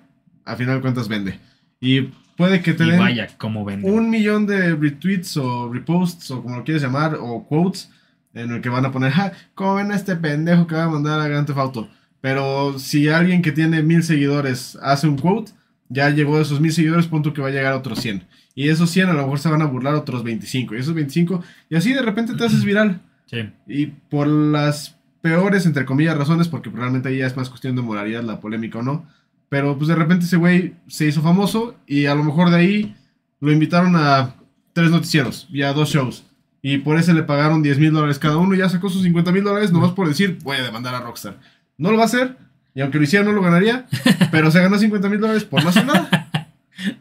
[0.44, 1.38] a final de cuentas, vende.
[1.80, 2.02] Y
[2.36, 3.90] puede que te den vaya, cómo vende.
[3.90, 7.90] un millón de retweets o reposts o como lo quieres llamar o quotes
[8.34, 10.88] en el que van a poner, ja, ¿cómo ven a este pendejo que va a
[10.88, 11.88] mandar a Grand Theft Auto?
[12.20, 15.52] Pero si alguien que tiene mil seguidores hace un quote,
[15.88, 18.22] ya llegó de esos mil seguidores, punto que va a llegar a otros 100.
[18.54, 20.74] Y esos 100 a lo mejor se van a burlar otros 25.
[20.74, 23.00] Y esos 25, y así de repente te haces viral.
[23.32, 23.50] Sí.
[23.66, 27.82] Y por las peores, entre comillas, razones, porque realmente ahí ya es más cuestión de
[27.82, 29.06] moralidad, la polémica o no.
[29.48, 32.96] Pero pues de repente ese güey se hizo famoso y a lo mejor de ahí
[33.40, 34.34] lo invitaron a
[34.72, 36.24] tres noticieros y a dos shows.
[36.62, 39.32] Y por eso le pagaron 10 mil dólares cada uno y ya sacó sus 50
[39.32, 41.38] mil dólares nomás por decir, voy a demandar a Rockstar.
[41.76, 42.36] No lo va a hacer,
[42.74, 43.86] y aunque lo hiciera no lo ganaría,
[44.30, 46.28] pero se ganó 50 mil dólares por no hacer nada.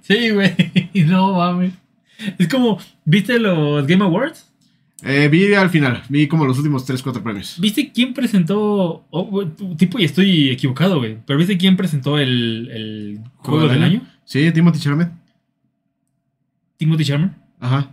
[0.02, 0.92] Sí, güey.
[1.06, 1.74] No mames.
[2.38, 4.51] Es como, ¿viste los Game Awards?
[5.04, 7.56] Eh, vi al final, vi como los últimos 3, 4 premios.
[7.60, 9.06] ¿Viste quién presentó?
[9.10, 9.46] oh,
[9.78, 11.18] tipo, y estoy equivocado, güey.
[11.26, 14.02] Pero ¿viste quién presentó el, el juego del año?
[14.26, 15.10] Sí, Timothy Chalamet.
[16.78, 17.38] Timothy Sharma.
[17.60, 17.92] Ajá.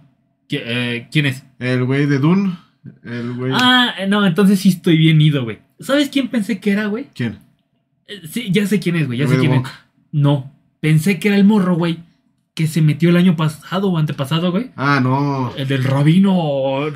[0.49, 1.45] ¿Qui- eh, ¿Quién es?
[1.59, 2.57] El güey de Dune.
[3.05, 3.53] El güey.
[3.55, 5.59] Ah, no, entonces sí estoy bien ido, güey.
[5.81, 7.09] ¿Sabes quién pensé que era, güey?
[7.15, 7.39] ¿Quién?
[8.07, 9.19] Eh, Sí, ya sé quién es, güey.
[9.19, 9.63] Ya El sé quién es.
[10.11, 11.99] No, pensé que era el morro, güey.
[12.59, 14.73] Que se metió el año pasado o antepasado, güey.
[14.75, 15.53] Ah, no.
[15.55, 16.91] El del rabino.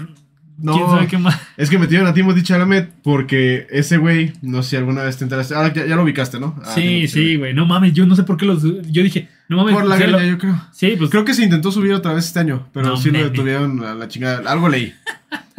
[0.59, 0.75] No.
[0.75, 1.41] ¿Quién sabe qué más?
[1.57, 5.23] Es que metieron a Timothy Chalamet porque ese güey, no sé si alguna vez te
[5.23, 5.55] enteraste.
[5.55, 6.57] Ah, ya, ya lo ubicaste, ¿no?
[6.65, 7.55] Ah, sí, sí, güey.
[7.55, 8.65] No mames, yo no sé por qué los.
[8.91, 9.75] Yo dije, no mames.
[9.75, 10.61] Por la greña, lo- yo creo.
[10.73, 11.11] Sí, pues.
[11.11, 13.95] Creo que se intentó subir otra vez este año, pero No sí lo detuvieron a
[13.95, 14.51] la chingada.
[14.51, 14.93] Algo leí.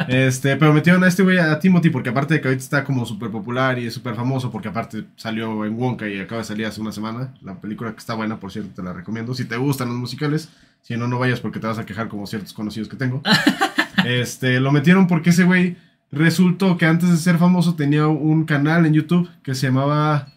[0.08, 3.06] Este, pero metieron a este güey a Timothy porque aparte de que ahorita está como
[3.06, 6.66] súper popular y es súper famoso porque aparte salió en Wonka y acaba de salir
[6.66, 7.32] hace una semana.
[7.42, 9.34] La película que está buena, por cierto, te la recomiendo.
[9.34, 10.48] Si te gustan los musicales,
[10.82, 13.22] si no, no vayas porque te vas a quejar como ciertos conocidos que tengo.
[14.04, 15.76] Este, lo metieron porque ese güey
[16.12, 20.28] resultó que antes de ser famoso tenía un canal en YouTube que se llamaba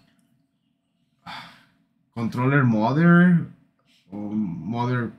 [2.17, 3.41] Controller Mother
[4.11, 5.11] o Mother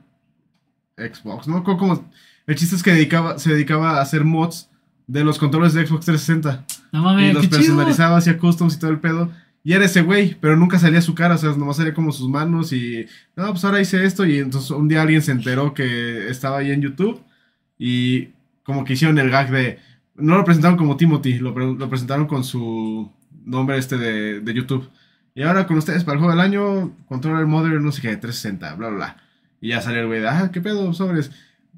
[0.97, 2.03] Xbox, no cómo.
[2.45, 4.69] El chiste es que dedicaba, se dedicaba a hacer mods
[5.07, 7.59] de los controles de Xbox 360 No y mames, los qué chido.
[7.59, 9.31] personalizaba, hacía customs y todo el pedo.
[9.63, 12.27] Y era ese güey, pero nunca salía su cara, o sea, nomás salía como sus
[12.29, 13.05] manos y,
[13.35, 16.71] no, pues ahora hice esto y entonces un día alguien se enteró que estaba ahí
[16.71, 17.21] en YouTube
[17.77, 18.29] y
[18.63, 19.79] como que hicieron el gag de,
[20.15, 23.09] no lo presentaron como Timothy, lo, pre- lo presentaron con su
[23.45, 24.89] nombre este de, de YouTube.
[25.35, 28.75] Y ahora con ustedes para el juego del año, Controller Mother, no sé qué, 360,
[28.75, 29.17] bla, bla, bla.
[29.61, 31.31] Y ya salió el güey de, ah, qué pedo, sobres.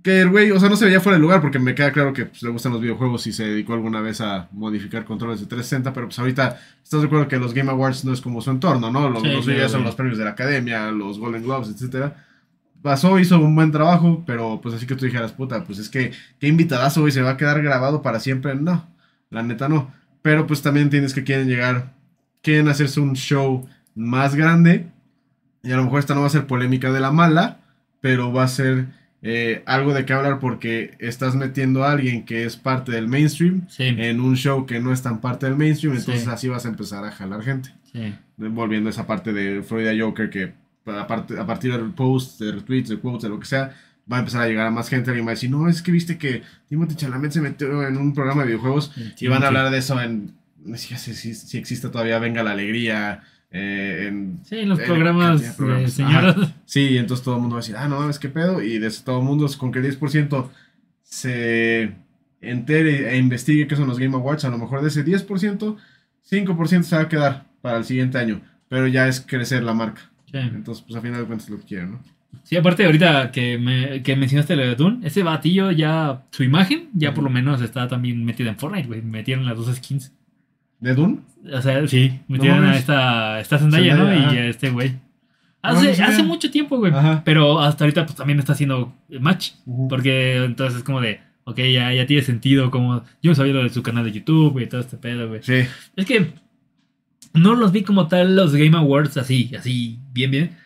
[0.03, 2.11] Que el güey, o sea, no se veía fuera de lugar porque me queda claro
[2.11, 5.45] que pues, le gustan los videojuegos y se dedicó alguna vez a modificar controles de
[5.45, 8.49] 360, pero pues ahorita estás de acuerdo que los Game Awards no es como su
[8.49, 9.09] entorno, ¿no?
[9.09, 12.25] Los, Sí, los son los premios de la academia, los Golden Globes, etcétera.
[12.81, 16.11] Pasó, hizo un buen trabajo, pero pues así que tú dijeras, puta, pues es que
[16.39, 18.55] qué invitadazo, güey, se va a quedar grabado para siempre.
[18.55, 18.87] No,
[19.29, 19.93] la neta no.
[20.23, 21.93] Pero pues también entiendes que quieren llegar,
[22.41, 24.87] quieren hacerse un show más grande.
[25.63, 27.59] Y a lo mejor esta no va a ser polémica de la mala,
[28.01, 28.87] pero va a ser
[29.21, 33.67] eh, algo de qué hablar porque estás metiendo a alguien que es parte del mainstream
[33.69, 36.29] Sí, en un show que no es tan parte del mainstream, entonces Sí.
[36.31, 37.73] así vas a empezar a jalar gente.
[37.91, 38.13] sí.
[38.37, 40.53] Volviendo a esa parte de Florida Joker que
[40.87, 43.75] a, partir del post, de retweets, de quotes, de lo que sea,
[44.11, 45.11] va a empezar a llegar a más gente.
[45.11, 48.15] Alguien va a decir, no, es que viste que Timothy Chalamet se metió en un
[48.15, 50.33] programa de videojuegos y van a hablar de eso en,
[50.75, 55.51] si, si, si existe todavía Venga la Alegría, eh, en Sí, en los programas de
[55.51, 55.93] programas.
[55.93, 56.35] señoras.
[56.65, 58.61] Sí, entonces todo el mundo va a decir, ah, no mames, qué pedo.
[58.61, 60.49] Y de todo el mundo, con que el 10%
[61.03, 61.93] se
[62.39, 65.75] entere e investigue qué son los Game Awards, a lo mejor de ese 10%,
[66.29, 68.41] 5% se va a quedar para el siguiente año.
[68.69, 70.01] Pero ya es crecer la marca.
[70.31, 70.37] Sí.
[70.37, 71.99] Entonces, pues a final de cuentas es lo que quieren, ¿no?
[72.43, 76.89] Sí, aparte ahorita que, me, que mencionaste lo de Dune, ese batillo ya, su imagen
[76.93, 79.01] ya por lo menos está también metida en Fortnite, güey.
[79.01, 80.13] Metieron las dos skins.
[80.81, 81.19] ¿De Dune?
[81.53, 82.79] O sea, sí, metieron a mames.
[82.79, 84.05] esta, esta Zendaya, ¿no?
[84.05, 84.35] Zendaya, Y ajá.
[84.35, 84.89] a este güey.
[84.91, 84.99] No,
[85.69, 86.91] Hace, no hace mucho tiempo, güey.
[86.91, 87.21] Ajá.
[87.23, 89.51] Pero hasta ahorita pues también está haciendo match.
[89.89, 92.69] Porque entonces es como de, ok, ya, ya tiene sentido.
[92.71, 95.41] Como yo no sabía lo de su canal de YouTube y todo este pedo, güey.
[95.43, 95.61] Sí.
[95.95, 96.33] Es que
[97.33, 100.57] no los vi como tal los Game Awards así, así, bien, bien.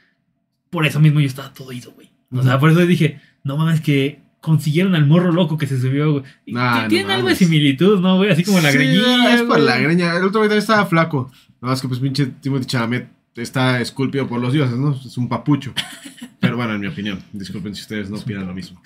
[0.70, 2.10] Por eso mismo yo estaba todo ido, güey.
[2.32, 6.12] O sea, por eso dije, no mames, que consiguieron al morro loco que se subió,
[6.12, 6.24] güey.
[6.46, 8.30] Nah, no Tienen algo de similitud, ¿no, güey?
[8.30, 9.34] Así como la Sí, greñilla.
[9.34, 9.66] Es por güey.
[9.66, 10.12] la greña.
[10.16, 11.32] El otro también estaba flaco.
[11.62, 14.94] Nada más que, pues, pinche Timothy Chalamet está esculpido por los dioses, ¿no?
[14.94, 15.74] Es un papucho.
[16.40, 17.20] Pero bueno, en mi opinión.
[17.34, 18.80] Disculpen si ustedes no opinan lo mismo.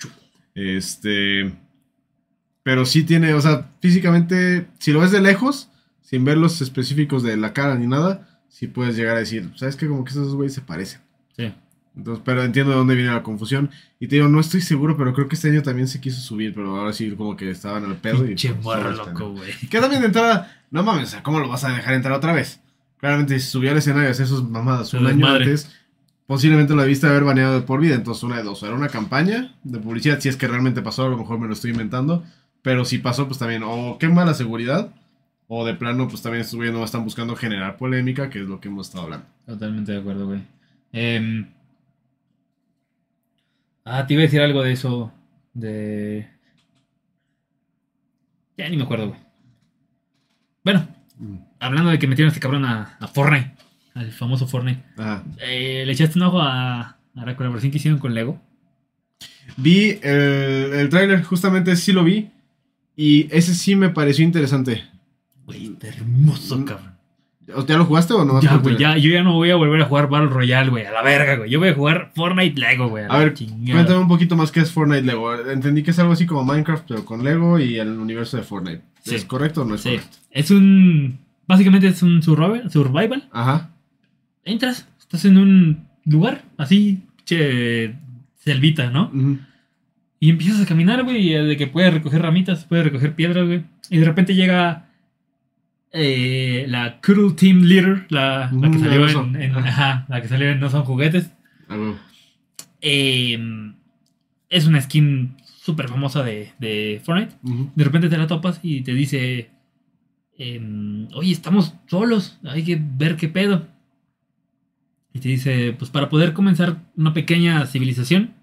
[0.54, 1.52] Este.
[2.62, 5.70] Pero sí tiene, o sea, físicamente, si lo ves de lejos,
[6.00, 9.76] sin ver los específicos de la cara ni nada, sí puedes llegar a decir, ¿sabes
[9.76, 9.86] qué?
[9.88, 11.00] Como que esos güeyes se parecen.
[11.36, 11.52] Sí.
[11.96, 13.70] Entonces, pero entiendo de dónde viene la confusión.
[13.98, 16.54] Y te digo, no estoy seguro, pero creo que este año también se quiso subir,
[16.54, 18.24] pero ahora sí como que estaban al pedo.
[18.26, 19.52] y pues, morro loco, güey.
[19.70, 22.32] que también de entrada, no mames, o sea, ¿cómo lo vas a dejar entrar otra
[22.32, 22.60] vez?
[22.98, 25.70] Claramente, si subió al escenario a hacer sus mamadas un año antes,
[26.26, 27.94] posiblemente lo debiste haber baneado de por vida.
[27.94, 28.62] Entonces, una de dos.
[28.62, 31.54] Era una campaña de publicidad, si es que realmente pasó, a lo mejor me lo
[31.54, 32.24] estoy inventando.
[32.62, 34.92] Pero si pasó, pues también, o qué mala seguridad,
[35.48, 38.88] o de plano, pues también estuvieron, están buscando generar polémica, que es lo que hemos
[38.88, 39.26] estado hablando.
[39.46, 40.42] Totalmente de acuerdo, güey.
[40.92, 41.46] Em,
[43.84, 45.12] ah, te iba a decir algo de eso.
[45.54, 46.28] De.
[48.56, 49.20] Ya ni me acuerdo, güey.
[50.64, 50.86] Bueno,
[51.18, 51.36] Mm.
[51.58, 53.54] hablando de que metieron a este cabrón a, a Fortnite,
[53.94, 54.82] al famoso Fortnite.
[54.96, 55.22] Ajá.
[55.42, 58.40] Eh, ¿Le echaste un ojo a, a la colaboración que hicieron con Lego?
[59.58, 62.30] Vi el, el tráiler, justamente sí lo vi.
[62.96, 64.84] Y ese sí me pareció interesante.
[65.44, 66.89] Güey, está hermoso, Mm, cabrón.
[67.66, 68.40] ¿Ya lo jugaste o no?
[68.40, 70.90] Ya, güey, ya, yo ya no voy a volver a jugar Battle Royale, güey, a
[70.92, 71.50] la verga, güey.
[71.50, 73.04] Yo voy a jugar Fortnite Lego, güey.
[73.08, 73.72] A ver, chingada.
[73.72, 75.34] Cuéntame un poquito más qué es Fortnite Lego.
[75.50, 78.82] Entendí que es algo así como Minecraft, pero con Lego y el universo de Fortnite.
[79.02, 79.14] Sí.
[79.14, 80.16] ¿Es correcto o no es Sí, correcto?
[80.30, 81.18] es un.
[81.46, 83.28] Básicamente es un survival.
[83.32, 83.70] Ajá.
[84.44, 87.94] Entras, estás en un lugar así, che,
[88.36, 89.10] selvita, ¿no?
[90.20, 93.64] Y empiezas a caminar, güey, de que puedes recoger ramitas, puedes recoger piedras, güey.
[93.88, 94.89] Y de repente llega
[95.92, 99.68] eh, la Cruel Team Leader, la, la que Mm, salió en, en- Ajá.
[99.68, 101.30] ajá, la que salió en No Son Juguetes.
[101.68, 101.98] A huevo.
[102.80, 103.72] Eh,
[104.48, 107.36] es una skin súper famosa de, de Fortnite.
[107.42, 109.50] De repente te la topas y te dice,
[110.38, 113.68] em, oye, estamos solos, hay que ver qué pedo.
[115.12, 118.34] Y te dice, pues para poder comenzar una pequeña civilización,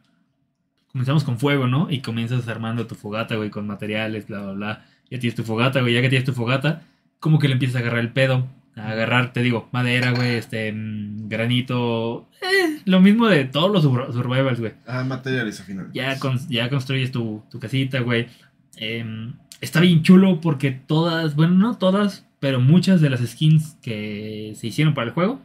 [0.92, 1.88] comenzamos con fuego, ¿no?
[1.90, 4.86] Y comienzas armando tu fogata, güey, con materiales, bla, bla, bla.
[5.10, 6.84] Ya tienes tu fogata, güey, ya que tienes tu fogata,
[7.20, 8.48] como que le empiezas a agarrar el pedo.
[8.76, 12.30] A agarrar, te digo, madera, güey, este, mm, granito.
[12.44, 14.74] eh, lo mismo de todos los sur- survivals, güey.
[14.86, 15.90] Ah, materiales al final.
[15.94, 18.28] Ya, con- ya construyes tu, tu casita, güey.
[18.76, 24.54] Em, está bien chulo porque todas, bueno, no todas, pero muchas de las skins que
[24.56, 25.42] se hicieron para el juego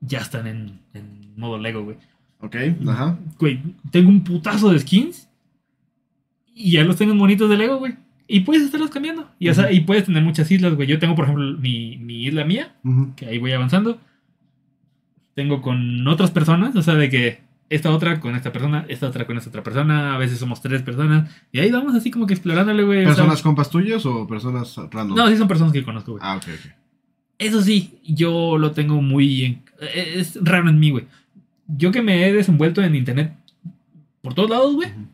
[0.00, 1.96] ya están en, en modo Lego, güey.
[2.40, 2.56] Ok,
[2.88, 3.16] ajá.
[3.38, 3.60] Güey,
[3.92, 5.28] tengo un putazo de skins
[6.54, 7.94] y ya los tengo en monitos de Lego, güey.
[8.34, 9.28] Y puedes estarlos cambiando.
[9.38, 10.88] Y, o sea, y puedes tener muchas islas, güey.
[10.88, 13.12] Yo tengo, por ejemplo, mi, mi isla mía, Ujú.
[13.14, 14.00] que ahí voy avanzando.
[15.34, 17.40] Tengo con otras personas, o sea, de que
[17.70, 20.82] esta otra con esta persona, esta otra con esta otra persona, a veces somos tres
[20.82, 22.98] personas, y ahí vamos así como que explorándole, güey.
[23.00, 25.16] o sea, ¿Personas compas tuyas o personas random?
[25.16, 26.22] no, sí son personas que conozco, güey.
[26.24, 26.70] Ah, ok, ok.
[27.38, 29.44] Eso sí, yo lo tengo muy...
[29.44, 29.62] en-
[30.14, 31.06] es raro en mí, güey.
[31.66, 33.34] Yo que me he desenvuelto en internet
[34.20, 35.06] por todos lados, güey, Ujú.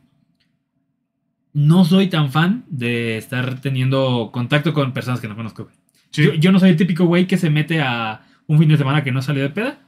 [1.53, 5.69] No soy tan fan de estar teniendo contacto con personas que no conozco.
[6.11, 6.23] Sí.
[6.25, 9.05] Yo, yo no soy el típico güey que se mete a un fin de semana
[9.05, 9.79] que no salió de peda.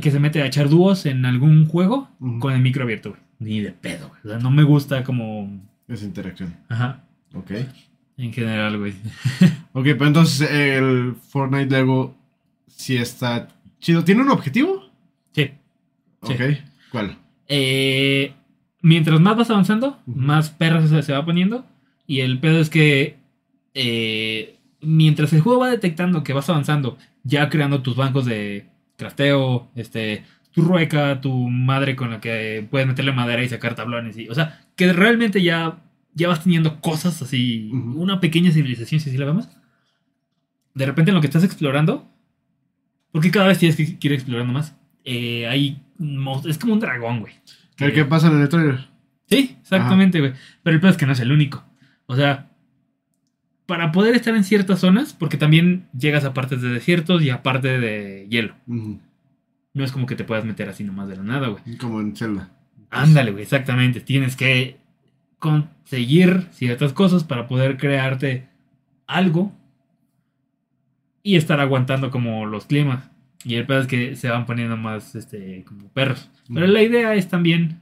[0.00, 2.08] Que se mete a echar dúos en algún juego
[2.40, 3.22] con el micro abierto, güey.
[3.38, 4.20] Ni de pedo, güey.
[4.24, 5.60] O sea, no me gusta como.
[5.86, 6.56] Esa interacción.
[6.68, 7.04] Ajá.
[7.34, 7.52] Ok.
[8.16, 8.94] En general, güey.
[9.74, 12.14] Ok, pero entonces el Fortnite Lego
[12.66, 13.48] sí está
[13.80, 14.04] chido.
[14.04, 14.90] ¿Tiene un objetivo?
[15.32, 15.52] Sí.
[16.22, 16.32] Sí.
[16.34, 16.40] Ok.
[16.90, 17.16] ¿Cuál?
[17.48, 18.34] Eh,
[18.82, 21.64] mientras más vas avanzando, más perras se, se va poniendo.
[22.06, 23.16] Y el pedo es que.
[23.74, 29.68] eh, mientras el juego va detectando que vas avanzando, ya creando tus bancos de crafteo,
[29.74, 30.24] este.
[30.52, 34.18] Tu rueca, tu madre con la que puedes meterle madera y sacar tablones.
[34.18, 35.78] Y, o sea, que realmente ya,
[36.14, 37.70] ya vas teniendo cosas así.
[37.72, 38.02] Ujú.
[38.02, 39.48] Una pequeña civilización, si así la vemos.
[40.74, 42.06] De repente en lo que estás explorando.
[43.12, 44.76] Porque cada vez tienes que, ir explorando más.
[45.04, 45.80] eh, hay.
[46.46, 47.34] Es como un dragón, güey.
[47.76, 48.88] ¿Qué, qué pasa en el trailer?
[49.26, 50.32] Sí, exactamente, güey.
[50.62, 51.64] Pero el peor es que no es el único.
[52.06, 52.50] O sea,
[53.66, 57.42] para poder estar en ciertas zonas, porque también llegas a partes de desiertos y a
[57.42, 58.54] parte de hielo.
[58.66, 61.78] No es como que te puedas meter así nomás de la nada, güey.
[61.78, 62.50] Como en Zelda.
[62.90, 64.00] Ándale, güey, exactamente.
[64.00, 64.76] Tienes que
[65.38, 68.48] conseguir ciertas cosas para poder crearte
[69.06, 69.52] algo
[71.22, 73.08] y estar aguantando como los climas.
[73.44, 76.30] Y el peor es que se van poniendo más este, como perros.
[76.52, 77.80] Pero la idea es también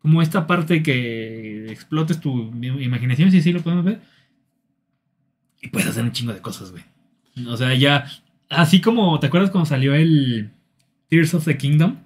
[0.00, 4.00] como esta parte que explotes tu imaginación, si así lo podemos ver.
[5.60, 6.84] Y puedes hacer un chingo de cosas, güey.
[7.48, 8.06] O sea, ya,
[8.48, 10.50] así como, ¿te acuerdas cuando salió el
[11.08, 11.96] Tears of the Kingdom?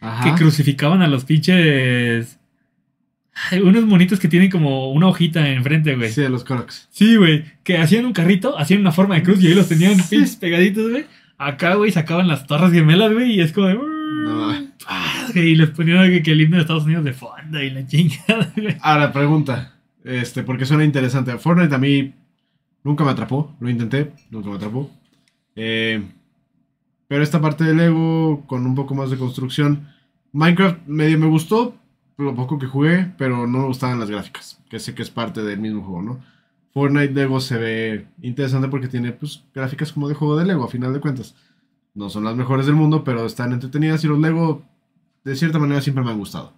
[0.00, 0.24] Ajá.
[0.24, 2.38] Que crucificaban a los pinches...
[3.50, 6.10] Ay, unos monitos que tienen como una hojita enfrente, güey.
[6.10, 6.88] Sí, de los Crocs.
[6.90, 7.44] Sí, güey.
[7.62, 10.24] Que hacían un carrito, hacían una forma de cruz y ahí los tenían Sí.
[10.40, 11.04] pegaditos, güey.
[11.40, 13.74] Acá, güey, sacaban las torres gemelas, güey, y es como de.
[13.74, 14.52] No.
[14.86, 17.86] Ah, y les ponían que, que el himno de Estados Unidos de fondo y la
[17.86, 18.76] chingada, güey.
[18.82, 19.72] Ahora, pregunta.
[20.04, 21.36] Este, porque suena interesante.
[21.38, 22.12] Fortnite a mí
[22.84, 23.56] nunca me atrapó.
[23.58, 24.90] Lo intenté, nunca me atrapó.
[25.56, 26.06] Eh,
[27.08, 29.88] pero esta parte de Lego, con un poco más de construcción.
[30.32, 31.74] Minecraft medio me gustó,
[32.18, 34.60] lo poco que jugué, pero no me gustaban las gráficas.
[34.68, 36.20] Que sé que es parte del mismo juego, ¿no?
[36.72, 40.68] Fortnite Lego se ve interesante porque tiene pues, gráficas como de juego de Lego, a
[40.68, 41.34] final de cuentas.
[41.94, 44.62] No son las mejores del mundo, pero están entretenidas y los Lego
[45.24, 46.52] de cierta manera siempre me han gustado.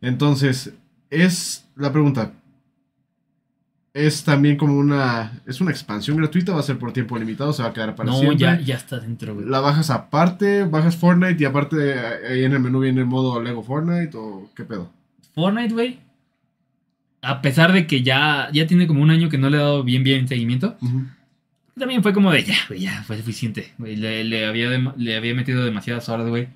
[0.00, 0.74] Entonces,
[1.10, 2.32] es la pregunta.
[3.92, 5.40] Es también como una.
[5.46, 6.52] ¿Es una expansión gratuita?
[6.52, 7.52] ¿Va a ser por tiempo limitado?
[7.52, 8.38] ¿Se va a quedar para no, siempre?
[8.38, 9.46] ya, ya está dentro, güey.
[9.46, 10.64] ¿La bajas aparte?
[10.64, 14.16] ¿Bajas Fortnite y aparte ahí en el menú viene el modo Lego Fortnite?
[14.16, 14.90] ¿O qué pedo?
[15.34, 15.98] Fortnite, güey.
[17.22, 19.84] A pesar de que ya, ya tiene como un año que no le he dado
[19.84, 20.76] bien, bien seguimiento.
[21.78, 23.72] También fue como de ya, güey, ya, fue suficiente.
[23.78, 23.96] Güey.
[23.96, 26.48] Le, le había le había metido demasiadas horas, güey.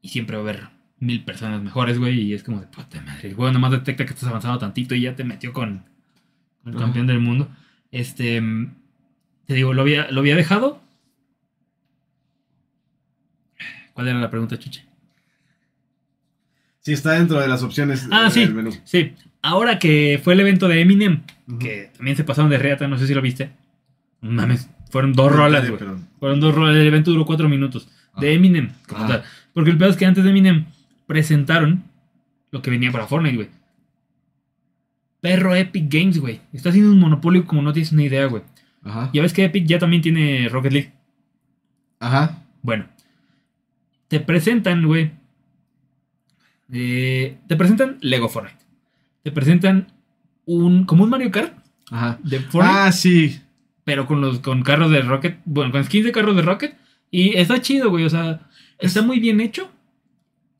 [0.00, 0.68] Y siempre va a haber
[0.98, 2.20] mil personas mejores, güey.
[2.20, 3.28] Y es como de puta madre.
[3.28, 5.84] El juego nomás detecta que estás avanzando tantito y ya te metió con,
[6.62, 7.48] con el campeón del mundo.
[7.90, 8.42] Este.
[9.46, 10.82] Te digo, lo había, lo había dejado.
[13.92, 14.84] ¿Cuál era la pregunta, Chuche?
[16.84, 18.40] Sí, está dentro de las opciones Ah, eh, sí.
[18.40, 18.70] del menú.
[18.84, 19.14] Sí.
[19.42, 21.22] Ahora que fue el evento de Eminem,
[21.58, 23.50] que también se pasaron de reata, no sé si lo viste.
[24.20, 25.80] Mames, fueron dos rolas, güey.
[26.20, 27.88] Fueron dos rolas, el evento duró cuatro minutos.
[28.18, 28.32] De Ah.
[28.32, 29.08] Eminem, como Ah.
[29.08, 29.24] tal.
[29.52, 30.66] Porque el peor es que antes de Eminem
[31.06, 31.84] presentaron
[32.50, 33.48] lo que venía para Fortnite, güey.
[35.20, 36.40] Perro Epic Games, güey.
[36.52, 38.42] Está haciendo un monopolio como no tienes una idea, güey.
[38.82, 39.10] Ajá.
[39.14, 40.92] Ya ves que Epic ya también tiene Rocket League.
[41.98, 42.42] Ajá.
[42.62, 42.86] Bueno,
[44.08, 45.12] te presentan, güey.
[46.72, 48.58] Eh, te presentan Lego Fortnite.
[49.22, 49.88] Te presentan
[50.46, 50.84] un.
[50.84, 51.52] como un Mario Kart
[51.90, 52.18] Ajá.
[52.22, 52.78] de Fortnite.
[52.78, 53.40] Ah, sí.
[53.84, 56.74] pero con los con carros de Rocket, bueno, con skins de carros de Rocket
[57.10, 59.70] y está chido, güey, o sea, está muy bien hecho.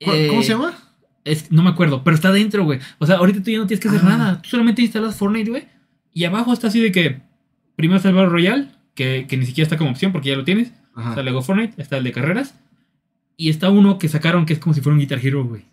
[0.05, 0.79] ¿Cu- Eh, ¿Cómo se llama?
[1.25, 2.81] Es, no me acuerdo, pero está dentro, güey.
[2.99, 4.09] O sea, ahorita tú ya no tienes que hacer Ah.
[4.17, 5.65] nada, tú solamente instalas Fortnite, güey,
[6.13, 7.23] y abajo está así de que
[7.77, 10.45] primero está el Battle Royale, que, que ni siquiera está como opción porque ya lo
[10.45, 10.73] tienes.
[10.95, 11.11] Ajá.
[11.11, 12.55] Está Lego Fortnite, está el de carreras
[13.37, 15.65] y está uno que sacaron que es como si fuera un Guitar Hero, güey.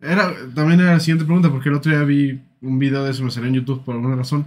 [0.00, 3.24] Era, también era la siguiente pregunta, porque el otro día vi un video de eso,
[3.24, 4.46] me salió en YouTube por alguna razón.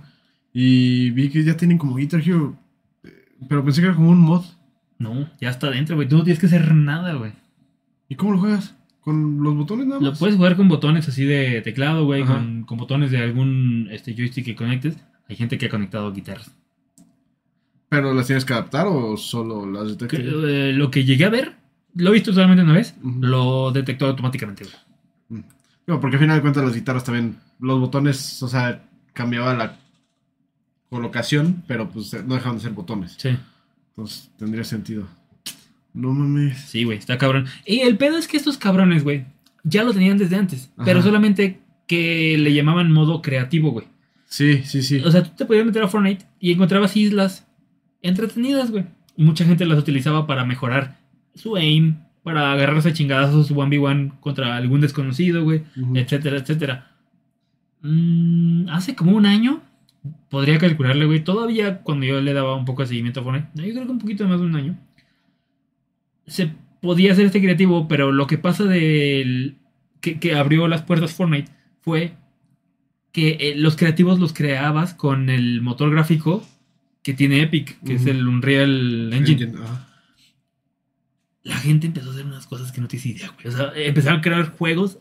[0.54, 2.56] Y vi que ya tienen como Guitar Hero.
[3.04, 3.10] eh,
[3.48, 4.44] Pero pensé que era como un mod.
[5.00, 6.08] No, ya está dentro, güey.
[6.08, 7.32] Tú no tienes que hacer nada, güey.
[8.08, 8.76] ¿Y cómo lo juegas?
[9.00, 10.20] ¿Con los botones nada Lo más?
[10.20, 14.46] puedes jugar con botones así de teclado, güey, con, con botones de algún este, joystick
[14.46, 14.96] que conectes.
[15.28, 16.52] Hay gente que ha conectado guitarras.
[17.90, 20.18] ¿Pero las tienes que adaptar o solo las detecta?
[20.18, 21.56] Que, eh, lo que llegué a ver,
[21.96, 24.76] lo he visto solamente una vez, lo detectó automáticamente, güey.
[25.88, 28.84] No, porque al final de cuentas las guitarras también, los botones, o sea,
[29.14, 29.80] cambiaba la
[30.90, 33.16] colocación, pero pues no dejaban de ser botones.
[33.18, 33.38] Sí.
[33.90, 35.08] Entonces tendría sentido.
[35.94, 36.60] No mames.
[36.60, 37.48] Sí, güey, está cabrón.
[37.66, 39.26] Y el pedo es que estos cabrones, güey,
[39.64, 40.86] ya lo tenían desde antes, Ajá.
[40.86, 43.88] pero solamente que le llamaban modo creativo, güey.
[44.26, 45.02] Sí, sí, sí.
[45.04, 47.46] O sea, tú te podías meter a Fortnite y encontrabas islas
[48.02, 48.86] entretenidas, güey.
[49.18, 51.00] Y mucha gente las utilizaba para mejorar
[51.36, 55.64] su aim, para agarrarse a chingadazos 1v1 contra algún desconocido, güey,
[55.96, 56.92] etcétera, etcétera.
[57.82, 59.62] Mm, hace como un año,
[60.30, 63.74] podría calcularle, güey, todavía cuando yo le daba un poco de seguimiento a Fortnite, yo
[63.74, 64.78] creo que un poquito más de un año,
[66.28, 69.58] se podía hacer este creativo, pero lo que pasa del
[70.00, 72.14] que, que abrió las puertas Fortnite fue
[73.12, 76.46] que eh, los creativos los creabas con el motor gráfico
[77.04, 79.54] que tiene Epic, que es el Unreal Engine.
[81.44, 83.48] La gente empezó a hacer unas cosas que no tienes idea, güey.
[83.48, 85.00] O sea, empezaron a crear juegos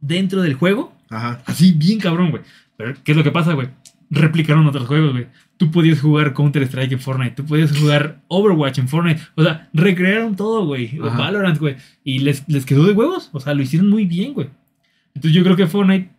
[0.00, 1.42] dentro del juego, Ajá.
[1.46, 2.42] así bien cabrón, güey.
[2.76, 3.68] Pero, ¿qué es lo que pasa, güey?
[4.10, 5.28] Replicaron otros juegos, güey.
[5.56, 9.20] Tú podías jugar Counter-Strike en Fortnite, tú podías jugar Overwatch en Fortnite.
[9.36, 10.98] O sea, recrearon todo, güey.
[10.98, 11.18] O Ajá.
[11.18, 11.76] Valorant, güey.
[12.02, 13.30] Y les, les quedó de huevos.
[13.32, 14.50] O sea, lo hicieron muy bien, güey.
[15.14, 16.10] Entonces yo creo que Fortnite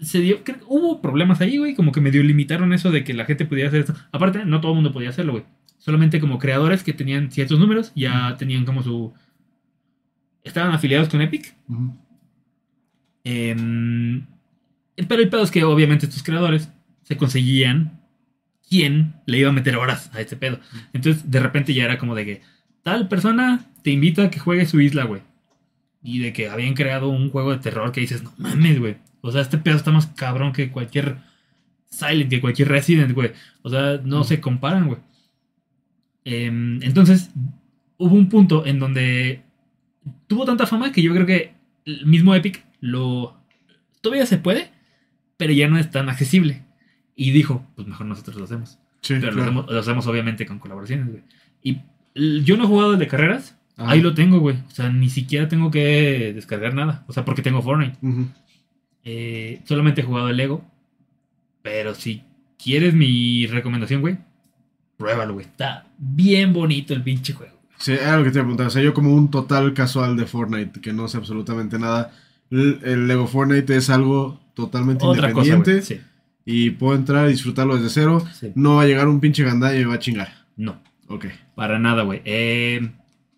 [0.00, 0.44] se dio.
[0.44, 1.74] creo que hubo problemas ahí, güey.
[1.74, 3.94] Como que medio limitaron eso de que la gente podía hacer esto.
[4.12, 5.44] Aparte, no todo el mundo podía hacerlo, güey.
[5.84, 9.12] Solamente como creadores que tenían ciertos números ya tenían como su.
[10.42, 11.54] Estaban afiliados con Epic.
[13.22, 14.26] Em,
[15.08, 16.70] pero el pedo es que obviamente estos creadores
[17.02, 18.00] se conseguían
[18.66, 20.58] quién le iba a meter horas a este pedo.
[20.94, 22.42] Entonces de repente ya era como de que
[22.82, 25.20] tal persona te invita a que juegues su isla, güey.
[26.02, 28.96] Y de que habían creado un juego de terror que dices, no mames, güey.
[29.20, 31.18] O sea, este pedo está más cabrón que cualquier
[31.90, 33.32] Silent, que cualquier Resident, güey.
[33.60, 35.00] O sea, no se comparan, güey.
[36.24, 37.30] Em, entonces,
[37.98, 39.42] hubo un punto en donde
[40.26, 43.36] tuvo tanta fama que yo creo que el mismo Epic lo...
[44.00, 44.70] Todavía se puede,
[45.36, 46.62] pero ya no es tan accesible.
[47.16, 48.78] Y dijo, pues mejor nosotros lo hacemos.
[49.00, 49.42] Sí, Pero lo, claro.
[49.42, 51.22] hacemos, lo hacemos obviamente con colaboraciones, güey.
[51.62, 51.80] Y
[52.42, 53.58] yo no he jugado el de carreras.
[53.76, 53.92] Ajá.
[53.92, 54.56] Ahí lo tengo, güey.
[54.66, 57.04] O sea, ni siquiera tengo que descargar nada.
[57.08, 57.98] O sea, porque tengo Fortnite.
[59.04, 60.64] Eh, solamente he jugado el Lego.
[61.62, 62.22] Pero si
[62.62, 64.18] quieres mi recomendación, güey,
[64.96, 65.46] pruébalo, güey.
[65.46, 67.54] Está bien bonito el pinche juego.
[67.78, 68.66] Sí, era lo que te iba a preguntar.
[68.68, 72.12] O sea, yo como un total casual de Fortnite, que no sé absolutamente nada.
[72.50, 75.82] El, el Lego Fortnite es algo totalmente Otra independiente.
[75.82, 76.00] Sí,
[76.46, 78.24] y puedo entrar y disfrutarlo desde cero.
[78.32, 78.52] sí.
[78.54, 80.28] No va a llegar un pinche gandalla y me va a chingar.
[80.56, 81.26] No, Ok.
[81.54, 82.22] para nada, güey.
[82.24, 82.90] Eh,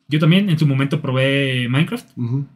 [0.09, 2.07] Yo también en su momento probé Minecraft.
[2.17, 2.47] Ujú.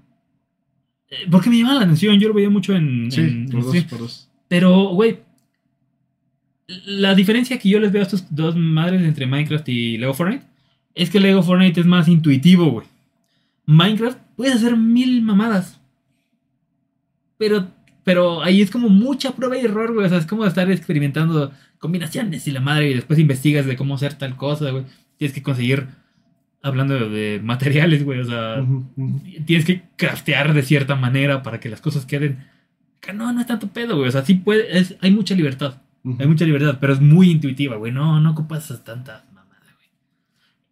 [1.10, 3.10] eh, Porque me llamaba la atención, yo lo veía mucho en...
[3.10, 4.30] Sí, en- por en dos, por dos.
[4.48, 5.20] Pero, güey,
[6.86, 10.44] la diferencia que yo les veo a estos dos madres entre Minecraft y Lego Fortnite
[10.94, 12.86] es que Lego Fortnite es más intuitivo, güey.
[13.66, 15.80] Minecraft puedes hacer mil mamadas.
[17.38, 17.68] Pero,
[18.04, 20.06] pero ahí es como mucha prueba y error, güey.
[20.06, 23.94] O sea, es como estar experimentando combinaciones y la madre y después investigas de cómo
[23.94, 24.84] hacer tal cosa, güey.
[25.16, 25.86] Tienes que conseguir,
[26.62, 28.20] hablando de, materiales, güey.
[28.20, 28.64] O sea,
[29.46, 32.44] tienes que craftear de cierta manera para que las cosas queden.
[33.14, 34.08] No, no es tanto pedo, güey.
[34.08, 35.80] O sea, sí puede, es, hay mucha libertad.
[36.04, 37.92] Hay mucha libertad, pero es muy intuitiva, güey.
[37.92, 39.66] No, no ocupas tanta mamada,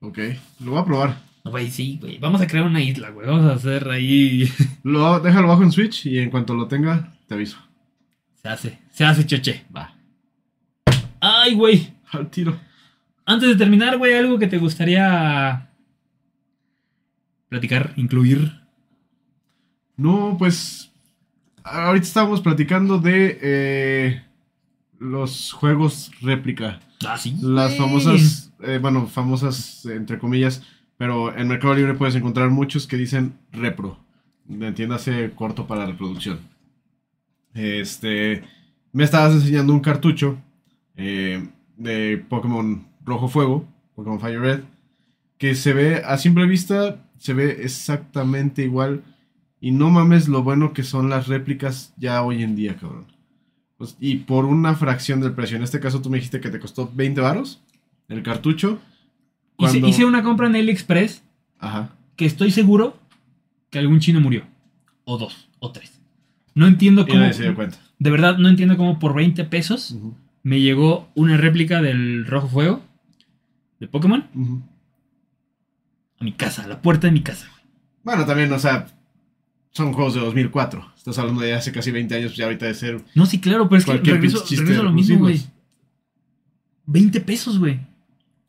[0.00, 0.10] güey.
[0.10, 1.16] Ok, lo voy a probar.
[1.44, 2.18] No, güey, sí, güey.
[2.18, 3.26] Vamos a crear una isla, güey.
[3.26, 4.50] Vamos a hacer ahí.
[4.82, 7.58] Lo, déjalo bajo en Switch y en cuanto lo tenga, te aviso.
[8.42, 9.64] Se hace, se hace, choche.
[9.74, 9.94] Va.
[11.20, 11.92] Ay, güey.
[12.10, 12.58] Al tiro.
[13.26, 15.70] Antes de terminar, güey, algo que te gustaría
[17.48, 18.62] platicar, incluir.
[19.96, 20.90] No, pues.
[21.62, 24.22] Ahorita estábamos platicando de eh,
[24.98, 26.80] los juegos réplica.
[27.06, 27.36] Ah, sí.
[27.40, 30.62] Las famosas, eh, bueno, famosas entre comillas,
[30.96, 33.98] pero en Mercado Libre puedes encontrar muchos que dicen repro.
[34.48, 36.40] Entiéndase corto para reproducción.
[37.54, 38.44] Este.
[38.92, 40.38] Me estabas enseñando un cartucho
[40.96, 41.46] eh,
[41.76, 44.60] de Pokémon Rojo Fuego, Pokémon Fire Red,
[45.36, 49.04] que se ve a simple vista, se ve exactamente igual.
[49.60, 53.17] Y no mames lo bueno que son las réplicas ya hoy en día, cabrón.
[53.78, 55.56] Pues, y por una fracción del precio.
[55.56, 57.62] En este caso tú me dijiste que te costó 20 varos
[58.08, 58.80] el cartucho.
[59.58, 61.22] Hice, Cuando- hice una compra en AliExpress
[61.58, 61.90] Ajá.
[62.16, 62.98] que estoy seguro
[63.70, 64.44] que algún chino murió.
[65.04, 66.00] O dos, o tres.
[66.54, 67.32] No entiendo cómo.
[67.32, 67.78] se dio cuenta.
[67.98, 69.96] De verdad, no entiendo cómo por 20 pesos
[70.42, 72.82] me llegó una réplica del Rojo Fuego
[73.80, 74.26] de Pokémon
[76.20, 77.46] a mi casa, a la puerta de mi casa.
[78.02, 78.86] Bueno, también, o sea,
[79.78, 80.92] son juegos de 2004.
[80.96, 83.68] Estás hablando de hace casi 20 años, pues ya ahorita de ser No, sí, claro,
[83.68, 85.34] pero es que regreso, regreso a lo mismo, güey.
[85.34, 85.54] recursos.
[86.86, 87.80] 20 pesos, güey.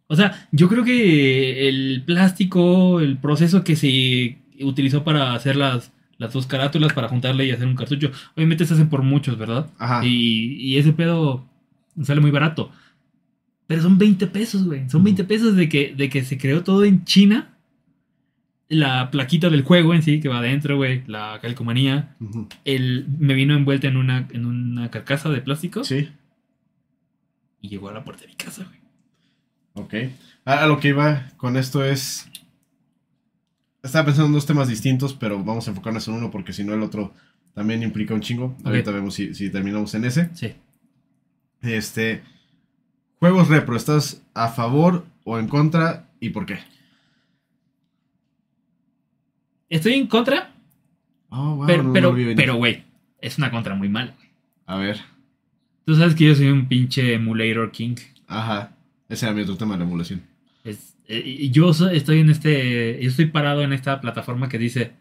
[0.07, 5.91] O sea, yo creo que el plástico, el proceso que se utilizó para hacer las,
[6.17, 9.69] las dos carátulas, para juntarle y hacer un cartucho, obviamente se hacen por muchos, ¿verdad?
[9.77, 10.03] Ajá.
[10.03, 11.47] Y, y ese pedo
[12.03, 12.71] sale muy barato.
[13.67, 14.89] Pero son 20 pesos, güey.
[14.89, 17.58] Son 20 pesos de que, de que se creó todo en China.
[18.69, 21.03] La plaquita del juego en sí, que va adentro, güey.
[21.07, 22.15] La calcomanía.
[22.19, 22.47] Ujú.
[22.65, 25.83] El, me vino envuelta en una, en una carcasa de plástico.
[25.83, 26.09] Sí,
[27.61, 28.79] Y llegó a la puerta de mi casa, güey.
[29.73, 30.11] ok.
[30.45, 32.29] A, a lo que iba con esto es.
[33.81, 36.73] Estaba pensando en dos temas distintos, pero vamos a enfocarnos en uno porque si no
[36.73, 37.13] el otro
[37.55, 38.55] también implica un chingo.
[38.63, 40.29] Ahorita vemos si, si terminamos en ese.
[40.35, 40.53] Sí.
[41.61, 42.21] Este.
[43.19, 46.59] Juegos repro, ¿estás a favor o en contra y por qué?
[49.69, 50.53] Estoy en contra,
[51.29, 52.35] Oh, wow, pero, no- no pero, venir.
[52.35, 52.83] pero, güey,
[53.21, 54.29] es una contra muy mal, güey.
[54.65, 54.99] A ver.
[55.85, 57.95] Tú sabes que yo soy un pinche emulator king.
[58.27, 58.75] Ajá.
[59.07, 60.21] Ese era mi otro tema, la emulación.
[60.63, 64.91] Es- eh, yo so- estoy en este, yo estoy parado en esta plataforma que dice,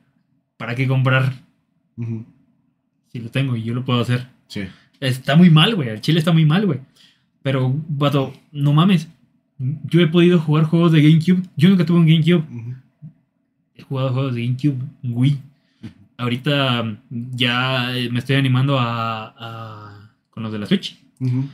[0.56, 1.32] ¿para qué comprar
[1.96, 2.24] Ujú.
[3.12, 4.26] si lo tengo y yo lo puedo hacer?
[4.48, 4.62] Sí.
[5.00, 5.88] Está muy mal, güey.
[5.90, 6.80] El chile está muy mal, güey.
[7.42, 9.08] Pero, vato, no mames.
[9.58, 11.42] Yo he podido jugar juegos de GameCube.
[11.56, 12.44] Yo nunca tuve un GameCube.
[12.50, 12.87] He
[13.88, 15.38] jugado juegos de GameCube, Wii.
[16.16, 16.96] Ahorita mm,
[17.34, 20.98] ya eh, me estoy animando a, a- con los de la Switch.
[21.20, 21.44] Ujú.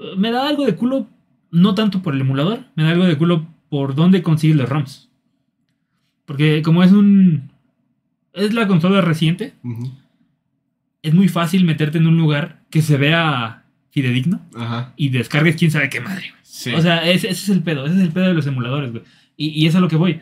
[0.00, 1.06] Eh, Me da algo de culo,
[1.50, 5.08] no tanto por el emulador, me da algo de culo por dónde consigues los ROMs.
[6.26, 7.50] Porque como es un...
[8.32, 9.90] Es la consola reciente, Ujú.
[11.02, 14.92] es muy fácil meterte en un lugar que se vea fidedigno Ajá.
[14.96, 16.26] y descargues quién sabe qué madre.
[16.42, 16.72] Sí.
[16.72, 19.02] O sea, ese, ese es el pedo, ese es el pedo de los emuladores, güey.
[19.36, 20.20] Y, y es a lo que voy.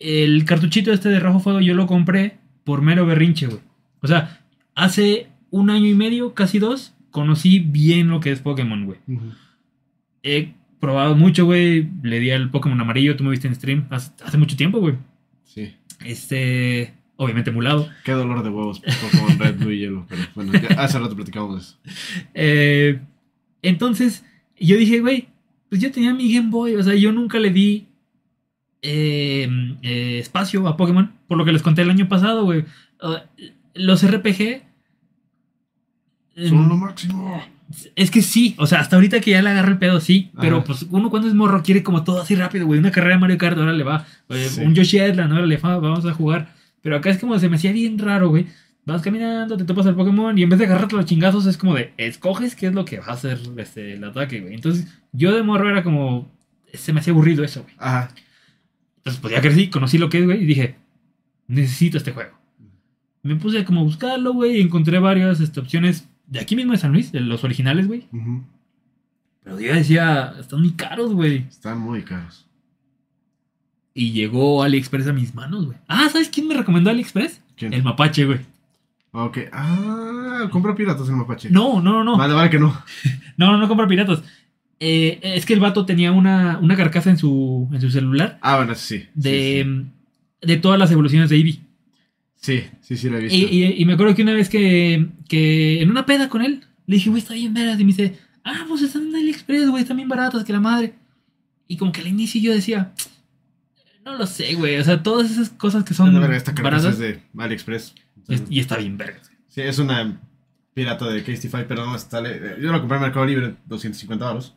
[0.00, 3.60] El cartuchito este de Rojo Fuego yo lo compré por mero berrinche, güey.
[4.00, 4.40] O sea,
[4.74, 8.98] hace un año y medio, casi dos, conocí bien lo que es Pokémon, güey.
[10.22, 11.88] He probado mucho, güey.
[12.02, 14.94] Le di al Pokémon amarillo, tú me viste en stream hace, hace mucho tiempo, güey.
[15.44, 15.74] Sí.
[16.04, 17.88] Este, obviamente emulado.
[18.04, 20.06] Qué dolor de huevos Pokémon Red, Blue y Yellow.
[20.08, 21.76] Pero bueno, ya hace rato platicamos de eso.
[22.34, 23.00] Eh,
[23.62, 24.24] entonces,
[24.58, 25.28] yo dije, güey,
[25.68, 27.87] pues yo tenía mi Game Boy, o sea, yo nunca le di
[28.82, 29.48] eh,
[29.82, 32.64] eh, espacio a Pokémon, por lo que les conté el año pasado, güey.
[33.00, 33.24] Ah,
[33.74, 34.62] los RPG...
[36.48, 37.42] Son lo máximo.
[37.96, 40.30] es que sí, o sea, hasta ahorita que ya le agarré el pedo, sí.
[40.40, 40.66] Pero Ajá.
[40.66, 42.78] pues uno cuando es morro quiere como todo así rápido, güey.
[42.78, 44.06] Una carrera de Mario Kart, ahora le va.
[44.30, 44.60] Sí.
[44.60, 46.54] Un Yoshi Island, ahora le va, vamos a jugar.
[46.80, 48.46] Pero acá es como se me hacía bien raro, güey.
[48.84, 51.74] Vas caminando, te topas al Pokémon y en vez de agarrarte los chingazos es como
[51.74, 54.54] de escoges qué es lo que va a hacer este, el ataque, güey.
[54.54, 56.30] Entonces yo de morro era como...
[56.72, 57.74] Se me hacía aburrido eso, güey.
[57.78, 58.10] Ajá.
[58.98, 60.76] Entonces, pues ya crecí, conocí lo que es, güey, y dije,
[61.46, 62.36] necesito este juego.
[63.22, 66.78] Me puse como a buscarlo, güey, y encontré varias este, opciones de aquí mismo de
[66.78, 68.06] San Luis, de los originales, güey.
[69.42, 71.46] Pero yo decía, están muy caros, güey.
[71.48, 72.46] Están muy caros.
[73.94, 75.78] Y llegó AliExpress a mis manos, güey.
[75.88, 77.42] Ah, ¿sabes quién me recomendó AliExpress?
[77.56, 77.72] ¿Quién?
[77.72, 78.40] El mapache, güey.
[79.12, 79.38] Ok.
[79.52, 81.50] Ah, compra piratas el mapache.
[81.50, 82.16] No, no, no, no.
[82.18, 82.80] Vale, vale que no.
[83.36, 84.22] No, no, no compra piratas.
[84.80, 88.56] Eh, es que el vato tenía una, una carcasa en su, en su celular Ah,
[88.58, 89.06] bueno, sí.
[89.14, 91.60] de, Sí, de todas las evoluciones de Eevee.
[92.36, 93.36] sí, sí, sí, lo he visto.
[93.36, 96.64] Y, y- y me acuerdo que una vez que, que en una peda con él,
[96.86, 97.78] le dije, güey, está bien veras.
[97.80, 100.94] Y me dice, ah, pues están en AliExpress, güey, están bien baratos que la madre.
[101.66, 102.92] Y como que al inicio yo decía,
[104.04, 104.76] no lo sé, güey.
[104.78, 106.94] O sea, todas esas cosas que son verga, esta baratas.
[106.94, 107.94] es de AliExpress.
[108.28, 109.30] es- Y está bien vergas.
[109.48, 110.20] Sí, es una
[110.72, 112.22] pirata de Castify, pero no está.
[112.22, 114.54] Yo lo compré en Mercado Libre, 250 baros.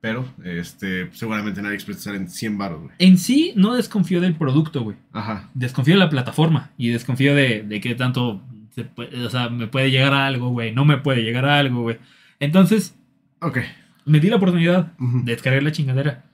[0.00, 2.92] Pero, este, seguramente en AliExpress salen 100 baros, güey.
[3.00, 4.96] En sí, no desconfío del producto, güey.
[5.12, 5.50] Ajá.
[5.54, 6.70] Desconfío de la plataforma.
[6.78, 8.40] Y desconfío de, de qué tanto.
[8.74, 10.72] se puede- o sea, me puede llegar a algo, güey.
[10.72, 11.98] No me puede llegar a algo, güey.
[12.38, 12.94] Entonces,
[13.40, 13.58] Ok.
[14.04, 15.24] me di la oportunidad Ujú.
[15.24, 16.24] de descargar la chingadera.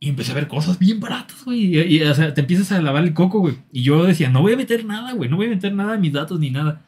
[0.00, 1.74] Y empecé a ver cosas bien baratas, güey.
[1.74, 3.56] Y, y, o sea, te empiezas a lavar el coco, güey.
[3.72, 5.30] Y yo decía, no voy a meter nada, güey.
[5.30, 6.82] No voy a meter nada de mis datos ni nada.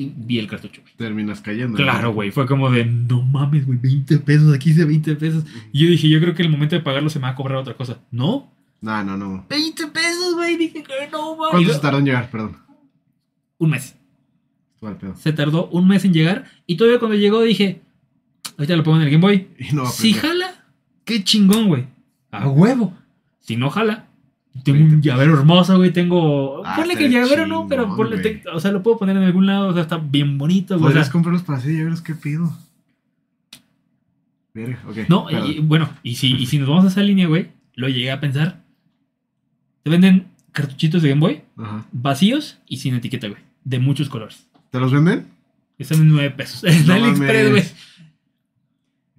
[0.00, 0.94] Y vi el cartucho, güey.
[0.96, 1.76] Terminas cayendo.
[1.76, 2.30] Claro, güey.
[2.30, 3.78] Fue como de, no mames, güey.
[3.78, 4.54] 20 pesos.
[4.54, 5.44] Aquí dice 20 pesos.
[5.72, 7.58] Y yo dije, yo creo que el momento de pagarlo se me va a cobrar
[7.58, 7.98] otra cosa.
[8.10, 8.50] No.
[8.80, 9.44] No, no, no.
[9.50, 10.56] 20 pesos, güey.
[10.56, 11.50] Dije que no, güey.
[11.50, 12.30] ¿Cuánto se tardó en llegar?
[12.30, 12.56] Perdón.
[13.58, 13.94] Un mes.
[14.80, 15.14] Pedo.
[15.16, 16.46] Se tardó un mes en llegar.
[16.66, 17.82] Y todavía cuando llegó dije,
[18.56, 19.48] ahorita lo pongo en el Game Boy.
[19.58, 20.40] Y no va a Si aprender.
[20.46, 20.64] jala,
[21.04, 21.86] qué chingón, güey.
[22.30, 22.96] A huevo.
[23.40, 24.08] Si no jala,
[24.64, 25.92] tengo un llavero hermoso, güey.
[25.92, 26.62] Tengo.
[26.66, 28.18] Ah, ponle que está llavero no, pero ponle.
[28.18, 29.68] te- o sea, lo puedo poner en algún lado.
[29.68, 30.86] O sea, está bien bonito, güey.
[30.86, 32.52] O Podrías sea, comprarlos para hacer llaveros, ¿qué pido?
[34.52, 34.96] Verga, ok.
[35.08, 38.10] no, y, bueno, y si, y si nos vamos a esa línea, güey, lo llegué
[38.10, 38.62] a pensar.
[39.84, 41.86] Te venden cartuchitos de Game Boy Ajá.
[41.92, 43.40] vacíos y sin etiqueta, güey.
[43.64, 44.46] De muchos colores.
[44.70, 45.26] ¿Te los venden?
[45.78, 46.64] Están en 9 pesos.
[46.64, 47.64] En No AliExpress, güey.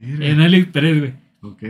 [0.01, 1.13] En AliExpress, güey.
[1.41, 1.63] Ok.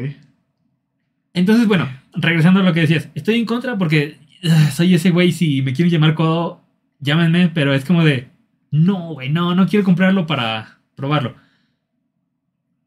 [1.33, 4.17] Entonces, bueno, regresando a lo que decías, estoy en contra porque
[4.49, 6.61] ah, soy ese güey, si me quieren llamar codo,
[6.99, 8.27] llámenme, pero es como de,
[8.71, 11.35] no, güey, no, no quiero comprarlo para probarlo.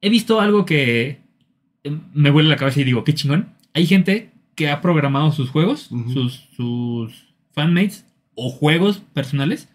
[0.00, 1.20] He visto algo que
[1.84, 3.50] eh, me vuelve la cabeza y digo, qué chingón.
[3.72, 6.10] Hay gente que ha programado sus juegos, Ujú.
[6.12, 9.68] sus, sus fanmates o juegos personales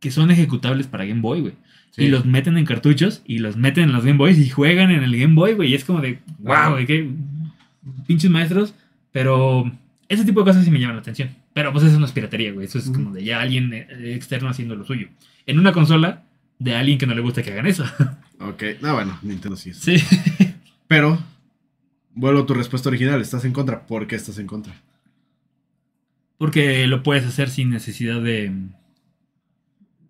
[0.00, 1.54] que son ejecutables para Game Boy, güey.
[1.90, 2.04] Sí.
[2.04, 5.02] Y los meten en cartuchos y los meten en los Game Boys y juegan en
[5.02, 5.70] el Game Boy, güey.
[5.70, 7.10] Y es como de, wow, güey, qué
[8.06, 8.74] pinches maestros.
[9.12, 9.70] Pero
[10.08, 11.30] ese tipo de cosas sí me llaman la atención.
[11.54, 12.66] Pero pues eso no es piratería, güey.
[12.66, 15.08] Eso es como de ya alguien eh, externo haciendo lo suyo.
[15.46, 16.22] En una consola
[16.58, 17.84] de alguien que no le gusta que hagan eso.
[18.38, 18.62] Ok.
[18.82, 19.78] No, bueno, Nintendo sí es.
[19.78, 19.96] sí.
[20.88, 21.18] Pero,
[22.14, 23.18] vuelvo a tu respuesta original.
[23.22, 23.86] ¿Estás en contra?
[23.86, 24.74] ¿Por qué estás en contra?
[26.38, 28.52] Porque lo puedes hacer sin necesidad de.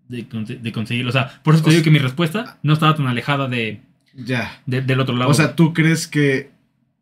[0.09, 1.11] De, conse- de conseguirlo.
[1.11, 3.49] O sea, por eso te O digo sea- que mi respuesta no estaba tan alejada
[3.49, 3.81] de,
[4.15, 4.61] Ya.
[4.67, 5.31] de- del otro lado.
[5.31, 6.51] O sea, ¿tú crees que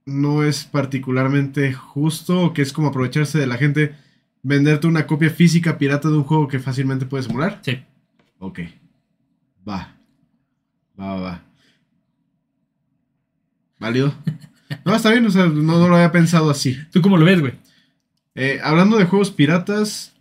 [0.06, 3.94] no es particularmente justo o que es como aprovecharse de la gente
[4.42, 7.60] venderte una copia física pirata de un juego que fácilmente puedes emular?
[7.62, 7.82] sí.
[8.38, 8.60] Ok.
[9.66, 9.96] Va.
[11.00, 11.42] Va, va, va.
[13.78, 14.14] ¿Válido?
[14.84, 16.76] No, está bien, o sea, no, no lo había pensado así.
[16.90, 17.52] ¿Tú cómo lo ves, güey?
[18.34, 20.14] Eh, hablando de juegos piratas,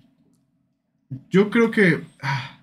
[1.30, 2.04] yo creo que...
[2.22, 2.60] ah,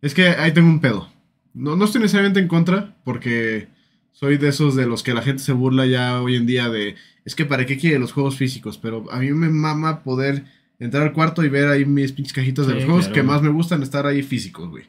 [0.00, 1.10] es que ahí tengo un pedo.
[1.52, 3.68] No, no estoy necesariamente en contra, porque
[4.12, 6.96] soy de esos de los que la gente se burla ya hoy en día de...
[7.24, 10.44] Es que para qué quiere los juegos físicos, pero a mí me mama poder
[10.78, 13.22] entrar al cuarto y ver ahí mis pinches cajitas de Sí, los juegos claro, que
[13.22, 14.84] más me gustan estar ahí físicos, güey.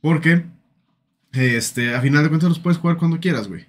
[0.00, 0.44] Porque,
[1.32, 3.66] este, a final de cuentas los puedes jugar cuando quieras, güey.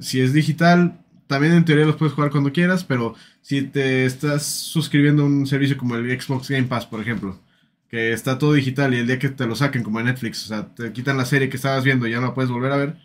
[0.00, 4.46] Si es digital, también en teoría los puedes jugar cuando quieras, pero si te estás
[4.46, 7.38] suscribiendo a un servicio como el Xbox Game Pass, por ejemplo,
[7.88, 10.48] que está todo digital y el día que te lo saquen como en Netflix, o
[10.48, 12.76] sea, te quitan la serie que estabas viendo y ya no la puedes volver a
[12.76, 12.96] ver,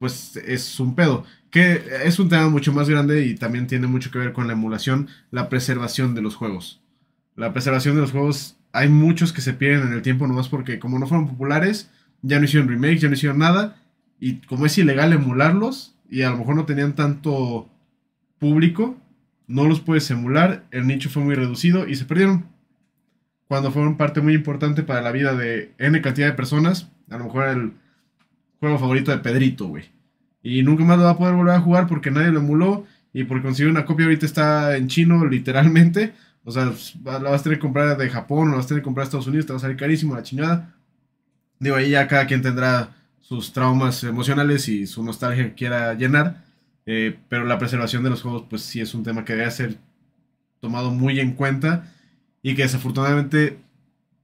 [0.00, 1.24] pues es un pedo.
[1.50, 4.54] Que es un tema mucho más grande y también tiene mucho que ver con la
[4.54, 6.80] emulación, la preservación de los juegos.
[7.36, 10.78] La preservación de los juegos, hay muchos que se pierden en el tiempo nomás porque
[10.78, 11.90] como no fueron populares,
[12.22, 13.76] ya no hicieron remakes, ya no hicieron nada.
[14.18, 17.68] Y como es ilegal emularlos y a lo mejor no tenían tanto
[18.38, 18.96] público,
[19.46, 22.46] no los puedes emular, el nicho fue muy reducido y se perdieron.
[23.48, 27.24] Cuando fueron parte muy importante para la vida de N cantidad de personas, a lo
[27.24, 27.72] mejor el
[28.60, 29.84] juego favorito de Pedrito, güey.
[30.42, 33.24] Y nunca más lo va a poder volver a jugar porque nadie lo emuló y
[33.24, 36.12] por conseguir una copia ahorita está en chino, literalmente.
[36.44, 36.72] O sea,
[37.04, 39.08] la vas a tener que comprar de Japón la vas a tener que comprar de
[39.08, 40.74] Estados Unidos, te va a salir carísimo la chingada.
[41.58, 46.44] Digo, ahí ya cada quien tendrá sus traumas emocionales y su nostalgia que quiera llenar.
[46.86, 49.76] Eh, pero la preservación de los juegos, pues sí es un tema que debe ser
[50.60, 51.92] tomado muy en cuenta
[52.42, 53.58] y que desafortunadamente,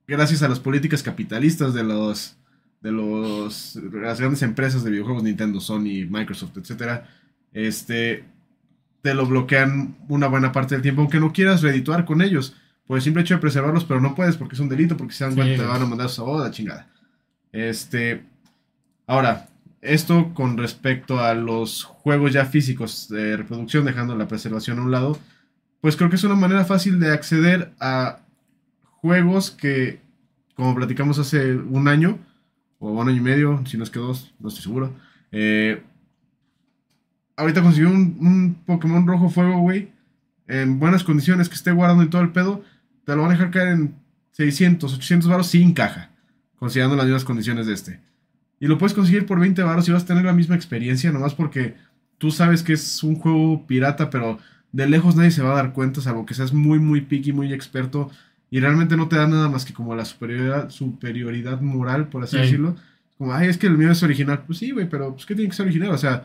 [0.07, 2.35] gracias a las políticas capitalistas de los
[2.81, 7.07] de los las grandes empresas de videojuegos, Nintendo, Sony, Microsoft, etcétera,
[7.53, 8.23] este
[9.01, 12.55] te lo bloquean una buena parte del tiempo, aunque no quieras redituar con ellos,
[12.85, 15.23] por el simple hecho de preservarlos, pero no puedes porque es un delito, porque si
[15.23, 15.37] dan Sí.
[15.37, 16.87] cuenta te van a mandar a su boda, chingada.
[17.51, 18.23] Este,
[19.05, 19.47] ahora,
[19.81, 24.91] esto con respecto a los juegos ya físicos de reproducción, dejando la preservación a un
[24.91, 25.17] lado,
[25.81, 28.19] pues creo que es una manera fácil de acceder a
[28.83, 30.01] juegos que,
[30.55, 32.17] como platicamos hace un año,
[32.79, 34.93] o un año y medio, si no es que dos, no estoy seguro.
[35.31, 35.81] eh,
[37.37, 39.91] ahorita conseguí un, Pokémon rojo fuego, güey,
[40.47, 42.63] en buenas condiciones, que esté guardando en todo el pedo,
[43.05, 43.95] te lo van a dejar caer en
[44.31, 46.11] 600, 800 baros sin caja,
[46.57, 48.01] considerando las mismas condiciones de este.
[48.59, 51.35] Y lo puedes conseguir por 20 baros y vas a tener la misma experiencia, nomás
[51.35, 51.75] porque
[52.17, 54.39] tú sabes que es un juego pirata, pero
[54.71, 57.53] de lejos nadie se va a dar cuenta, salvo que seas muy, muy picky, muy
[57.53, 58.09] experto,
[58.49, 62.37] y realmente no te da nada más que como la superioridad, superioridad moral, por así
[62.37, 62.41] Sí.
[62.43, 62.75] decirlo.
[63.17, 64.43] Como, ay, es que el mío es original.
[64.45, 65.89] Pues sí, güey, pero pues ¿qué tiene que ser original?
[65.91, 66.23] O sea,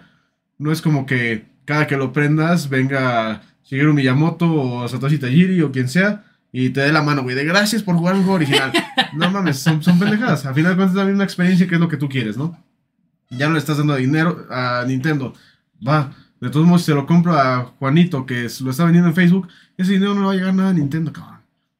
[0.59, 5.73] no es como que cada que lo prendas venga Shigeru Miyamoto o Satoshi Tajiri o
[5.73, 8.73] quien sea y te dé la mano, güey, de gracias por jugar un juego original.
[9.15, 10.45] no mames, son, son pendejadas.
[10.45, 12.63] Al final de cuentas es la misma experiencia que es lo que tú quieres, ¿no?
[13.31, 15.33] Ya no le estás dando dinero a Nintendo.
[15.87, 19.15] Va, de todos modos, si se lo compro a Juanito que lo está vendiendo en
[19.15, 21.32] Facebook, ese dinero no le va a llegar nada a Nintendo, cabrón.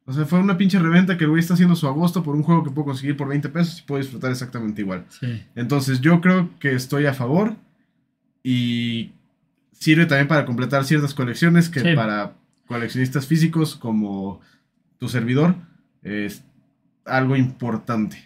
[0.05, 2.43] O sea, fue una pinche reventa que el güey está haciendo su agosto por un
[2.43, 5.05] juego que puedo conseguir por 20 pesos y puedo disfrutar exactamente igual.
[5.09, 5.43] Sí.
[5.55, 7.55] Entonces yo creo que estoy a favor
[8.43, 9.13] y
[9.73, 11.95] sirve también para completar ciertas colecciones que Sí.
[11.95, 12.35] para
[12.67, 14.41] coleccionistas físicos como
[14.99, 15.55] tu servidor
[16.03, 16.45] es
[17.05, 18.17] algo importante,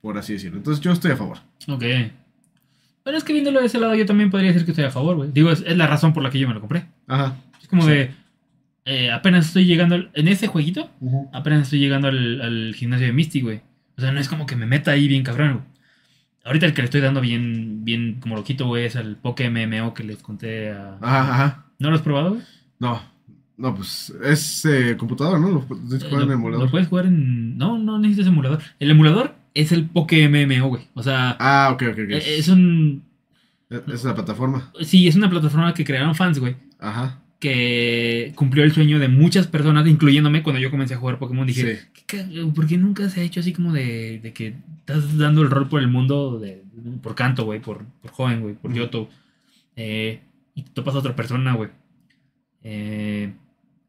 [0.00, 0.58] por así decirlo.
[0.58, 1.38] Entonces yo estoy a favor.
[1.68, 1.82] Ok.
[3.02, 5.16] Pero es que viéndolo de ese lado, yo también podría decir que estoy a favor,
[5.16, 5.30] güey.
[5.32, 6.86] Digo, es, es la razón por la que yo me lo compré.
[7.06, 7.36] Ajá.
[7.60, 7.90] Es como Sí.
[7.90, 8.10] de.
[8.84, 9.94] Eh, apenas estoy llegando.
[9.94, 10.90] al- en ese jueguito,
[11.32, 13.60] apenas estoy llegando al, al gimnasio de Misty, güey.
[13.96, 15.64] O sea, no es como que me meta ahí bien cabrón, güey.
[16.44, 19.94] Ahorita el que le estoy dando bien, bien como loquito, güey, es el Poké MMO
[19.94, 20.98] que les conté a.
[21.00, 21.66] Ajá, ajá.
[21.78, 22.42] ¿No lo has probado, güey?
[22.78, 23.00] No,
[23.56, 25.48] no, pues es eh, computadora, ¿no?
[25.48, 26.66] Lo que Eh, jugar en emulador.
[26.66, 27.56] lo puedes jugar en.
[27.56, 28.60] No, no necesitas emulador.
[28.78, 30.82] El emulador es el Poké MMO, güey.
[30.92, 32.10] O sea, Ah, ok, ok, ok.
[32.10, 33.04] eh, es un.
[33.70, 34.70] Es, la plataforma.
[34.82, 36.56] Sí, es una plataforma que crearon fans, güey.
[36.78, 37.20] Ajá.
[37.44, 41.46] Que cumplió el sueño de muchas personas, incluyéndome cuando yo comencé a jugar Pokémon.
[41.46, 42.02] Dije, Sí.
[42.06, 45.50] ¿qué ¿por qué nunca se ha hecho así como de, de que estás dando el
[45.50, 46.62] rol por el mundo, de,
[47.02, 48.72] por canto, güey, por, por joven, güey, por.
[48.72, 49.10] Yoto?
[49.76, 50.20] eh,
[50.54, 51.68] y te topas a otra persona, güey.
[52.62, 53.32] Eh,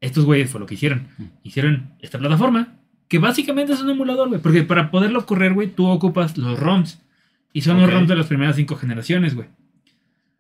[0.02, 1.08] estos güeyes fue lo que hicieron.
[1.44, 2.76] Hicieron esta plataforma,
[3.08, 7.02] que básicamente es un emulador, güey, porque para poderlo correr, güey, tú ocupas los ROMs.
[7.54, 7.84] Y son Ok.
[7.84, 9.48] los ROMs de las primeras cinco generaciones, güey.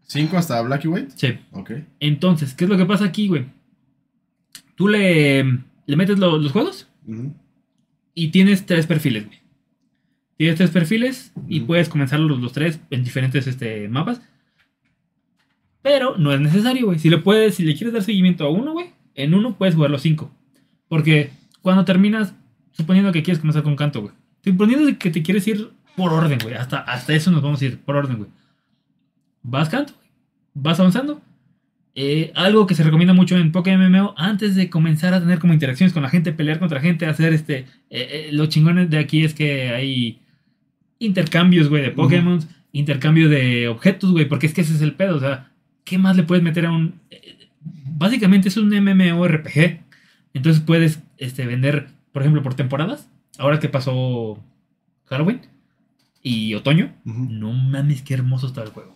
[0.07, 1.13] ¿Cinco hasta Black y White?
[1.15, 1.37] Sí.
[1.51, 1.71] Ok.
[1.99, 3.45] Entonces, ¿qué es lo que pasa aquí, güey?
[4.75, 7.33] Tú le, le metes lo- los juegos Ujú.
[8.13, 9.39] y tienes tres perfiles, güey.
[10.37, 11.67] Tienes tres perfiles y Ujú.
[11.67, 14.21] puedes comenzar los, los tres en diferentes este, mapas.
[15.81, 16.99] Pero no es necesario, güey.
[16.99, 19.91] Si le puedes, si le quieres dar seguimiento a uno, güey, en uno puedes jugar
[19.91, 20.31] los cinco.
[20.87, 21.29] Porque
[21.61, 22.33] cuando terminas,
[22.71, 24.13] suponiendo que quieres comenzar con canto, güey.
[24.43, 26.55] Suponiendo que te quieres ir por orden, güey.
[26.55, 28.29] Hasta, hasta eso nos vamos a ir por orden, güey.
[29.47, 29.93] Vas canto.
[30.53, 31.21] Vas avanzando.
[31.93, 35.53] Eh, algo que se recomienda mucho en Pokémon MMO antes de comenzar a tener como
[35.53, 37.59] interacciones con la gente, pelear contra gente, hacer este.
[37.59, 40.19] eh, eh, lo chingones de aquí es que hay
[40.99, 41.91] intercambios, güey, de.
[41.91, 42.39] Pokémon,
[42.71, 45.51] intercambio de objetos, güey, porque es que ese es el pedo, o sea,
[45.83, 46.99] ¿qué más le puedes meter a un.
[47.11, 47.47] eh,
[47.85, 49.79] básicamente es un MMORPG,
[50.33, 53.09] entonces puedes este, vender, por ejemplo, por temporadas.
[53.37, 54.41] Ahora que pasó
[55.05, 55.41] Halloween
[56.21, 58.94] y otoño, no mames, qué hermoso está el juego.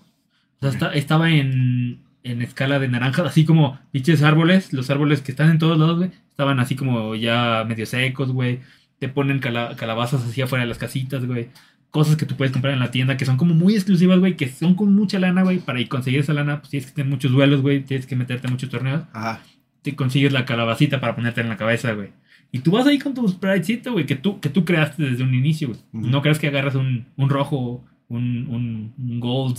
[0.59, 5.21] O sea, está- estaba en, en escala de naranjas, así como pinches árboles, los árboles
[5.21, 8.59] que están en todos lados, güey, estaban así como ya medio secos, güey.
[8.99, 11.49] Te ponen cala- calabazas así afuera de las casitas, güey.
[11.91, 14.47] Cosas que tú puedes comprar en la tienda que son como muy exclusivas, güey, que
[14.49, 15.59] son con mucha lana, güey.
[15.59, 18.47] Para ir conseguir esa lana, pues tienes que tener muchos duelos, güey, tienes que meterte
[18.47, 19.41] en muchos torneos Ajá.
[19.81, 22.09] te consigues la calabacita para ponerte en la cabeza, güey.
[22.51, 25.33] Y tú vas ahí con tu spritecito, güey, que tú, que tú creaste desde un
[25.33, 25.79] inicio, güey.
[25.93, 29.57] No creas que agarras un, un rojo, un, un, un gold.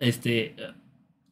[0.00, 0.54] Este.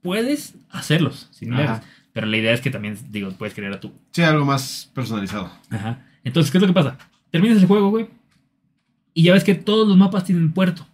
[0.03, 1.83] Puedes hacerlos similares.
[2.13, 3.93] Pero la idea es que también, digo, puedes crear a tú.
[4.13, 5.51] Sí, algo más personalizado.
[5.69, 6.07] Ajá.
[6.25, 6.97] Entonces, ¿qué es lo que pasa?
[7.31, 8.09] Terminas el juego, güey.
[9.13, 10.87] Y ya ves que todos los mapas tienen puerto.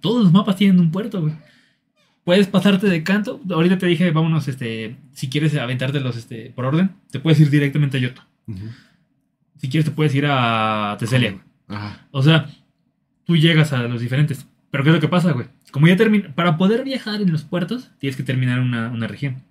[0.00, 1.34] Todos los mapas tienen un puerto, güey.
[2.24, 3.40] Puedes pasarte de canto.
[3.50, 4.96] Ahorita te dije, vámonos, este.
[5.12, 8.22] Si quieres aventártelos este, por orden, te puedes ir directamente a Yoto.
[9.56, 11.42] Si quieres, te puedes ir a Teselia, güey.
[11.68, 12.06] Ajá.
[12.12, 12.48] O sea,
[13.24, 14.46] tú llegas a los diferentes.
[14.70, 15.46] Pero ¿qué es lo que pasa, güey?
[15.76, 19.42] Como ya termina, para poder viajar en los puertos, tienes que terminar una, una región.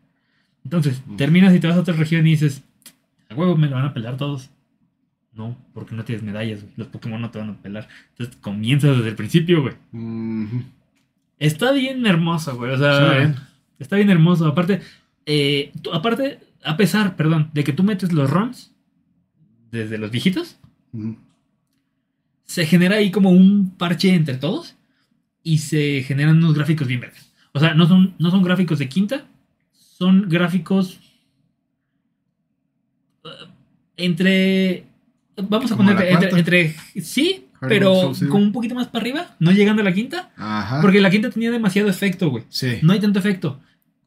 [0.64, 1.16] Entonces, Mm.
[1.18, 2.64] terminas y te vas a otra región y dices,
[3.30, 4.50] a huevo me lo van a pelar todos.
[5.34, 6.74] No, porque no tienes medallas, güey.
[6.78, 7.88] Los Pokémon no te van a pelar.
[8.12, 9.76] Entonces comienzas desde el principio, güey.
[11.38, 12.72] Está bien hermoso, güey.
[12.72, 13.36] O sea,
[13.78, 14.48] está bien hermoso.
[14.48, 14.82] Aparte,
[15.26, 18.72] eh, tú- aparte, a pesar, perdón, de que tú metes los ROMs
[19.72, 20.58] desde los viejitos,
[22.46, 24.76] se genera ahí como un parche entre todos
[25.46, 27.32] y se generan unos gráficos bien verdes.
[27.54, 29.26] O sea, no son, no son gráficos de quinta,
[29.72, 31.00] son gráficos
[33.24, 33.30] eh,
[33.96, 34.88] entre...
[35.38, 39.52] Vamos a ¿Como poner entre, Sí, Hard pero como un poquito más para arriba, no
[39.52, 40.32] llegando a la quinta.
[40.36, 40.82] Ajá.
[40.82, 42.46] Porque la quinta tenía demasiado efecto, güey.
[42.50, 42.80] Sí.
[42.82, 43.60] No hay tanto efecto.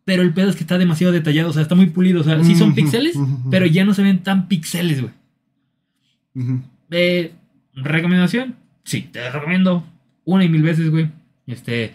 [0.04, 2.22] Pero el pedo es que está demasiado detallado, o sea, está muy pulido.
[2.22, 3.14] O sea, sí son píxeles,
[3.50, 5.12] pero ya no se ven tan píxeles, güey.
[6.90, 7.32] Eh,
[7.74, 8.56] ¿Recomendación?
[8.84, 9.86] Sí, te recomiendo
[10.24, 11.10] una y mil veces, güey.
[11.48, 11.94] Este,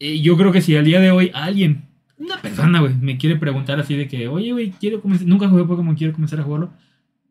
[0.00, 1.84] eh, yo creo que si al día de hoy alguien,
[2.16, 5.64] una persona, güey, me quiere preguntar así de que, oye, güey, quiero comenzar, nunca jugué
[5.64, 6.72] Pokémon, quiero comenzar a jugarlo.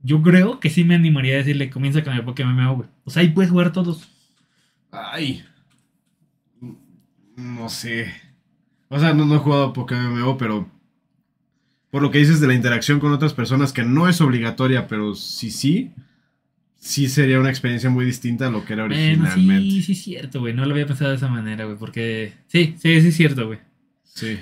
[0.04, 2.90] Yo creo que sí me animaría a decirle, comienza con el Pokémon MMO, güey.
[3.04, 4.08] O sea, ahí puedes jugar todos.
[4.92, 5.44] Ay.
[7.36, 8.14] No sé.
[8.90, 10.70] O sea, no, no he jugado Pokémon MMO, pero.
[11.90, 15.16] Por lo que dices de la interacción con otras personas, que no es obligatoria, pero
[15.16, 15.94] sí, sí.
[16.86, 19.70] Sí sería una experiencia muy distinta a lo que era Bueno, originalmente.
[19.72, 20.54] sí, sí es cierto, güey.
[20.54, 22.34] No lo había pensado de esa manera, güey, porque...
[22.48, 23.60] Sí, sí, sí es cierto, güey.
[24.04, 24.38] Sí.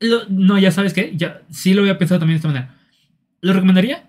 [0.00, 2.74] Lo- no, ya sabes qué, ya sí lo había pensado también de esta manera.
[3.42, 4.08] Lo recomendaría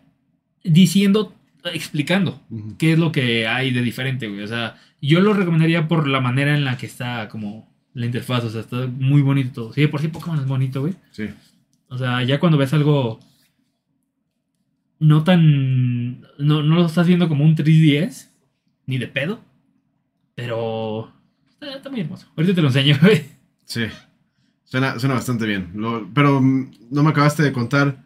[0.64, 1.36] diciendo,
[1.74, 2.78] explicando Ujú.
[2.78, 4.44] qué es lo que hay de diferente, güey.
[4.44, 8.46] O sea, yo lo recomendaría por la manera en la que está como la interfaz,
[8.46, 9.74] o sea, está muy bonito todo.
[9.74, 10.94] Sí, por sí Pokémon es bonito, güey.
[11.12, 11.26] Sí.
[11.90, 13.20] O sea, ya cuando ves algo
[15.00, 16.22] no tan...
[16.40, 18.30] No, no lo estás viendo como un 3DS,
[18.86, 19.42] ni de pedo,
[20.36, 21.12] pero
[21.50, 22.28] está, está muy hermoso.
[22.36, 23.24] Ahorita te lo enseño, güey.
[23.66, 23.86] Sí.
[24.64, 25.72] Suena, suena bastante bien.
[25.76, 28.04] Lo- pero mm, no me acabaste de contar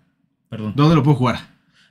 [0.49, 0.73] Perdón.
[0.76, 1.39] dónde lo puedo jugar.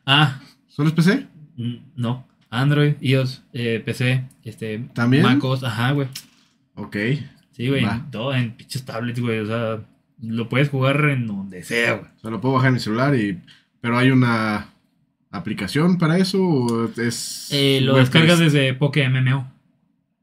[0.07, 1.27] Ah, ¿Solo es PC?
[1.57, 2.27] Mm, No.
[2.53, 5.23] Android, iOS, eh, PC, este, ¿También?
[5.23, 6.09] MacOS, ajá, güey.
[6.75, 6.97] Ok.
[7.53, 7.95] Sí, güey, Va.
[7.95, 9.39] en todo, en pinches tablets, güey.
[9.39, 9.81] O sea,
[10.21, 12.11] lo puedes jugar en donde sea, güey.
[12.17, 13.39] O sea, lo puedo bajar en mi celular y.
[13.81, 14.70] Pero hay una
[15.31, 17.49] aplicación para eso o es.
[17.53, 19.53] Eh, lo descargas desde PokeMMO.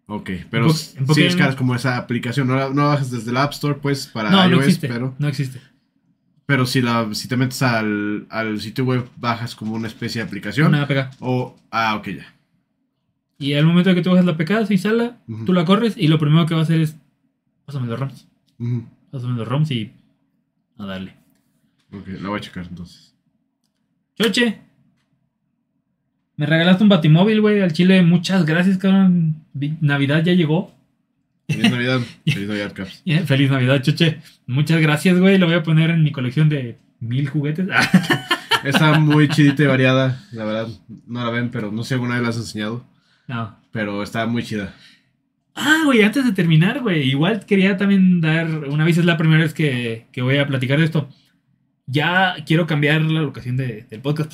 [0.10, 2.48] Ok, pero En po- s- en sí Pokémon- descargas como esa aplicación.
[2.48, 4.88] No la, no bajas desde la App Store, pues, para No, no iOS, existe.
[4.88, 5.14] pero.
[5.20, 5.62] No existe.
[6.46, 10.28] Pero si la si te metes al, al sitio web, bajas como una especie de
[10.28, 10.68] aplicación.
[10.68, 11.10] Una APK.
[11.20, 11.58] O.
[11.72, 12.34] Ah, ok, ya.
[13.38, 15.44] Y al momento de que tú bajas la APK, se instala, Ujú.
[15.46, 16.96] tú la corres y lo primero que va a hacer es.
[17.66, 18.28] Pásame los ROMs.
[18.60, 18.86] Ujú.
[19.12, 19.92] Pásame los ROMs y.
[20.78, 21.16] A darle.
[21.92, 23.14] Ok, la voy a checar entonces.
[24.16, 24.62] Choche.
[26.38, 28.02] Me regalaste un batimóvil, güey, al chile.
[28.04, 29.36] Muchas gracias, cabrón.
[29.54, 30.74] Vi- Navidad ya llegó.
[31.50, 32.00] Feliz Navidad.
[32.26, 33.02] Feliz Navidad, Caps.
[33.06, 34.20] Yeah, Feliz Navidad, Choche.
[34.46, 35.38] Muchas gracias, güey.
[35.38, 37.68] Lo voy a poner en mi colección de mil juguetes.
[38.64, 40.68] Está muy chidita y variada, la verdad.
[41.08, 42.86] No la ven, pero no sé si alguna vez la has enseñado.
[43.28, 43.56] no.
[43.72, 44.74] Pero está muy chida.
[45.54, 47.08] Ah, güey, antes de terminar, güey.
[47.10, 50.80] Igual quería también dar una vez, es la primera vez que, que voy a platicar
[50.80, 51.08] de esto.
[51.86, 54.34] Ya quiero cambiar la locación de- del podcast.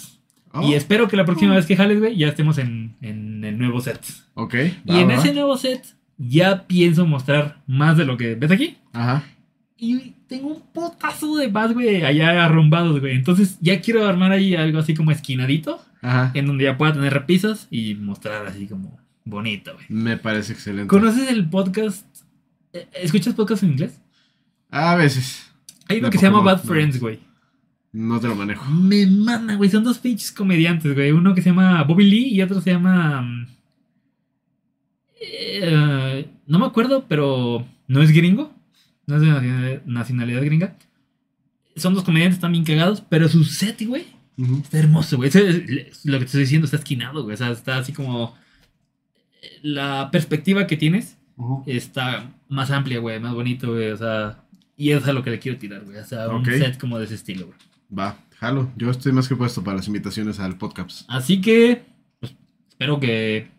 [0.56, 3.58] Oh, Y espero que la próxima vez que jales, güey, ya estemos en, en el
[3.58, 4.00] nuevo set.
[4.36, 4.54] Ok.
[4.86, 5.84] Y va, en va, ese nuevo set
[6.18, 8.78] ya pienso mostrar más de lo que ves aquí.
[8.94, 9.24] Ajá.
[9.78, 13.16] Y tengo un putazo de más, güey, allá arrumbados, güey.
[13.16, 16.32] Entonces ya quiero armar ahí algo así como esquinadito, Ajá.
[16.36, 19.86] en donde ya pueda tener repisas y mostrar así como bonito, güey.
[19.90, 20.88] Me parece excelente.
[20.88, 22.06] ¿Conoces el podcast?
[22.74, 24.00] eh, ¿Escuchas podcast en inglés?
[24.70, 25.52] A veces.
[25.90, 26.64] Hay uno que se llama Bad.
[26.64, 27.20] Friends, güey.
[27.94, 28.66] No te lo manejo.
[28.72, 29.70] Me manda, güey.
[29.70, 31.12] Son dos pinches comediantes, güey.
[31.12, 33.22] Uno que se llama Bobby Lee y otro se llama.
[33.22, 33.48] mm,
[35.22, 38.52] eh, no me acuerdo, pero no es gringo.
[39.06, 40.76] No es de nacionalidad, gringa.
[41.76, 44.06] Son dos comediantes también cagados, pero su set, güey,
[44.38, 44.60] Ujú.
[44.64, 45.30] está hermoso, güey.
[45.34, 47.34] Lo que te estoy diciendo está esquinado, güey.
[47.34, 48.36] O sea, está así como.
[49.62, 51.18] La perspectiva que tienes
[51.66, 54.42] está más amplia, güey, más bonito, güey, o sea,
[54.78, 56.98] y eso es a lo que le quiero tirar, güey, o sea, un set como
[56.98, 57.58] de ese estilo, güey.
[57.98, 58.72] Va, jalo.
[58.76, 61.06] Yo estoy más que puesto para las invitaciones al podcast.
[61.10, 61.84] Así que,
[62.20, 62.36] pues,
[62.70, 63.50] espero que,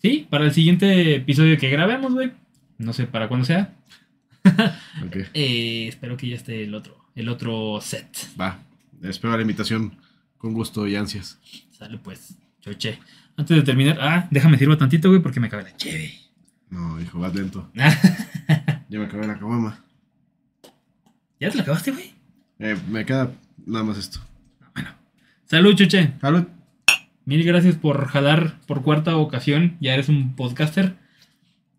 [0.00, 2.32] sí, para el siguiente episodio que grabemos, güey,
[2.78, 3.74] no sé para cuándo sea,
[5.06, 5.16] Ok.
[5.34, 8.08] eh, espero que ya esté el otro, el otro set.
[8.40, 8.58] Va.
[9.02, 9.96] Espero la invitación
[10.38, 11.38] con gusto y ansias.
[11.70, 12.98] Sale pues, choche.
[13.36, 16.12] Antes de terminar, ah, déjame sirvo tantito, güey, porque me acaba la cheve.
[16.70, 17.70] No, hijo, vas lento.
[18.88, 19.82] Ya me acabé la caguama.
[21.40, 22.12] ¿Ya te la acabaste, güey?
[22.58, 23.32] Eh, me queda
[23.66, 24.20] nada más esto.
[25.44, 26.12] Salud, choche.
[26.20, 26.44] Salud.
[27.24, 29.76] Mil gracias por jalar por cuarta ocasión.
[29.80, 30.96] Ya eres un podcaster.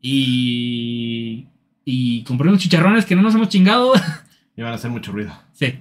[0.02, 1.48] Y
[1.86, 3.94] Y compré unos chicharrones que no nos hemos chingado.
[4.56, 5.34] Y van a hacer mucho ruido.
[5.54, 5.80] sí.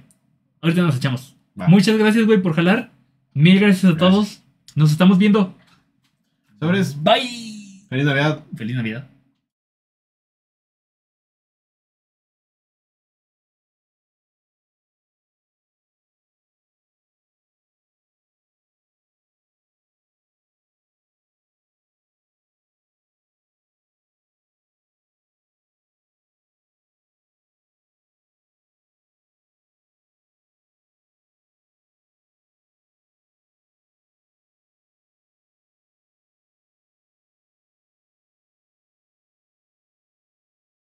[0.61, 1.35] Ahorita nos echamos.
[1.55, 2.91] Muchas gracias, güey, por jalar.
[3.33, 3.99] Mil gracias a Gracias.
[4.11, 4.43] todos.
[4.75, 5.55] Nos estamos viendo.
[6.59, 6.95] Sobres.
[7.03, 7.83] Bye.
[7.89, 8.43] Feliz Navidad.
[8.55, 9.07] Feliz Navidad.